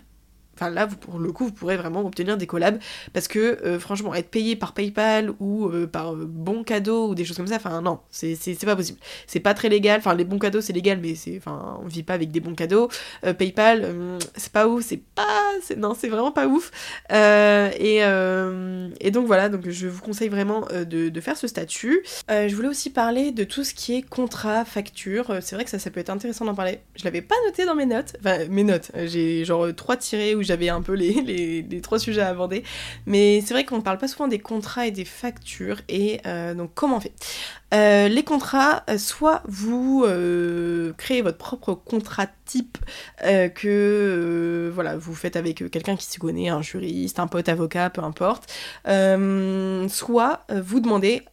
Enfin 0.55 0.69
là, 0.69 0.87
pour 0.87 1.19
le 1.19 1.31
coup, 1.31 1.45
vous 1.45 1.51
pourrez 1.51 1.77
vraiment 1.77 2.05
obtenir 2.05 2.37
des 2.37 2.47
collabs 2.47 2.79
parce 3.13 3.27
que 3.27 3.59
euh, 3.65 3.79
franchement, 3.79 4.13
être 4.13 4.29
payé 4.29 4.55
par 4.55 4.73
PayPal 4.73 5.31
ou 5.39 5.67
euh, 5.67 5.87
par 5.87 6.13
euh, 6.13 6.25
bon 6.27 6.63
cadeau 6.63 7.09
ou 7.09 7.15
des 7.15 7.25
choses 7.25 7.37
comme 7.37 7.47
ça, 7.47 7.55
enfin 7.55 7.81
non, 7.81 7.99
c'est 8.09 8.37
pas 8.65 8.75
possible. 8.75 8.99
C'est 9.27 9.39
pas 9.39 9.53
très 9.53 9.69
légal. 9.69 9.99
Enfin, 9.99 10.13
les 10.13 10.25
bons 10.25 10.39
cadeaux, 10.39 10.61
c'est 10.61 10.73
légal, 10.73 10.99
mais 11.01 11.15
c'est, 11.15 11.37
enfin, 11.37 11.79
on 11.83 11.87
vit 11.87 12.03
pas 12.03 12.13
avec 12.13 12.31
des 12.31 12.39
bons 12.39 12.55
cadeaux. 12.55 12.89
PayPal, 13.37 14.19
c'est 14.35 14.51
pas 14.51 14.67
ouf, 14.67 14.83
c'est 14.83 15.01
pas, 15.15 15.51
non, 15.77 15.93
c'est 15.97 16.09
vraiment 16.09 16.31
pas 16.31 16.47
ouf. 16.47 16.71
Et, 17.09 17.97
et, 17.97 19.11
donc 19.11 19.27
voilà, 19.27 19.49
donc 19.49 19.69
je 19.69 19.87
vous 19.87 20.01
conseille 20.01 20.29
vraiment 20.29 20.67
de, 20.71 21.09
de 21.09 21.21
faire 21.21 21.37
ce 21.37 21.47
statut. 21.47 22.03
je 22.29 22.53
voulais 22.55 22.67
aussi 22.67 22.89
parler 22.89 23.31
de 23.31 23.43
tout 23.43 23.63
ce 23.63 23.73
qui 23.73 23.95
est 23.95 24.01
contrat, 24.01 24.65
facture. 24.65 25.37
C'est 25.41 25.55
vrai 25.55 25.63
que 25.63 25.69
ça, 25.69 25.79
ça 25.79 25.89
peut 25.89 25.99
être 25.99 26.09
intéressant 26.09 26.45
d'en 26.45 26.55
parler. 26.55 26.79
Je 26.95 27.03
l'avais 27.03 27.21
pas 27.21 27.35
noté 27.45 27.65
dans 27.65 27.75
mes 27.75 27.85
notes. 27.85 28.15
Enfin, 28.19 28.45
mes 28.49 28.63
notes. 28.63 28.91
J'ai 29.05 29.45
genre 29.45 29.67
trois 29.75 29.97
tirés 29.97 30.35
j'avais 30.43 30.69
un 30.69 30.81
peu 30.81 30.93
les, 30.93 31.81
trois 31.81 31.99
sujets 31.99 32.21
à 32.21 32.29
aborder. 32.29 32.63
Mais 33.05 33.41
c'est 33.41 33.53
vrai 33.53 33.65
qu'on 33.65 33.77
ne 33.77 33.81
parle 33.81 33.97
pas 33.97 34.07
souvent 34.07 34.27
des 34.27 34.39
contrats 34.39 34.87
et 34.87 34.91
des 34.91 35.05
factures. 35.05 35.81
Et 35.89 36.19
euh, 36.25 36.53
donc, 36.53 36.71
comment 36.73 36.97
on 36.97 36.99
fait? 36.99 37.13
Euh, 37.73 38.07
Les 38.07 38.23
contrats, 38.23 38.83
euh, 38.89 38.97
soit 38.97 39.41
vous 39.47 40.05
créez 40.97 41.21
votre 41.21 41.37
propre 41.37 41.73
contrat 41.73 42.27
type 42.45 42.77
que 43.55 44.71
voilà, 44.73 44.97
vous 44.97 45.15
faites 45.15 45.35
avec 45.35 45.69
quelqu'un 45.71 45.95
qui 45.95 46.05
s'y 46.05 46.19
connaît, 46.19 46.49
un 46.49 46.61
juriste, 46.61 47.19
un 47.19 47.27
pote 47.27 47.49
avocat, 47.49 47.89
peu 47.89 48.01
importe. 48.01 48.51
soit 48.85 50.45
vous 50.49 50.79
demandez 50.79 51.23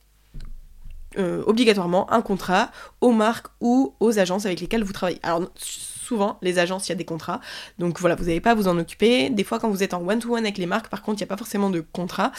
obligatoirement 1.16 2.10
un 2.12 2.22
contrat 2.22 2.70
aux 3.00 3.12
marques 3.12 3.48
ou 3.60 3.94
aux 4.00 4.18
agences 4.18 4.46
avec 4.46 4.60
lesquelles 4.60 4.84
vous 4.84 4.92
travaillez. 4.92 5.20
Alors 5.22 5.50
souvent, 6.10 6.38
les 6.42 6.58
agences, 6.58 6.88
il 6.88 6.90
y 6.90 6.92
a 6.92 6.96
des 6.96 7.04
contrats. 7.04 7.40
Donc 7.78 8.00
voilà, 8.00 8.16
vous 8.16 8.24
n'avez 8.24 8.40
pas 8.40 8.50
à 8.50 8.54
vous 8.54 8.66
en 8.66 8.76
occuper. 8.76 9.30
Des 9.30 9.44
fois, 9.44 9.60
quand 9.60 9.70
vous 9.70 9.84
êtes 9.84 9.94
en 9.94 10.02
one-to-one 10.04 10.44
avec 10.44 10.58
les 10.58 10.66
marques, 10.66 10.88
par 10.88 11.02
contre, 11.02 11.18
il 11.18 11.22
n'y 11.22 11.28
a 11.28 11.32
pas 11.34 11.36
forcément 11.36 11.70
de 11.70 11.80
contrat. 11.80 12.32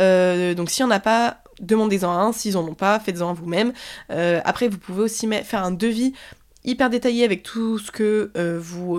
Euh, 0.00 0.54
donc 0.54 0.70
si 0.70 0.82
on 0.82 0.86
n'a 0.86 0.98
pas, 0.98 1.42
demandez-en 1.60 2.10
un. 2.10 2.32
S'ils 2.32 2.56
en 2.56 2.66
ont 2.66 2.74
pas, 2.74 2.98
faites-en 3.00 3.34
vous-même. 3.34 3.74
Euh, 4.10 4.40
après, 4.46 4.68
vous 4.68 4.78
pouvez 4.78 5.02
aussi 5.02 5.28
faire 5.44 5.62
un 5.62 5.72
devis 5.72 6.14
hyper 6.68 6.90
détaillé 6.90 7.24
avec 7.24 7.42
tout 7.42 7.78
ce 7.78 7.90
que 7.90 8.30
vous 8.58 8.98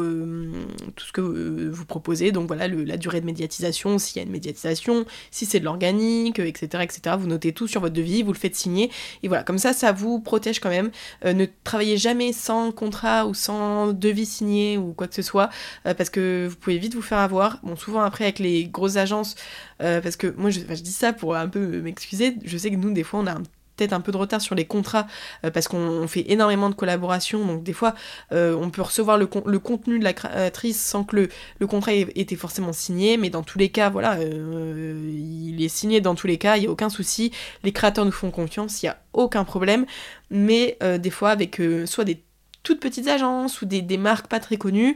tout 0.95 1.05
ce 1.05 1.11
que 1.11 1.69
vous 1.69 1.85
proposez. 1.85 2.31
Donc 2.31 2.47
voilà, 2.47 2.67
la 2.67 2.97
durée 2.97 3.21
de 3.21 3.25
médiatisation, 3.25 3.97
s'il 3.97 4.17
y 4.17 4.19
a 4.19 4.23
une 4.23 4.31
médiatisation, 4.31 5.05
si 5.31 5.45
c'est 5.45 5.59
de 5.59 5.65
l'organique, 5.65 6.39
etc., 6.39 6.83
etc. 6.83 7.15
Vous 7.19 7.27
notez 7.27 7.53
tout 7.53 7.67
sur 7.67 7.81
votre 7.81 7.93
devis, 7.93 8.23
vous 8.23 8.33
le 8.33 8.37
faites 8.37 8.55
signer. 8.55 8.91
Et 9.23 9.27
voilà, 9.27 9.43
comme 9.43 9.57
ça, 9.57 9.73
ça 9.73 9.91
vous 9.91 10.19
protège 10.19 10.59
quand 10.59 10.69
même. 10.69 10.91
ne 11.23 11.45
travaillez 11.63 11.97
jamais 11.97 12.33
sans 12.33 12.71
contrat 12.71 13.27
ou 13.27 13.33
sans 13.33 13.93
devis 13.93 14.25
signé 14.25 14.77
ou 14.77 14.93
quoi 14.93 15.07
que 15.07 15.15
ce 15.15 15.21
soit, 15.21 15.49
parce 15.83 16.09
que 16.09 16.47
vous 16.49 16.55
pouvez 16.55 16.77
vite 16.77 16.95
vous 16.95 17.01
faire 17.01 17.19
avoir. 17.19 17.59
Bon, 17.63 17.75
souvent 17.75 18.01
après 18.01 18.25
avec 18.25 18.39
les 18.39 18.65
grosses 18.65 18.97
agences, 18.97 19.35
parce 19.77 20.15
que 20.15 20.27
moi 20.37 20.49
je, 20.49 20.59
je 20.59 20.81
dis 20.81 20.91
ça 20.91 21.13
pour 21.13 21.35
un 21.35 21.47
peu 21.47 21.81
m'excuser, 21.81 22.35
je 22.43 22.57
sais 22.57 22.71
que 22.71 22.75
nous 22.75 22.91
des 22.91 23.03
fois 23.03 23.19
on 23.19 23.27
a 23.27 23.33
un 23.33 23.43
un 23.91 24.01
peu 24.01 24.11
de 24.11 24.17
retard 24.17 24.41
sur 24.41 24.55
les 24.55 24.65
contrats 24.65 25.07
euh, 25.43 25.51
parce 25.51 25.67
qu'on 25.67 26.07
fait 26.07 26.25
énormément 26.31 26.69
de 26.69 26.75
collaborations. 26.75 27.45
Donc 27.45 27.63
des 27.63 27.73
fois, 27.73 27.95
euh, 28.31 28.55
on 28.55 28.69
peut 28.69 28.81
recevoir 28.81 29.17
le, 29.17 29.27
contenu 29.27 29.99
de 29.99 30.03
la 30.03 30.13
créatrice 30.13 30.81
sans 30.81 31.03
que 31.03 31.29
le, 31.59 31.67
contrat 31.67 31.93
ait 31.93 32.07
été 32.15 32.35
forcément 32.35 32.73
signé. 32.73 33.17
Mais 33.17 33.29
dans 33.29 33.43
tous 33.43 33.57
les 33.57 33.69
cas, 33.69 33.89
voilà, 33.89 34.17
euh, 34.17 35.09
il 35.11 35.63
est 35.63 35.69
signé 35.69 36.01
dans 36.01 36.15
tous 36.15 36.27
les 36.27 36.37
cas, 36.37 36.57
il 36.57 36.61
n'y 36.61 36.67
a 36.67 36.71
aucun 36.71 36.89
souci. 36.89 37.31
Les 37.63 37.71
créateurs 37.71 38.05
nous 38.05 38.11
font 38.11 38.31
confiance, 38.31 38.81
il 38.81 38.85
n'y 38.85 38.89
a 38.89 38.97
aucun 39.13 39.43
problème. 39.43 39.85
Mais 40.29 40.77
des 40.99 41.09
fois, 41.09 41.31
avec 41.31 41.59
soit 41.85 42.03
des 42.05 42.23
toutes 42.61 42.79
petites 42.79 43.07
agences 43.07 43.61
ou 43.61 43.65
des 43.65 43.97
marques 43.97 44.27
pas 44.27 44.39
très 44.39 44.57
connues, 44.57 44.95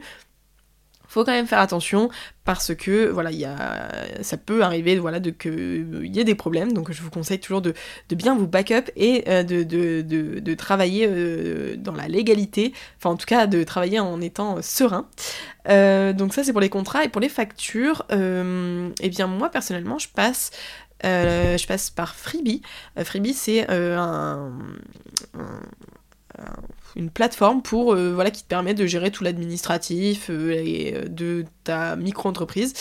faut 1.08 1.24
quand 1.24 1.32
même 1.32 1.46
faire 1.46 1.60
attention 1.60 2.10
parce 2.44 2.74
que 2.74 3.08
voilà, 3.08 3.30
y 3.32 3.44
a, 3.44 3.88
ça 4.22 4.36
peut 4.36 4.62
arriver 4.62 4.98
voilà, 4.98 5.18
de 5.20 5.30
qu'il 5.30 6.06
y 6.06 6.20
ait 6.20 6.24
des 6.24 6.34
problèmes. 6.34 6.72
Donc 6.72 6.92
je 6.92 7.02
vous 7.02 7.10
conseille 7.10 7.40
toujours 7.40 7.62
de, 7.62 7.74
bien 8.10 8.36
vous 8.36 8.46
backup 8.46 8.90
et 8.96 9.24
euh, 9.28 9.42
de, 9.42 10.54
travailler 10.54 11.06
euh, 11.08 11.76
dans 11.76 11.92
la 11.92 12.08
légalité, 12.08 12.72
enfin 12.98 13.10
en 13.10 13.16
tout 13.16 13.26
cas 13.26 13.46
de 13.46 13.64
travailler 13.64 14.00
en 14.00 14.20
étant 14.20 14.60
serein. 14.62 15.08
Euh, 15.68 16.12
donc 16.12 16.34
ça 16.34 16.44
c'est 16.44 16.52
pour 16.52 16.60
les 16.60 16.68
contrats 16.68 17.04
et 17.04 17.08
pour 17.08 17.20
les 17.20 17.28
factures, 17.28 18.04
eh 18.10 19.08
bien 19.08 19.26
moi 19.26 19.50
personnellement 19.50 19.98
je 19.98 20.08
passe 20.08 20.50
je 21.02 21.66
passe 21.66 21.90
par 21.90 22.14
Freebie. 22.14 22.62
Freebie, 23.02 23.34
c'est 23.34 23.70
un, 23.70 24.52
une 26.96 27.10
plateforme 27.10 27.62
pour 27.62 27.94
euh, 27.94 28.12
voilà 28.14 28.30
qui 28.30 28.42
te 28.42 28.48
permet 28.48 28.74
de 28.74 28.86
gérer 28.86 29.10
tout 29.10 29.24
l'administratif 29.24 30.30
euh, 30.30 30.54
euh, 30.56 31.08
de 31.08 31.44
ta 31.64 31.96
micro-entreprise 31.96 32.74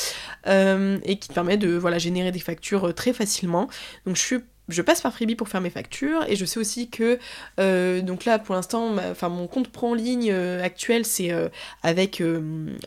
et 0.46 1.20
qui 1.20 1.30
te 1.30 1.34
permet 1.34 1.58
de 1.58 1.76
voilà 1.76 1.98
générer 1.98 2.32
des 2.32 2.40
factures 2.40 2.94
très 2.94 3.14
facilement. 3.14 3.70
Donc 4.06 4.16
je 4.16 4.22
suis 4.22 4.40
je 4.70 4.82
passe 4.82 5.02
par 5.02 5.14
Freebie 5.14 5.36
pour 5.36 5.50
faire 5.50 5.62
mes 5.62 5.70
factures 5.70 6.24
et 6.28 6.36
je 6.36 6.46
sais 6.46 6.60
aussi 6.60 6.90
que 6.90 7.20
euh, 7.60 8.02
donc 8.02 8.26
là 8.26 8.40
pour 8.40 8.56
l'instant 8.56 8.96
enfin 9.12 9.30
mon 9.30 9.48
compte 9.48 9.68
pro 9.68 9.90
en 9.90 9.94
ligne 9.94 10.30
euh, 10.32 10.64
actuel 10.64 11.06
c'est 11.06 11.32
euh, 11.32 11.50
avec 11.82 12.24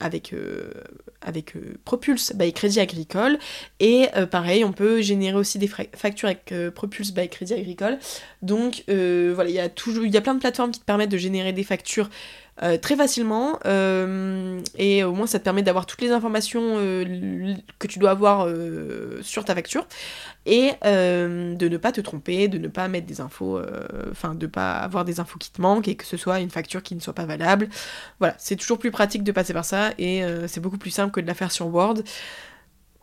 avec 0.01 0.35
avec 1.21 1.55
Propulse 1.85 2.33
by 2.35 2.53
Crédit 2.53 2.81
Agricole 2.81 3.39
et 3.81 4.09
pareil 4.31 4.65
on 4.65 4.73
peut 4.73 5.01
générer 5.03 5.37
aussi 5.37 5.59
des 5.59 5.69
factures 5.69 6.29
avec 6.29 6.55
Propulse 6.75 7.12
by 7.12 7.29
Crédit 7.29 7.55
Agricole. 7.55 7.99
Donc 8.43 8.85
voilà 8.87 9.51
il 9.51 9.55
y 9.55 9.61
a 9.61 9.69
toujours 9.69 10.05
il 10.05 10.15
y 10.15 10.17
a 10.17 10.21
plein 10.21 10.35
de 10.35 10.41
plateformes 10.41 10.71
qui 10.71 10.81
te 10.81 10.85
permettent 10.85 11.11
de 11.11 11.17
générer 11.17 11.53
des 11.53 11.65
factures 11.65 12.09
euh, 12.62 12.79
très 12.79 12.97
facilement 12.97 13.59
euh, 13.66 14.62
et 14.79 15.05
au 15.05 15.12
moins 15.12 15.27
ça 15.27 15.38
te 15.38 15.45
permet 15.45 15.62
d'avoir 15.62 15.85
toutes 15.85 16.01
les 16.01 16.11
informations 16.11 16.77
euh, 16.79 17.55
que 17.79 17.87
tu 17.87 17.99
dois 17.99 18.12
avoir 18.12 18.49
sur 19.21 19.45
ta 19.45 19.55
facture 19.55 19.87
et 20.47 20.73
de 20.83 21.69
ne 21.69 21.77
pas 21.77 21.92
te 21.92 22.01
tromper, 22.01 22.49
de 22.49 22.57
ne 22.57 22.69
pas 22.69 22.88
mettre 22.88 23.07
des 23.07 23.21
infos, 23.21 23.61
enfin 24.11 24.35
de 24.35 24.47
pas 24.47 24.79
avoir 24.79 25.05
des 25.05 25.21
infos 25.21 25.38
qui 25.38 25.51
te 25.51 25.61
manquent 25.61 25.88
et 25.88 25.97
que 25.97 26.07
ce 26.07 26.16
soit 26.16 26.40
une 26.40 26.49
facture 26.49 26.83
qui 26.83 26.95
ne 26.95 27.01
soit 27.01 27.12
pas 27.12 27.27
valable. 27.27 27.69
Voilà, 28.21 28.35
c'est 28.38 28.57
toujours 28.57 28.79
plus 28.79 28.90
pratique 28.90 29.23
de 29.23 29.33
passer 29.33 29.53
par 29.53 29.64
ça 29.64 29.90
et 29.99 30.23
c'est 30.47 30.61
beaucoup 30.61 30.79
plus 30.79 30.90
simple 30.90 31.12
que 31.12 31.21
de 31.21 31.27
la 31.27 31.35
faire 31.35 31.53
sur 31.53 31.66
Word 31.66 31.97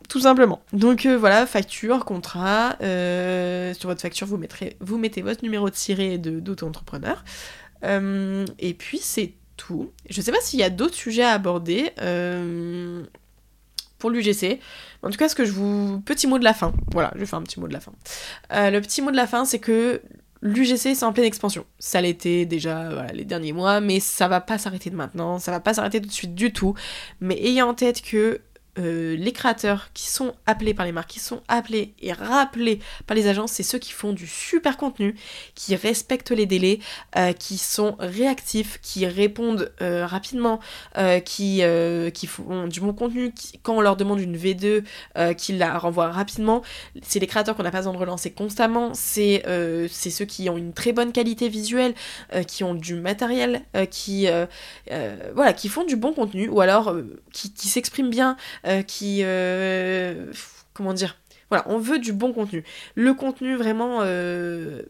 tout 0.09 0.19
simplement. 0.19 0.61
Donc 0.73 1.05
voilà, 1.05 1.45
facture, 1.45 2.05
contrat. 2.05 2.75
sur 2.79 3.89
votre 3.89 4.01
facture, 4.01 4.25
vous, 4.25 4.37
mettrez, 4.37 4.77
vous 4.79 4.97
mettez 4.97 5.21
votre 5.21 5.43
numéro 5.43 5.69
de 5.69 5.75
ciré 5.75 6.17
d'auto-entrepreneur. 6.17 7.23
et 7.83 8.73
puis 8.73 8.97
c'est 8.97 9.33
tout. 9.57 9.91
Je 10.09 10.21
sais 10.21 10.31
pas 10.31 10.41
s'il 10.41 10.59
y 10.59 10.63
a 10.63 10.69
d'autres 10.69 10.95
sujets 10.95 11.23
à 11.23 11.31
aborder 11.31 11.91
euh, 12.01 13.03
pour 13.99 14.09
l'UGC. 14.09 14.59
En 15.01 15.09
tout 15.09 15.17
cas, 15.17 15.29
ce 15.29 15.35
que 15.35 15.45
je 15.45 15.51
vous. 15.51 16.01
Petit 16.01 16.27
mot 16.27 16.39
de 16.39 16.43
la 16.43 16.53
fin. 16.53 16.73
Voilà, 16.91 17.11
je 17.15 17.19
vais 17.19 17.25
faire 17.25 17.39
un 17.39 17.43
petit 17.43 17.59
mot 17.59 17.67
de 17.67 17.73
la 17.73 17.79
fin. 17.79 17.93
Euh, 18.53 18.69
le 18.69 18.81
petit 18.81 19.01
mot 19.01 19.11
de 19.11 19.15
la 19.15 19.27
fin, 19.27 19.45
c'est 19.45 19.59
que 19.59 20.01
l'UGC 20.41 20.95
c'est 20.95 21.03
en 21.03 21.13
pleine 21.13 21.25
expansion. 21.25 21.65
Ça 21.79 22.01
l'était 22.01 22.45
déjà 22.45 23.11
les 23.13 23.25
derniers 23.25 23.53
mois, 23.53 23.79
mais 23.79 23.99
ça 23.99 24.27
va 24.27 24.41
pas 24.41 24.57
s'arrêter 24.57 24.89
de 24.89 24.95
maintenant, 24.95 25.39
ça 25.39 25.51
va 25.51 25.59
pas 25.59 25.73
s'arrêter 25.73 26.01
tout 26.01 26.07
de 26.07 26.13
suite 26.13 26.35
du 26.35 26.51
tout. 26.51 26.75
Mais 27.21 27.35
ayez 27.41 27.61
en 27.61 27.73
tête 27.73 28.01
que 28.01 28.41
euh, 28.79 29.15
les 29.15 29.31
créateurs 29.31 29.89
qui 29.93 30.07
sont 30.07 30.33
appelés 30.47 30.73
par 30.73 30.85
les 30.85 30.91
marques, 30.91 31.11
qui 31.11 31.19
sont 31.19 31.41
appelés 31.47 31.93
et 32.01 32.11
rappelés 32.11 32.79
par 33.05 33.15
les 33.15 33.27
agences, 33.27 33.51
c'est 33.51 33.63
ceux 33.63 33.77
qui 33.77 33.91
font 33.91 34.13
du 34.13 34.25
super 34.25 34.77
contenu, 34.77 35.15
qui 35.53 35.75
respectent 35.75 36.31
les 36.31 36.47
délais, 36.47 36.79
euh, 37.15 37.33
qui 37.33 37.59
sont 37.59 37.95
réactifs, 37.99 38.79
qui 38.81 39.05
répondent 39.05 39.71
euh, 39.81 40.07
rapidement, 40.07 40.59
qui, 41.23 41.61
font 42.27 42.67
du 42.67 42.79
bon 42.79 42.93
contenu, 42.93 43.31
quand 43.61 43.75
on 43.75 43.81
leur 43.81 43.95
demande 43.95 44.19
une 44.19 44.35
V2, 44.35 44.83
qui 45.35 45.53
la 45.53 45.77
renvoient 45.77 46.11
rapidement. 46.11 46.63
C'est 47.03 47.19
les 47.19 47.27
créateurs 47.27 47.55
qu'on 47.55 47.63
n'a 47.63 47.71
pas 47.71 47.79
besoin 47.79 47.93
de 47.93 47.97
relancer 47.97 48.31
constamment, 48.31 48.93
c'est 48.93 49.43
ceux 49.91 50.25
qui 50.25 50.49
ont 50.49 50.57
une 50.57 50.73
très 50.73 50.93
bonne 50.93 51.11
qualité 51.11 51.47
visuelle, 51.47 51.93
qui 52.47 52.63
ont 52.63 52.73
du 52.73 52.95
matériel, 52.95 53.61
qui, 53.91 54.27
font 55.69 55.85
du 55.85 55.95
bon 55.95 56.13
contenu, 56.13 56.49
ou 56.49 56.61
alors 56.61 56.95
qui, 57.31 57.67
s'expriment 57.67 58.09
bien, 58.09 58.35
qui... 58.83 59.19
Euh, 59.23 60.31
comment 60.73 60.93
dire 60.93 61.17
Voilà, 61.49 61.65
on 61.67 61.77
veut 61.77 61.99
du 61.99 62.13
bon 62.13 62.33
contenu. 62.33 62.63
Le 62.95 63.13
contenu 63.13 63.55
vraiment... 63.55 63.99
Euh, 64.01 64.83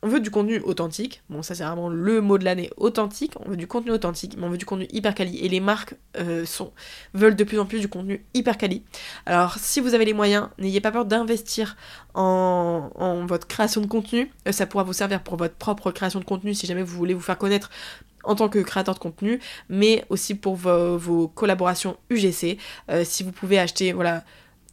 on 0.00 0.08
veut 0.08 0.20
du 0.20 0.30
contenu 0.30 0.60
authentique. 0.60 1.22
Bon, 1.28 1.42
ça 1.42 1.56
c'est 1.56 1.64
vraiment 1.64 1.88
le 1.88 2.20
mot 2.20 2.38
de 2.38 2.44
l'année, 2.44 2.70
authentique. 2.76 3.32
On 3.44 3.50
veut 3.50 3.56
du 3.56 3.66
contenu 3.66 3.90
authentique, 3.90 4.36
mais 4.38 4.44
on 4.44 4.48
veut 4.48 4.56
du 4.56 4.64
contenu 4.64 4.86
hyper 4.92 5.12
quali. 5.12 5.38
Et 5.38 5.48
les 5.48 5.58
marques 5.58 5.96
sont, 6.44 6.72
veulent 7.14 7.34
de 7.34 7.42
plus 7.42 7.58
en 7.58 7.66
plus 7.66 7.80
du 7.80 7.88
contenu 7.88 8.24
hyper 8.32 8.58
quali. 8.58 8.84
Alors, 9.26 9.56
si 9.58 9.80
vous 9.80 9.94
avez 9.94 10.04
les 10.04 10.12
moyens, 10.12 10.50
n'ayez 10.58 10.80
pas 10.80 10.92
peur 10.92 11.04
d'investir 11.04 11.76
en, 12.14 12.92
en, 12.94 13.26
votre 13.26 13.48
création 13.48 13.80
de 13.80 13.88
contenu. 13.88 14.30
ça 14.48 14.66
pourra 14.66 14.84
vous 14.84 14.92
servir 14.92 15.20
pour 15.20 15.36
votre 15.36 15.56
propre 15.56 15.90
création 15.90 16.20
de 16.20 16.24
contenu 16.24 16.54
si 16.54 16.68
jamais 16.68 16.84
vous 16.84 16.96
voulez 16.96 17.14
vous 17.14 17.20
faire 17.20 17.36
connaître 17.36 17.68
en 18.24 18.34
tant 18.34 18.48
que 18.48 18.58
créateur 18.58 18.94
de 18.94 18.98
contenu, 18.98 19.40
mais 19.68 20.04
aussi 20.08 20.34
pour 20.34 20.56
vos, 20.56 21.28
collaborations 21.28 21.96
UGC. 22.10 22.58
Euh, 22.90 23.04
si 23.04 23.22
vous 23.22 23.32
pouvez 23.32 23.58
acheter 23.58 23.92
voilà, 23.92 24.24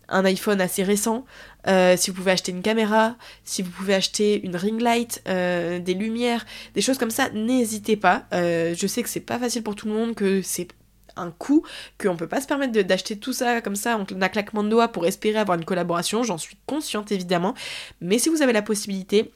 un 0.09 0.25
iPhone 0.25 0.61
assez 0.61 0.83
récent, 0.83 1.25
euh, 1.67 1.95
si 1.97 2.11
vous 2.11 2.17
pouvez 2.17 2.31
acheter 2.31 2.51
une 2.51 2.61
caméra, 2.61 3.15
si 3.43 3.61
vous 3.61 3.71
pouvez 3.71 3.93
acheter 3.93 4.43
une 4.45 4.55
ring 4.55 4.79
light, 4.81 5.21
euh, 5.27 5.79
des 5.79 5.93
lumières, 5.93 6.45
des 6.73 6.81
choses 6.81 6.97
comme 6.97 7.11
ça, 7.11 7.29
n'hésitez 7.29 7.97
pas. 7.97 8.25
je 8.31 8.87
sais 8.87 9.03
que 9.03 9.09
c'est 9.09 9.19
pas 9.19 9.39
facile 9.39 9.63
pour 9.63 9.75
tout 9.75 9.87
le 9.87 9.93
monde, 9.93 10.15
que 10.15 10.41
c'est 10.41 10.69
un 11.17 11.31
coût, 11.31 11.63
qu'on 11.97 12.17
peut 12.17 12.27
pas 12.27 12.41
se 12.41 12.47
permettre 12.47 12.77
d'acheter 12.81 13.17
tout 13.17 13.31
ça 13.31 13.61
comme 13.61 13.77
ça 13.77 13.97
en 13.97 14.05
un 14.21 14.29
claquement 14.29 14.63
de 14.63 14.69
doigts 14.69 14.89
pour 14.89 15.05
espérer 15.05 15.39
avoir 15.39 15.57
une 15.57 15.63
collaboration, 15.63 16.23
j'en 16.23 16.37
suis 16.37 16.57
consciente 16.65 17.09
évidemment, 17.13 17.53
mais 18.01 18.19
si 18.19 18.27
vous 18.27 18.41
avez 18.41 18.51
la 18.51 18.61
possibilité, 18.61 19.31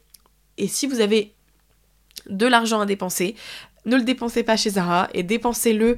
et 0.58 0.68
si 0.68 0.88
vous 0.88 1.00
avez 1.00 1.34
de 2.28 2.46
l'argent 2.46 2.82
à 2.82 2.86
dépenser, 2.86 3.36
ne 3.86 3.96
le 3.96 4.04
dépensez 4.04 4.44
pas 4.44 4.58
chez 4.58 4.72
Zara 4.72 5.10
et 5.14 5.24
dépensez-le 5.24 5.98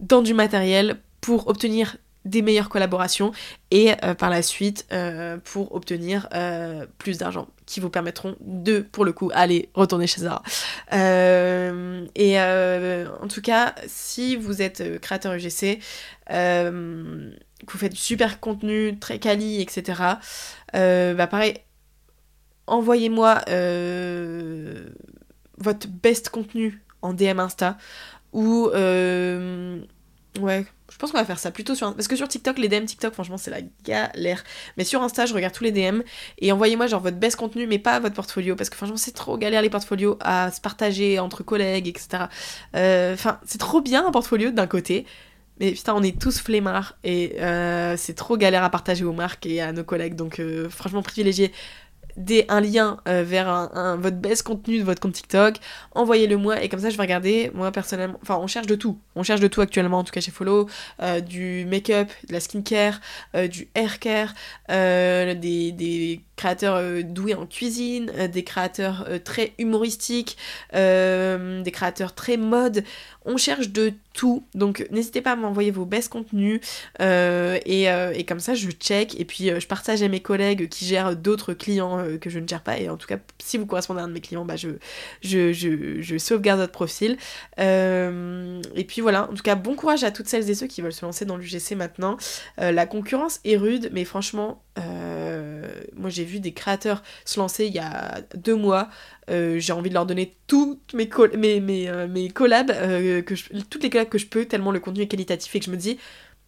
dans 0.00 0.22
du 0.22 0.34
matériel 0.34 0.96
pour 1.20 1.48
obtenir 1.48 1.96
des 2.24 2.42
meilleures 2.42 2.68
collaborations 2.68 3.32
et 3.70 3.92
euh, 4.04 4.14
par 4.14 4.30
la 4.30 4.42
suite 4.42 4.86
euh, 4.92 5.38
pour 5.42 5.74
obtenir 5.74 6.28
euh, 6.34 6.86
plus 6.98 7.18
d'argent 7.18 7.48
qui 7.64 7.80
vous 7.80 7.88
permettront 7.88 8.36
de 8.40 8.80
pour 8.80 9.04
le 9.04 9.12
coup 9.12 9.30
aller 9.32 9.70
retourner 9.74 10.06
chez 10.06 10.22
Zara. 10.22 10.42
Et 10.92 12.38
en 12.40 13.28
tout 13.28 13.40
cas 13.42 13.74
si 13.86 14.36
vous 14.36 14.60
êtes 14.60 15.00
créateur 15.00 15.32
UGC 15.34 15.78
que 16.28 17.72
vous 17.72 17.78
faites 17.78 17.92
du 17.92 17.98
super 17.98 18.40
contenu 18.40 18.98
très 18.98 19.18
quali 19.18 19.60
etc 19.60 20.02
bah 20.72 21.26
pareil 21.26 21.54
envoyez-moi 22.66 23.40
votre 25.58 25.88
best 25.88 26.28
contenu 26.30 26.82
en 27.02 27.12
DM 27.12 27.40
Insta 27.40 27.76
ou 28.32 28.68
euh, 28.74 29.80
ouais 30.40 30.64
je 30.90 30.96
pense 30.96 31.12
qu'on 31.12 31.18
va 31.18 31.24
faire 31.24 31.38
ça 31.38 31.50
plutôt 31.50 31.74
sur 31.74 31.94
parce 31.94 32.08
que 32.08 32.16
sur 32.16 32.28
TikTok 32.28 32.58
les 32.58 32.68
DM 32.68 32.84
TikTok 32.84 33.14
franchement 33.14 33.38
c'est 33.38 33.50
la 33.50 33.60
galère. 33.84 34.44
Mais 34.76 34.84
sur 34.84 35.02
Insta 35.02 35.26
je 35.26 35.34
regarde 35.34 35.54
tous 35.54 35.64
les 35.64 35.72
DM 35.72 36.02
et 36.38 36.52
envoyez-moi 36.52 36.86
genre 36.86 37.00
votre 37.00 37.16
best 37.16 37.36
contenu 37.36 37.66
mais 37.66 37.78
pas 37.78 38.00
votre 38.00 38.14
portfolio 38.14 38.56
parce 38.56 38.70
que 38.70 38.76
franchement 38.76 38.96
c'est 38.96 39.14
trop 39.14 39.38
galère 39.38 39.62
les 39.62 39.70
portfolios 39.70 40.18
à 40.20 40.50
se 40.50 40.60
partager 40.60 41.18
entre 41.18 41.42
collègues 41.42 41.88
etc 41.88 42.24
euh, 42.76 43.14
enfin 43.14 43.40
c'est 43.46 43.58
trop 43.58 43.80
bien 43.80 44.06
un 44.06 44.10
portfolio 44.10 44.50
d'un 44.50 44.66
côté 44.66 45.06
mais 45.60 45.72
putain, 45.72 45.94
on 45.94 46.02
est 46.02 46.18
tous 46.18 46.40
flemmards 46.40 46.96
et 47.04 47.38
euh, 47.38 47.94
c'est 47.98 48.14
trop 48.14 48.38
galère 48.38 48.64
à 48.64 48.70
partager 48.70 49.04
aux 49.04 49.12
marques 49.12 49.44
et 49.44 49.60
à 49.60 49.72
nos 49.72 49.84
collègues. 49.84 50.14
Donc, 50.14 50.40
franchement, 50.70 51.02
privilégiez 51.02 51.52
un 52.48 52.60
lien 52.60 52.98
euh, 53.08 53.22
vers 53.24 53.48
un, 53.48 53.96
votre 53.96 54.16
best 54.16 54.42
contenu 54.42 54.78
de 54.78 54.84
votre 54.84 55.00
compte 55.00 55.14
TikTok, 55.14 55.56
envoyez-le 55.92 56.36
moi 56.36 56.62
et 56.62 56.68
comme 56.68 56.80
ça 56.80 56.90
je 56.90 56.96
vais 56.96 57.02
regarder. 57.02 57.50
Moi 57.54 57.70
personnellement, 57.72 58.18
enfin 58.22 58.38
on 58.40 58.46
cherche 58.46 58.66
de 58.66 58.74
tout. 58.74 58.98
On 59.16 59.22
cherche 59.22 59.40
de 59.40 59.48
tout 59.48 59.60
actuellement, 59.60 59.98
en 59.98 60.04
tout 60.04 60.12
cas 60.12 60.20
chez 60.20 60.30
Follow, 60.30 60.68
euh, 61.02 61.20
du 61.20 61.66
make-up, 61.66 62.08
de 62.28 62.32
la 62.32 62.40
skincare, 62.40 63.00
euh, 63.34 63.48
du 63.48 63.68
hair 63.74 63.98
care, 63.98 64.34
des, 64.68 65.72
des 65.72 66.20
créateurs 66.36 67.04
doués 67.04 67.34
en 67.34 67.46
cuisine, 67.46 68.10
des 68.32 68.44
créateurs 68.44 69.06
très 69.24 69.52
humoristiques, 69.58 70.36
des 70.72 71.70
créateurs 71.72 72.14
très 72.14 72.36
mode. 72.36 72.84
On 73.24 73.36
cherche 73.36 73.70
de 73.70 73.92
tout, 74.12 74.44
donc 74.54 74.86
n'hésitez 74.90 75.20
pas 75.20 75.32
à 75.32 75.36
m'envoyer 75.36 75.70
vos 75.70 75.84
best 75.84 76.10
contenus 76.10 76.60
et, 76.98 77.84
et, 77.84 78.24
comme 78.26 78.40
ça 78.40 78.54
je 78.54 78.70
check 78.70 79.18
et 79.20 79.24
puis 79.24 79.50
je 79.58 79.66
partage 79.66 80.02
à 80.02 80.08
mes 80.08 80.20
collègues 80.20 80.68
qui 80.68 80.84
gèrent 80.84 81.14
d'autres 81.16 81.54
clients 81.54 82.04
que 82.20 82.28
je 82.30 82.38
ne 82.38 82.48
gère 82.48 82.62
pas. 82.62 82.78
Et 82.78 82.88
en 82.88 82.96
tout 82.96 83.06
cas, 83.06 83.18
si 83.38 83.58
vous 83.58 83.66
correspondez 83.66 84.00
à 84.00 84.04
un 84.04 84.08
de 84.08 84.12
mes 84.12 84.20
clients, 84.20 84.44
bah, 84.44 84.56
je, 84.56 84.70
je, 85.22 86.18
sauvegarde 86.18 86.60
votre 86.60 86.72
profil. 86.72 87.16
Euh, 87.58 88.60
et 88.74 88.84
puis 88.84 89.00
voilà, 89.00 89.30
en 89.30 89.34
tout 89.34 89.42
cas, 89.42 89.54
bon 89.54 89.74
courage 89.74 90.04
à 90.04 90.10
toutes 90.10 90.28
celles 90.28 90.48
et 90.50 90.54
ceux 90.54 90.66
qui 90.66 90.82
veulent 90.82 90.92
se 90.92 91.04
lancer 91.04 91.24
dans 91.24 91.36
l'UGC 91.36 91.72
maintenant. 91.76 92.16
Euh, 92.60 92.72
la 92.72 92.86
concurrence 92.86 93.40
est 93.44 93.56
rude, 93.56 93.90
mais 93.92 94.04
franchement, 94.04 94.62
euh, 94.78 95.29
moi 96.00 96.10
j'ai 96.10 96.24
vu 96.24 96.40
des 96.40 96.52
créateurs 96.52 97.02
se 97.24 97.38
lancer 97.38 97.66
il 97.66 97.74
y 97.74 97.78
a 97.78 98.22
deux 98.34 98.56
mois. 98.56 98.88
j'ai 99.28 99.72
envie 99.72 99.90
de 99.90 99.94
leur 99.94 100.06
donner 100.06 100.36
toutes 100.46 100.94
mes, 100.94 101.08
mes, 101.60 102.06
mes 102.08 102.28
collabs, 102.30 102.68
que 102.68 103.60
toutes 103.62 103.82
les 103.82 103.90
collabs 103.90 104.08
que 104.08 104.18
je 104.18 104.26
peux, 104.26 104.46
tellement 104.46 104.72
le 104.72 104.80
contenu 104.80 105.02
est 105.02 105.08
qualitatif 105.08 105.54
et 105.54 105.60
que 105.60 105.66
je 105.66 105.70
me 105.70 105.76
dis, 105.76 105.98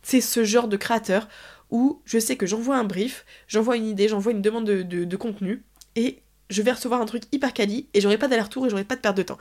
c'est 0.02 0.20
ce 0.20 0.44
genre 0.44 0.68
de 0.68 0.76
créateur 0.76 1.28
où 1.72 2.02
je 2.04 2.18
sais 2.18 2.36
que 2.36 2.46
j'envoie 2.46 2.76
un 2.76 2.84
brief, 2.84 3.24
j'envoie 3.48 3.76
une 3.76 3.86
idée, 3.86 4.06
j'envoie 4.06 4.32
une 4.32 4.42
demande 4.42 4.66
de, 4.66 5.16
contenu, 5.16 5.64
et 5.96 6.22
je 6.50 6.62
vais 6.62 6.72
recevoir 6.72 7.00
un 7.00 7.06
truc 7.06 7.22
hyper 7.32 7.54
quali, 7.54 7.88
et 7.94 8.00
j'aurai 8.00 8.18
pas 8.18 8.28
d'aller-retour 8.28 8.66
et 8.66 8.70
j'aurai 8.70 8.84
pas 8.84 8.96
de 8.96 9.00
perte 9.00 9.16
de 9.16 9.22
temps. 9.22 9.38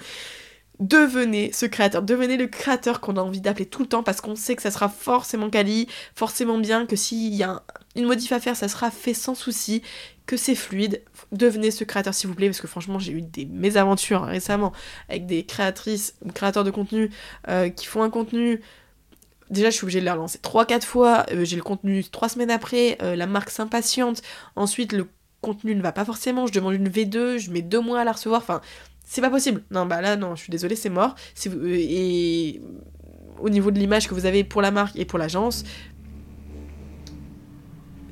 Devenez 0.79 1.51
ce 1.51 1.65
créateur, 1.65 2.01
devenez 2.01 2.37
le 2.37 2.47
créateur 2.47 3.01
qu'on 3.01 3.17
a 3.17 3.21
envie 3.21 3.41
d'appeler 3.41 3.67
tout 3.67 3.83
le 3.83 3.87
temps 3.87 4.01
parce 4.01 4.19
qu'on 4.19 4.35
sait 4.35 4.55
que 4.55 4.63
ça 4.63 4.71
sera 4.71 4.89
forcément 4.89 5.49
quali, 5.49 5.87
forcément 6.15 6.57
bien, 6.57 6.87
que 6.87 6.95
s'il 6.95 7.35
y 7.35 7.43
a 7.43 7.63
une 7.95 8.05
modif 8.05 8.31
à 8.31 8.39
faire, 8.39 8.55
ça 8.55 8.67
sera 8.67 8.91
fait 8.91 9.13
sans 9.13 9.35
souci, 9.35 9.81
que 10.25 10.37
c'est 10.37 10.55
fluide. 10.55 11.01
Devenez 11.31 11.71
ce 11.71 11.83
créateur 11.83 12.13
s'il 12.13 12.29
vous 12.29 12.35
plaît, 12.35 12.47
parce 12.47 12.61
que 12.61 12.67
franchement 12.67 12.99
j'ai 12.99 13.11
eu 13.11 13.21
des 13.21 13.45
mésaventures 13.45 14.23
récemment 14.23 14.71
avec 15.09 15.25
des 15.25 15.45
créatrices, 15.45 16.15
créateurs 16.33 16.63
de 16.63 16.71
contenu 16.71 17.09
euh, 17.47 17.69
qui 17.69 17.85
font 17.85 18.03
un 18.03 18.09
contenu 18.09 18.61
déjà 19.49 19.69
je 19.69 19.75
suis 19.75 19.83
obligée 19.83 19.99
de 19.99 20.05
la 20.05 20.13
relancer 20.13 20.39
3-4 20.39 20.83
fois, 20.83 21.25
euh, 21.31 21.43
j'ai 21.43 21.57
le 21.57 21.61
contenu 21.61 22.03
3 22.03 22.29
semaines 22.29 22.51
après, 22.51 22.97
euh, 23.01 23.17
la 23.17 23.27
marque 23.27 23.49
s'impatiente, 23.49 24.21
ensuite 24.55 24.93
le 24.93 25.07
contenu 25.41 25.75
ne 25.75 25.81
va 25.81 25.91
pas 25.91 26.05
forcément, 26.05 26.47
je 26.47 26.53
demande 26.53 26.75
une 26.75 26.87
V2, 26.87 27.37
je 27.37 27.51
mets 27.51 27.61
2 27.61 27.81
mois 27.81 27.99
à 27.99 28.03
la 28.05 28.13
recevoir, 28.13 28.41
enfin 28.41 28.61
c'est 29.03 29.21
pas 29.21 29.29
possible. 29.29 29.63
Non 29.71 29.85
bah 29.85 29.99
là 29.99 30.15
non, 30.15 30.35
je 30.35 30.43
suis 30.43 30.51
désolée, 30.51 30.77
c'est 30.77 30.89
mort. 30.89 31.15
Et 31.45 32.61
au 33.41 33.49
niveau 33.49 33.71
de 33.71 33.77
l'image 33.77 34.07
que 34.07 34.13
vous 34.13 34.25
avez 34.25 34.45
pour 34.45 34.61
la 34.61 34.71
marque 34.71 34.95
et 34.95 35.03
pour 35.03 35.19
l'agence, 35.19 35.63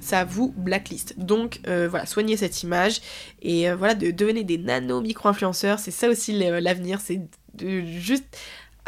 ça 0.10 0.26
vous 0.26 0.54
blacklist. 0.58 1.18
Donc 1.18 1.62
voilà, 1.66 2.06
soignez 2.06 2.38
cette 2.38 2.64
image 2.64 3.02
et 3.42 3.72
voilà, 3.72 3.96
de, 3.96 4.12
devenez 4.12 4.44
des 4.44 4.58
nano 4.58 5.02
micro-influenceurs, 5.02 5.80
c'est 5.80 5.92
ça 5.92 6.10
aussi 6.10 6.34
l'avenir, 6.34 7.00
c'est 7.02 7.22
juste 7.60 8.26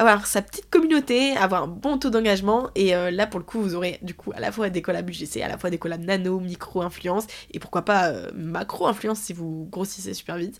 avoir 0.02 0.26
sa 0.26 0.42
petite 0.42 0.70
communauté, 0.70 1.36
avoir 1.38 1.64
un 1.64 1.68
bon 1.68 1.98
taux 1.98 2.10
d'engagement. 2.10 2.70
Et 2.76 2.96
euh, 2.96 3.12
là, 3.12 3.28
pour 3.28 3.40
le 3.40 3.46
coup, 3.46 3.62
vous 3.62 3.76
aurez 3.76 4.00
du 4.02 4.14
coup 4.14 4.32
à 4.34 4.40
la 4.40 4.52
fois 4.52 4.70
des 4.70 4.82
collabs 4.82 5.10
UGC, 5.10 5.42
à 5.42 5.48
la 5.48 5.58
fois 5.58 5.70
des 5.70 5.78
collabs 5.78 6.04
nano, 6.04 6.40
micro 6.40 6.82
influence, 6.82 7.28
et 7.52 7.60
pourquoi 7.60 7.84
pas 7.84 8.08
euh, 8.08 8.32
macro 8.34 8.88
influence 8.88 9.20
si 9.20 9.34
vous 9.34 9.68
grossissez 9.70 10.14
super 10.14 10.38
vite. 10.38 10.58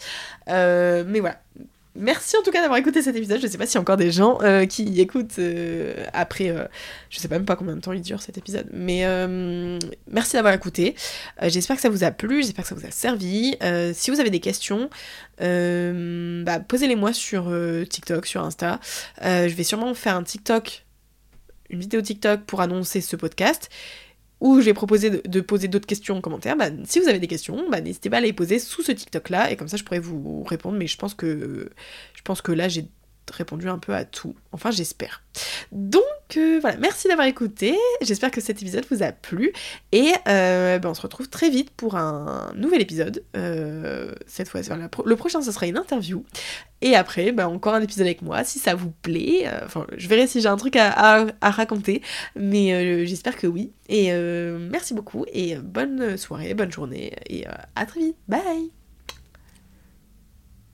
Euh, 0.50 1.04
mais 1.08 1.20
voilà, 1.20 1.42
Merci 1.94 2.38
en 2.38 2.42
tout 2.42 2.52
cas 2.52 2.62
d'avoir 2.62 2.80
écouté 2.80 3.02
cet 3.02 3.18
épisode. 3.18 3.42
Je 3.42 3.48
sais 3.48 3.58
pas 3.58 3.66
s'il 3.66 3.76
y 3.76 3.78
a 3.78 3.82
encore 3.82 3.98
des 3.98 4.12
gens 4.12 4.40
euh, 4.42 4.66
qui 4.66 5.02
écoutent 5.02 5.40
euh, 5.40 6.06
après. 6.14 6.50
Euh, 6.50 6.66
je 7.10 7.20
sais 7.20 7.28
même 7.28 7.44
pas 7.44 7.58
combien 7.58 7.76
de 7.76 7.82
temps 7.82 7.92
il 7.92 8.02
dure 8.02 8.22
cet 8.22 8.38
épisode. 8.38 8.68
Mais 8.72 9.06
merci 10.08 10.34
d'avoir 10.34 10.54
écouté. 10.54 10.96
j'espère 11.42 11.76
que 11.76 11.82
ça 11.82 11.90
vous 11.90 12.06
a 12.06 12.12
plu. 12.12 12.44
J'espère 12.44 12.64
que 12.64 12.70
ça 12.70 12.76
vous 12.76 12.86
a 12.86 12.92
servi. 12.92 13.58
si 13.94 14.10
vous 14.10 14.20
avez 14.22 14.30
des 14.30 14.40
questions, 14.40 14.90
bah, 15.40 16.60
posez-les 16.60 16.96
moi 16.96 17.12
sur 17.12 17.52
TikTok, 17.90 18.26
sur 18.26 18.42
Insta. 18.44 18.80
je 19.22 19.54
vais 19.54 19.64
sûrement 19.64 19.94
faire 19.94 20.16
un 20.16 20.24
TikTok, 20.24 20.86
une 21.70 21.80
vidéo 21.80 22.02
TikTok 22.02 22.42
pour 22.42 22.62
annoncer 22.62 23.02
ce 23.02 23.18
podcast 23.18 23.70
où 24.42 24.60
j'ai 24.60 24.74
proposé 24.74 25.10
de, 25.10 25.42
poser 25.42 25.68
d'autres 25.68 25.86
questions 25.86 26.18
en 26.18 26.22
commentaire, 26.22 26.58
bah, 26.58 26.70
si 26.84 27.00
vous 27.00 27.08
avez 27.08 27.20
des 27.20 27.28
questions, 27.28 27.70
bah, 27.70 27.80
n'hésitez 27.80 28.10
pas 28.10 28.18
à 28.18 28.22
les 28.22 28.34
poser 28.34 28.60
sous 28.60 28.82
ce 28.82 28.92
TikTok-là, 28.92 29.52
et 29.52 29.56
comme 29.56 29.68
ça 29.68 29.78
je 29.78 29.84
pourrais 29.84 30.00
vous 30.00 30.44
répondre, 30.44 30.78
mais 30.78 30.88
je 30.88 30.98
pense 30.98 31.14
que, 31.14 31.70
je 32.14 32.22
pense 32.24 32.42
que 32.42 32.52
là 32.52 32.68
j'ai 32.68 32.88
répondu 33.30 33.70
un 33.70 33.78
peu 33.78 33.94
à 33.94 34.06
tout. 34.06 34.36
Enfin, 34.52 34.72
j'espère. 34.72 35.24
Donc, 35.72 36.04
euh, 36.38 36.60
voilà, 36.60 36.78
merci 36.78 37.08
d'avoir 37.08 37.28
écouté. 37.28 37.78
J'espère 38.02 38.32
que 38.32 38.42
cet 38.42 38.62
épisode 38.62 38.86
vous 38.90 39.04
a 39.04 39.12
plu. 39.12 39.54
Et 39.92 40.12
euh, 40.28 40.80
ben, 40.80 40.90
on 40.90 40.94
se 40.94 41.02
retrouve 41.02 41.30
très 41.30 41.50
vite 41.50 41.72
pour 41.72 41.96
un 41.96 42.52
nouvel 42.56 42.82
épisode. 42.82 43.24
Euh, 43.38 44.14
cette 44.28 44.50
fois, 44.50 44.62
le 45.06 45.16
prochain, 45.16 45.42
ce 45.42 45.52
sera 45.52 45.68
une 45.68 45.78
interview. 45.78 46.24
Et 46.82 46.96
après, 46.96 47.32
ben, 47.32 47.48
encore 47.48 47.76
un 47.76 47.82
épisode 47.82 48.06
avec 48.06 48.22
moi, 48.22 48.44
si 48.44 48.60
ça 48.60 48.76
vous 48.76 48.92
plaît. 49.02 49.50
Enfin, 49.64 49.86
je 49.96 50.08
verrai 50.08 50.28
si 50.28 50.42
j'ai 50.42 50.50
un 50.50 50.58
truc 50.58 50.76
à, 50.76 51.28
raconter. 51.42 52.02
Mais 52.36 53.06
j'espère 53.06 53.38
que 53.38 53.48
oui. 53.48 53.72
Et 53.88 54.12
merci 54.12 54.94
beaucoup. 54.94 55.26
Et 55.32 55.56
bonne 55.56 56.18
soirée, 56.18 56.54
bonne 56.54 56.72
journée. 56.72 57.14
Et 57.30 57.46
à 57.76 57.86
très 57.86 58.00
vite. 58.00 58.18
Bye 58.28 58.81